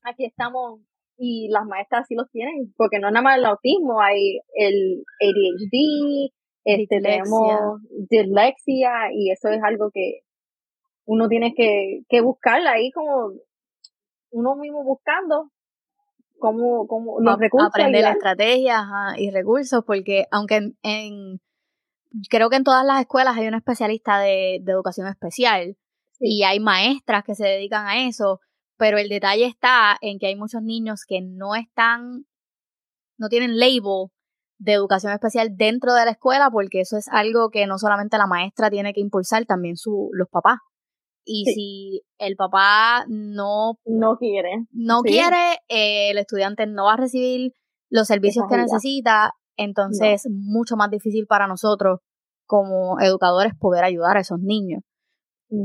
aquí 0.03 0.25
estamos 0.25 0.81
y 1.17 1.49
las 1.51 1.67
maestras 1.67 2.07
sí 2.07 2.15
los 2.15 2.31
tienen, 2.31 2.73
porque 2.77 3.01
no 3.01 3.11
nada 3.11 3.23
más 3.23 3.39
el 3.39 3.45
autismo, 3.45 4.01
hay 4.01 4.39
el 4.55 5.03
ADHD, 5.21 6.33
este, 6.65 7.01
tenemos 7.01 7.81
dislexia 8.09 9.13
y 9.13 9.31
eso 9.31 9.49
es 9.49 9.61
algo 9.63 9.91
que 9.93 10.21
uno 11.09 11.27
tiene 11.27 11.55
que, 11.57 12.03
que 12.11 12.21
buscarla 12.21 12.73
ahí 12.73 12.91
como 12.93 13.33
uno 14.31 14.57
mismo 14.57 14.85
buscando 14.85 15.51
cómo, 16.39 16.87
cómo 16.87 17.19
los 17.19 17.39
recursos. 17.39 17.71
Aprender 17.75 18.05
estrategias 18.05 18.85
y 19.17 19.31
recursos, 19.31 19.83
porque 19.87 20.27
aunque 20.31 20.75
en, 20.83 21.41
creo 22.29 22.51
que 22.51 22.57
en 22.57 22.65
todas 22.65 22.85
las 22.85 23.01
escuelas 23.01 23.39
hay 23.39 23.49
un 23.49 23.55
especialista 23.55 24.21
de, 24.21 24.57
educación 24.57 25.07
especial 25.07 25.79
y 26.21 26.43
hay 26.43 26.61
maestras 26.61 27.25
que 27.25 27.35
se 27.35 27.47
dedican 27.47 27.87
a 27.87 28.07
eso, 28.07 28.41
pero 28.77 28.99
el 28.99 29.09
detalle 29.09 29.47
está 29.47 29.97
en 30.03 30.19
que 30.19 30.27
hay 30.27 30.37
muchos 30.37 30.61
niños 30.61 31.07
que 31.09 31.23
no 31.23 31.55
están, 31.55 32.27
no 33.17 33.31
tienen 33.31 33.59
label 33.59 34.09
de 34.59 34.75
educación 34.75 35.15
especial 35.15 35.57
dentro 35.57 35.95
de 35.95 36.05
la 36.05 36.11
escuela, 36.11 36.51
porque 36.51 36.83
eso 36.83 36.99
es 36.99 37.09
algo 37.09 37.49
que 37.49 37.67
no 37.67 37.79
solamente 37.79 38.19
la 38.19 38.27
maestra 38.27 38.69
tiene 38.69 38.93
que 38.93 39.01
impulsar, 39.01 39.47
también 39.47 39.79
su, 39.79 40.11
los 40.13 40.29
papás. 40.29 40.59
Y 41.31 41.45
si 41.45 42.03
el 42.17 42.37
papá 42.37 43.05
no, 43.07 43.79
no 43.85 44.17
quiere, 44.17 44.65
no 44.73 45.03
quiere 45.03 45.59
eh, 45.69 46.11
el 46.11 46.17
estudiante 46.17 46.67
no 46.67 46.87
va 46.87 46.95
a 46.95 46.97
recibir 46.97 47.53
los 47.91 48.07
servicios 48.07 48.47
que 48.49 48.57
necesita, 48.57 49.35
entonces 49.59 50.25
es 50.25 50.33
mucho 50.33 50.77
más 50.77 50.91
difícil 50.91 51.27
para 51.27 51.47
nosotros 51.47 52.01
como 52.47 52.99
educadores 53.01 53.53
poder 53.61 53.85
ayudar 53.85 54.17
a 54.17 54.21
esos 54.21 54.41
niños. 54.41 54.83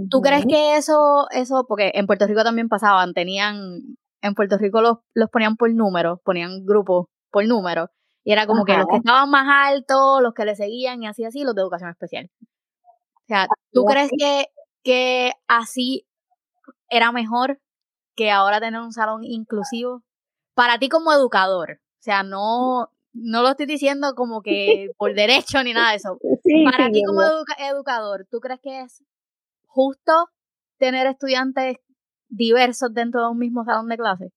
¿Tú 0.09 0.19
crees 0.19 0.45
que 0.45 0.75
eso, 0.75 1.27
eso, 1.31 1.65
porque 1.67 1.91
en 1.93 2.07
Puerto 2.07 2.27
Rico 2.27 2.43
también 2.43 2.67
pasaban, 2.67 3.13
tenían, 3.13 3.79
en 4.21 4.33
Puerto 4.33 4.57
Rico 4.57 4.81
los, 4.81 4.97
los 5.13 5.29
ponían 5.29 5.55
por 5.55 5.73
número, 5.73 6.21
ponían 6.25 6.65
grupos 6.65 7.07
por 7.31 7.47
número, 7.47 7.89
y 8.25 8.33
era 8.33 8.47
como 8.47 8.65
que 8.65 8.77
los 8.77 8.87
que 8.87 8.97
estaban 8.97 9.29
más 9.29 9.47
altos, 9.69 10.21
los 10.21 10.33
que 10.33 10.45
le 10.45 10.55
seguían 10.55 11.03
y 11.03 11.07
así 11.07 11.23
así, 11.23 11.43
los 11.43 11.55
de 11.55 11.61
educación 11.61 11.89
especial. 11.89 12.29
O 12.81 13.27
sea, 13.27 13.47
¿tú 13.71 13.85
crees 13.85 14.09
que, 14.17 14.45
que 14.83 15.31
así 15.47 16.05
era 16.89 17.11
mejor 17.11 17.59
que 18.15 18.31
ahora 18.31 18.59
tener 18.59 18.81
un 18.81 18.91
salón 18.91 19.23
inclusivo? 19.23 20.03
Para 20.53 20.77
ti 20.77 20.89
como 20.89 21.11
educador, 21.11 21.79
o 21.81 22.01
sea, 22.03 22.21
no, 22.21 22.89
no 23.13 23.41
lo 23.41 23.49
estoy 23.49 23.65
diciendo 23.65 24.13
como 24.15 24.41
que 24.41 24.89
por 24.97 25.13
derecho 25.15 25.63
ni 25.63 25.73
nada 25.73 25.91
de 25.91 25.97
eso. 25.97 26.19
Para 26.65 26.91
ti 26.91 27.01
como 27.03 27.21
educador, 27.21 28.27
¿tú 28.29 28.39
crees 28.39 28.59
que 28.61 28.81
es 28.81 29.03
justo 29.65 30.11
tener 30.77 31.07
estudiantes 31.07 31.77
diversos 32.29 32.93
dentro 32.93 33.21
de 33.21 33.31
un 33.31 33.37
mismo 33.37 33.63
salón 33.63 33.87
de 33.87 33.97
clase? 33.97 34.29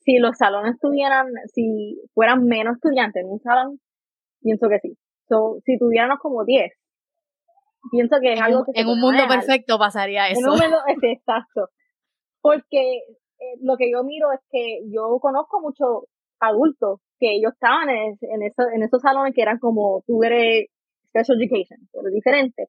Si 0.00 0.18
los 0.18 0.36
salones 0.36 0.78
tuvieran, 0.80 1.26
si 1.54 2.00
fueran 2.12 2.44
menos 2.44 2.76
estudiantes 2.76 3.22
en 3.22 3.30
un 3.30 3.40
salón, 3.40 3.80
pienso 4.40 4.68
que 4.68 4.78
sí. 4.80 4.98
si 5.64 5.78
tuviéramos 5.78 6.18
como 6.20 6.44
10, 6.44 6.72
pienso 7.90 8.16
que 8.20 8.32
es 8.34 8.40
algo 8.40 8.64
que... 8.64 8.80
En 8.80 8.88
un 8.88 9.00
mundo 9.00 9.22
perfecto 9.28 9.78
pasaría 9.78 10.28
eso. 10.28 10.40
En 10.40 10.50
un 10.50 10.58
mundo, 10.58 10.76
exacto. 11.02 11.68
Porque 12.40 12.98
eh, 12.98 13.56
lo 13.62 13.76
que 13.76 13.90
yo 13.90 14.04
miro 14.04 14.32
es 14.32 14.40
que 14.50 14.80
yo 14.92 15.18
conozco 15.20 15.60
muchos 15.60 16.04
adultos 16.40 17.00
que 17.18 17.36
ellos 17.36 17.52
estaban 17.52 17.88
en, 17.88 18.16
en, 18.20 18.42
en 18.42 18.82
esos 18.82 19.00
salones 19.00 19.34
que 19.34 19.42
eran 19.42 19.58
como 19.58 20.02
tú 20.06 20.22
eres 20.22 20.66
special 21.08 21.40
education, 21.40 21.78
pero 21.92 22.10
diferente 22.10 22.68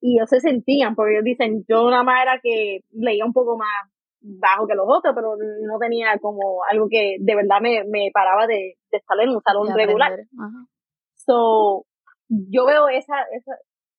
y 0.00 0.16
ellos 0.16 0.28
se 0.28 0.40
sentían, 0.40 0.94
porque 0.94 1.14
ellos 1.14 1.24
dicen, 1.24 1.64
yo 1.68 1.90
nada 1.90 2.02
más 2.02 2.22
era 2.22 2.40
que 2.42 2.80
leía 2.92 3.24
un 3.24 3.32
poco 3.32 3.56
más 3.56 3.90
bajo 4.20 4.66
que 4.66 4.74
los 4.74 4.86
otros, 4.88 5.14
pero 5.14 5.36
no 5.36 5.78
tenía 5.78 6.18
como 6.20 6.62
algo 6.70 6.88
que 6.88 7.16
de 7.20 7.34
verdad 7.34 7.60
me, 7.60 7.84
me 7.84 8.10
paraba 8.12 8.46
de, 8.46 8.76
de 8.90 8.98
estar 8.98 9.18
en 9.20 9.30
un 9.30 9.40
salón 9.40 9.68
regular. 9.74 10.12
So, 11.14 11.86
yo 12.28 12.66
veo 12.66 12.88
esa, 12.88 13.14
esa, 13.32 13.52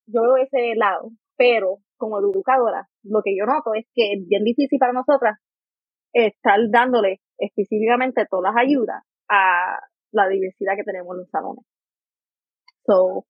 yo 0.08 0.22
veo 0.24 0.38
ese 0.38 0.76
lado, 0.76 1.12
pero 1.38 1.78
como 1.98 2.20
educadora, 2.20 2.88
lo 3.04 3.22
que 3.24 3.36
yo 3.38 3.46
noto 3.46 3.74
es 3.74 3.86
que 3.94 4.14
es 4.14 4.28
bien 4.28 4.44
difícil 4.44 4.80
para 4.80 4.94
nosotras 4.94 5.38
estar 6.14 6.60
dándole 6.70 7.22
específicamente 7.38 8.26
todas 8.30 8.54
las 8.54 8.64
ayudas 8.64 9.04
a 9.30 9.80
la 10.12 10.28
diversidad 10.28 10.76
que 10.76 10.84
tenemos 10.84 11.14
en 11.16 11.20
los 11.20 11.30
salones. 11.30 11.66
So, 12.86 13.26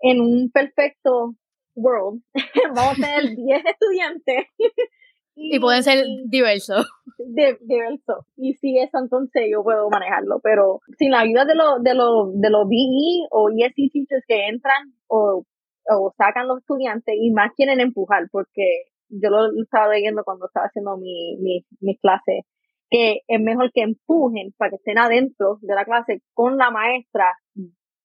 en 0.00 0.20
un 0.20 0.50
perfecto 0.50 1.34
world, 1.74 2.22
vamos 2.74 2.92
a 2.92 2.94
tener 2.94 3.22
10 3.36 3.64
estudiantes. 3.64 4.46
Y, 5.36 5.58
pueden 5.58 5.82
ser 5.82 6.04
diversos. 6.26 6.86
diversos. 7.18 8.24
Y 8.36 8.54
si 8.54 8.78
eso, 8.78 8.98
entonces 9.02 9.42
yo 9.50 9.64
puedo 9.64 9.90
manejarlo. 9.90 10.38
Pero 10.40 10.78
sin 10.96 11.10
la 11.10 11.22
ayuda 11.22 11.44
de 11.44 11.56
los 11.56 11.82
de 11.82 11.92
los 11.92 12.40
de 12.40 12.50
los 12.50 12.68
BE 12.68 13.26
o 13.32 13.50
ESC 13.50 13.74
teachers 13.74 14.24
que 14.28 14.46
entran 14.46 14.94
o, 15.08 15.44
o 15.90 16.12
sacan 16.16 16.48
los 16.48 16.58
estudiantes 16.58 17.14
y 17.18 17.30
más 17.30 17.52
quieren 17.56 17.80
empujar, 17.80 18.28
porque 18.30 18.84
yo 19.08 19.30
lo 19.30 19.50
estaba 19.62 19.88
leyendo 19.88 20.24
cuando 20.24 20.46
estaba 20.46 20.66
haciendo 20.66 20.96
mi, 20.96 21.36
mi, 21.40 21.64
mis 21.80 22.00
clases, 22.00 22.44
que 22.90 23.20
es 23.26 23.40
mejor 23.40 23.70
que 23.72 23.82
empujen 23.82 24.52
para 24.56 24.70
que 24.70 24.76
estén 24.76 24.98
adentro 24.98 25.58
de 25.60 25.74
la 25.74 25.84
clase 25.84 26.22
con 26.32 26.56
la 26.56 26.70
maestra, 26.70 27.32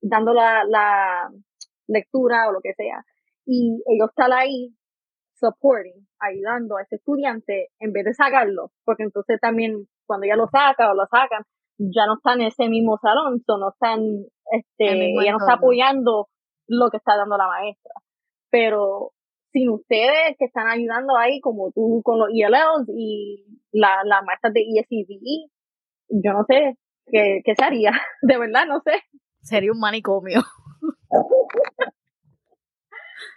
dando 0.02 0.34
la, 0.34 0.64
la 0.66 1.30
lectura 1.88 2.50
o 2.50 2.54
lo 2.54 2.62
que 2.62 2.74
sea, 2.74 3.04
y 3.46 3.82
ellos 3.88 4.10
están 4.10 4.34
ahí 4.34 4.76
supporting, 5.40 6.08
ayudando 6.20 6.78
a 6.78 6.82
ese 6.82 6.98
estudiante 6.98 7.70
en 7.80 7.94
vez 7.94 8.06
de 8.06 8.14
sacarlo, 8.14 8.72
porque 8.84 9.04
entonces 9.04 9.40
también 9.40 9.88
cuando 10.06 10.28
ya 10.28 10.36
lo 10.36 10.48
saca 10.48 10.92
o 10.92 10.96
lo 10.96 11.06
sacan, 11.08 11.44
ya 11.78 12.06
no 12.06 12.16
están 12.16 12.42
en 12.42 12.48
ese 12.48 12.68
mismo 12.68 12.98
salón, 13.02 13.42
no 13.48 13.70
están, 13.70 14.02
este, 14.52 15.14
ya 15.24 15.32
no 15.32 15.38
está 15.38 15.54
apoyando 15.54 16.28
lo 16.70 16.90
que 16.90 16.98
está 16.98 17.18
dando 17.18 17.38
la 17.38 17.48
maestra. 17.48 17.92
Pero 18.50 19.12
sin 19.52 19.70
ustedes 19.70 20.38
que 20.38 20.46
están 20.46 20.68
ayudando 20.68 21.18
ahí, 21.18 21.42
como 21.42 21.72
tú 21.72 22.02
con 22.04 22.20
los 22.20 22.30
ELLs 22.30 22.88
y 22.96 23.46
la, 23.72 24.04
las 24.06 24.24
maestras 24.24 24.54
de 24.54 24.62
ESCDE, 24.62 25.50
yo 26.10 26.34
no 26.34 26.46
sé 26.48 26.78
qué, 27.12 27.42
qué 27.44 27.56
se 27.56 27.64
haría, 27.64 27.92
de 28.22 28.38
verdad 28.38 28.66
no 28.68 28.82
sé. 28.82 29.02
Sería 29.42 29.72
un 29.72 29.80
manicomio. 29.80 30.42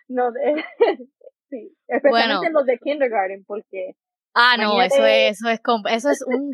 No, 0.08 0.30
de, 0.30 0.62
sí, 1.48 1.74
especialmente 1.88 2.50
los 2.52 2.66
de 2.66 2.78
kindergarten, 2.78 3.44
porque... 3.46 3.92
Ah, 4.34 4.56
no, 4.58 4.80
eso 4.82 5.06
es, 5.06 5.38
eso 5.38 5.48
es, 5.48 5.60
eso 5.90 6.10
es 6.10 6.24
un, 6.26 6.50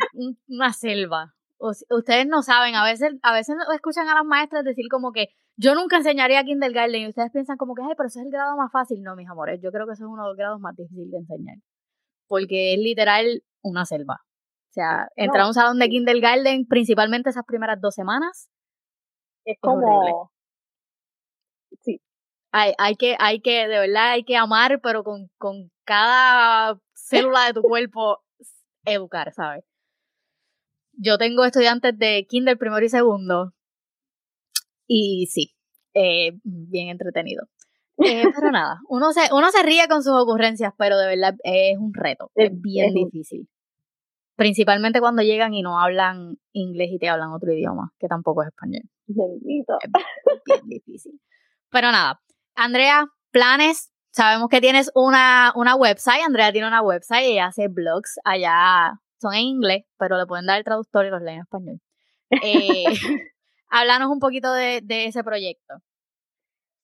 una 0.49 0.73
selva. 0.73 1.35
Ustedes 1.59 2.27
no 2.27 2.43
saben, 2.43 2.75
a 2.75 2.85
veces, 2.85 3.15
a 3.23 3.33
veces 3.33 3.57
escuchan 3.75 4.09
a 4.09 4.15
las 4.15 4.25
maestras 4.25 4.65
decir 4.65 4.87
como 4.91 5.13
que 5.13 5.29
yo 5.57 5.75
nunca 5.75 5.97
enseñaría 5.97 6.45
kindergarten 6.45 7.03
y 7.03 7.09
ustedes 7.09 7.33
piensan 7.33 7.57
como 7.57 7.75
que, 7.75 7.83
ay, 7.83 7.95
pero 7.97 8.07
ese 8.07 8.21
es 8.21 8.27
el 8.27 8.33
grado 8.33 8.57
más 8.57 8.71
fácil. 8.71 9.03
No, 9.03 9.17
mis 9.17 9.29
amores, 9.29 9.61
yo 9.63 9.73
creo 9.73 9.87
que 9.87 9.95
ese 9.95 10.05
es 10.05 10.09
uno 10.09 10.23
de 10.23 10.29
los 10.29 10.37
grados 10.37 10.61
más 10.61 10.77
difíciles 10.77 11.11
de 11.11 11.19
enseñar. 11.19 11.57
Porque 12.29 12.75
es 12.75 12.79
literal 12.79 13.43
una 13.63 13.85
selva. 13.85 14.21
O 14.71 14.73
sea, 14.73 15.09
entrar 15.17 15.45
a 15.45 15.49
un 15.49 15.55
salón 15.55 15.79
de 15.79 15.89
kindergarten, 15.89 16.67
principalmente 16.67 17.31
esas 17.31 17.45
primeras 17.45 17.81
dos 17.81 17.95
semanas. 17.95 18.49
Es 19.45 19.57
como, 19.61 20.31
hay, 22.53 22.73
hay, 22.79 22.95
que, 22.97 23.17
hay 23.19 23.41
que, 23.41 23.67
de 23.67 23.79
verdad, 23.81 24.11
hay 24.11 24.25
que 24.25 24.37
amar, 24.37 24.81
pero 24.83 25.03
con, 25.05 25.29
con 25.39 25.71
cada 25.85 26.79
célula 26.95 27.47
de 27.47 27.55
tu 27.55 27.63
cuerpo 27.63 28.23
educar, 28.85 29.33
¿sabes? 29.33 29.65
Yo 31.01 31.17
tengo 31.17 31.45
estudiantes 31.45 31.97
de 31.97 32.27
kinder 32.29 32.59
primero 32.59 32.85
y 32.85 32.89
segundo. 32.89 33.55
Y 34.87 35.29
sí, 35.31 35.55
eh, 35.95 36.39
bien 36.43 36.89
entretenido. 36.89 37.47
Eh, 37.99 38.25
pero 38.35 38.51
nada, 38.51 38.81
uno 38.89 39.13
se, 39.13 39.33
uno 39.33 39.51
se 39.51 39.63
ríe 39.63 39.87
con 39.89 40.03
sus 40.03 40.15
ocurrencias, 40.15 40.73
pero 40.77 40.99
de 40.99 41.07
verdad 41.07 41.35
es 41.45 41.79
un 41.79 41.95
reto, 41.95 42.31
es 42.35 42.51
bien 42.53 42.95
difícil. 42.95 43.49
Principalmente 44.37 45.01
cuando 45.01 45.23
llegan 45.23 45.55
y 45.55 45.63
no 45.63 45.81
hablan 45.81 46.39
inglés 46.53 46.91
y 46.93 46.99
te 46.99 47.09
hablan 47.09 47.33
otro 47.33 47.53
idioma, 47.53 47.93
que 47.99 48.07
tampoco 48.07 48.43
es 48.43 48.49
español. 48.49 48.83
Bendito. 49.07 49.79
Es 49.83 49.91
bien 50.45 50.61
difícil. 50.67 51.21
Pero 51.71 51.91
nada, 51.93 52.21
Andrea, 52.55 53.07
planes. 53.31 53.93
Sabemos 54.11 54.49
que 54.49 54.61
tienes 54.61 54.91
una, 54.95 55.53
una 55.55 55.77
website. 55.77 56.23
Andrea 56.25 56.51
tiene 56.51 56.67
una 56.67 56.83
website 56.83 57.31
y 57.31 57.39
hace 57.39 57.69
blogs 57.69 58.19
allá. 58.25 59.01
Son 59.21 59.35
en 59.35 59.43
inglés, 59.43 59.85
pero 59.99 60.17
le 60.17 60.27
pueden 60.27 60.47
dar 60.47 60.59
el 60.59 60.65
traductor 60.65 61.07
y 61.07 61.11
los 61.11 61.23
leen 61.23 61.37
en 61.37 61.43
español. 61.43 61.81
Eh, 62.31 62.85
un 64.11 64.19
poquito 64.21 64.53
de, 64.53 64.81
ese 64.89 65.25
proyecto. 65.25 65.75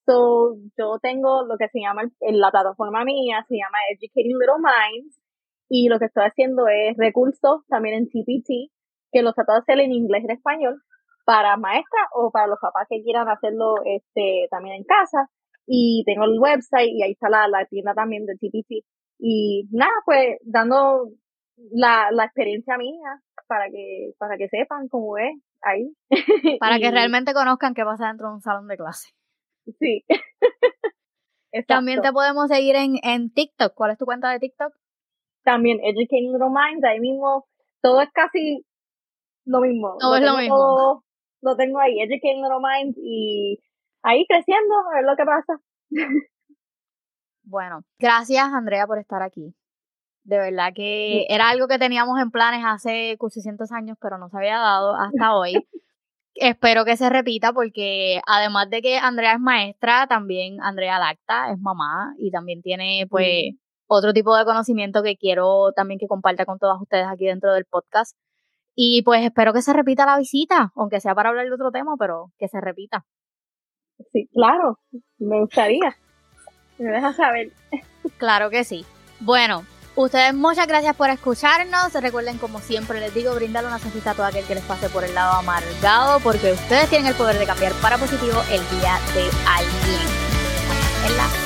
So, 0.06 0.56
yo 0.76 0.98
tengo 1.00 1.44
lo 1.46 1.56
que 1.56 1.68
se 1.68 1.80
llama, 1.80 2.02
en 2.20 2.40
la 2.40 2.50
plataforma 2.50 3.04
mía, 3.04 3.44
se 3.48 3.56
llama 3.56 3.78
Educating 3.90 4.36
Little 4.38 4.60
Minds, 4.60 5.18
y 5.68 5.88
lo 5.88 5.98
que 5.98 6.06
estoy 6.06 6.24
haciendo 6.24 6.68
es 6.68 6.96
recursos 6.98 7.64
también 7.68 7.94
en 7.96 8.08
TPT, 8.08 8.70
que 9.12 9.22
los 9.22 9.34
trato 9.34 9.52
de 9.52 9.58
hacer 9.60 9.80
en 9.80 9.92
inglés 9.92 10.22
y 10.22 10.26
en 10.26 10.36
español, 10.36 10.82
para 11.24 11.56
maestras 11.56 12.06
o 12.14 12.30
para 12.30 12.48
los 12.48 12.58
papás 12.60 12.86
que 12.90 13.02
quieran 13.02 13.28
hacerlo 13.28 13.76
este, 13.84 14.46
también 14.50 14.76
en 14.76 14.84
casa 14.84 15.30
y 15.66 16.04
tengo 16.04 16.24
el 16.24 16.38
website 16.38 16.90
y 16.92 17.02
ahí 17.02 17.12
está 17.12 17.28
la, 17.30 17.48
la 17.48 17.64
tienda 17.66 17.94
también 17.94 18.26
de 18.26 18.34
TPT. 18.34 18.84
Y 19.18 19.66
nada, 19.72 19.92
pues 20.04 20.38
dando 20.42 21.08
la, 21.56 22.10
la 22.10 22.24
experiencia 22.24 22.76
mía 22.78 23.20
para 23.46 23.70
que, 23.70 24.12
para 24.18 24.36
que 24.36 24.48
sepan 24.48 24.88
cómo 24.88 25.18
es 25.18 25.34
ahí. 25.62 25.94
Para 26.60 26.78
que 26.78 26.90
realmente 26.90 27.32
conozcan 27.32 27.74
qué 27.74 27.84
pasa 27.84 28.08
dentro 28.08 28.28
de 28.28 28.34
un 28.34 28.40
salón 28.42 28.68
de 28.68 28.76
clase. 28.76 29.10
Sí. 29.78 30.04
También 31.68 32.02
te 32.02 32.12
podemos 32.12 32.48
seguir 32.48 32.76
en, 32.76 32.96
en 33.02 33.32
TikTok. 33.32 33.74
¿Cuál 33.74 33.92
es 33.92 33.98
tu 33.98 34.04
cuenta 34.04 34.30
de 34.30 34.40
TikTok? 34.40 34.74
También 35.44 35.78
Educating 35.82 36.32
Little 36.32 36.50
Minds, 36.50 36.84
ahí 36.84 37.00
mismo, 37.00 37.46
todo 37.80 38.00
es 38.00 38.10
casi 38.12 38.64
lo 39.44 39.60
mismo. 39.60 39.96
Todo 39.98 40.16
es 40.16 40.22
lo 40.22 40.36
mismo. 40.38 41.04
lo 41.42 41.56
tengo 41.56 41.78
ahí, 41.78 42.00
Educating 42.00 42.42
Little 42.42 42.60
Minds 42.60 42.98
y 42.98 43.60
ahí 44.02 44.24
creciendo, 44.26 44.74
a 44.90 44.94
ver 44.96 45.04
lo 45.04 45.16
que 45.16 45.24
pasa. 45.24 45.60
Bueno, 47.46 47.82
gracias 47.98 48.42
Andrea 48.54 48.86
por 48.86 48.98
estar 48.98 49.20
aquí. 49.20 49.54
De 50.24 50.38
verdad 50.38 50.72
que 50.74 51.26
era 51.28 51.50
algo 51.50 51.68
que 51.68 51.78
teníamos 51.78 52.18
en 52.20 52.30
planes 52.30 52.64
hace 52.64 53.16
800 53.18 53.70
años, 53.72 53.96
pero 54.00 54.18
no 54.18 54.28
se 54.30 54.36
había 54.38 54.58
dado 54.58 54.96
hasta 54.96 55.34
hoy. 55.36 55.54
espero 56.34 56.84
que 56.84 56.96
se 56.96 57.10
repita 57.10 57.52
porque 57.52 58.20
además 58.26 58.70
de 58.70 58.82
que 58.82 58.96
Andrea 58.98 59.34
es 59.34 59.40
maestra, 59.40 60.06
también 60.06 60.60
Andrea 60.62 60.98
Lacta 60.98 61.50
es 61.52 61.58
mamá 61.60 62.14
y 62.18 62.30
también 62.30 62.62
tiene 62.62 63.06
pues 63.08 63.54
otro 63.86 64.12
tipo 64.12 64.34
de 64.36 64.44
conocimiento 64.44 65.02
que 65.02 65.16
quiero 65.16 65.72
también 65.76 66.00
que 66.00 66.08
comparta 66.08 66.46
con 66.46 66.58
todas 66.58 66.80
ustedes 66.80 67.06
aquí 67.06 67.26
dentro 67.26 67.52
del 67.52 67.66
podcast. 67.66 68.16
Y 68.74 69.02
pues 69.02 69.24
espero 69.24 69.52
que 69.52 69.62
se 69.62 69.72
repita 69.72 70.06
la 70.06 70.18
visita, 70.18 70.72
aunque 70.74 71.00
sea 71.00 71.14
para 71.14 71.28
hablar 71.28 71.46
de 71.46 71.54
otro 71.54 71.70
tema, 71.70 71.94
pero 71.98 72.32
que 72.38 72.48
se 72.48 72.60
repita. 72.60 73.04
Sí, 74.12 74.26
claro, 74.32 74.80
me 75.18 75.38
gustaría. 75.40 75.94
Me 76.78 76.90
dejas 76.90 77.14
saber. 77.14 77.52
Claro 78.18 78.50
que 78.50 78.64
sí. 78.64 78.84
Bueno, 79.20 79.64
ustedes 79.96 80.34
muchas 80.34 80.66
gracias 80.66 80.94
por 80.96 81.10
escucharnos. 81.10 81.92
Recuerden, 81.92 82.38
como 82.38 82.60
siempre 82.60 83.00
les 83.00 83.14
digo, 83.14 83.34
brindarle 83.34 83.68
una 83.68 83.78
sonrisa 83.78 84.10
a 84.10 84.14
todo 84.14 84.26
aquel 84.26 84.44
que 84.44 84.54
les 84.54 84.64
pase 84.64 84.88
por 84.88 85.04
el 85.04 85.14
lado 85.14 85.32
amargado, 85.34 86.20
porque 86.20 86.52
ustedes 86.52 86.88
tienen 86.88 87.08
el 87.08 87.14
poder 87.14 87.38
de 87.38 87.46
cambiar 87.46 87.72
para 87.74 87.98
positivo 87.98 88.42
el 88.50 88.60
día 88.78 88.98
de 89.14 89.30
alguien. 89.46 90.24
En 91.06 91.16
la 91.16 91.43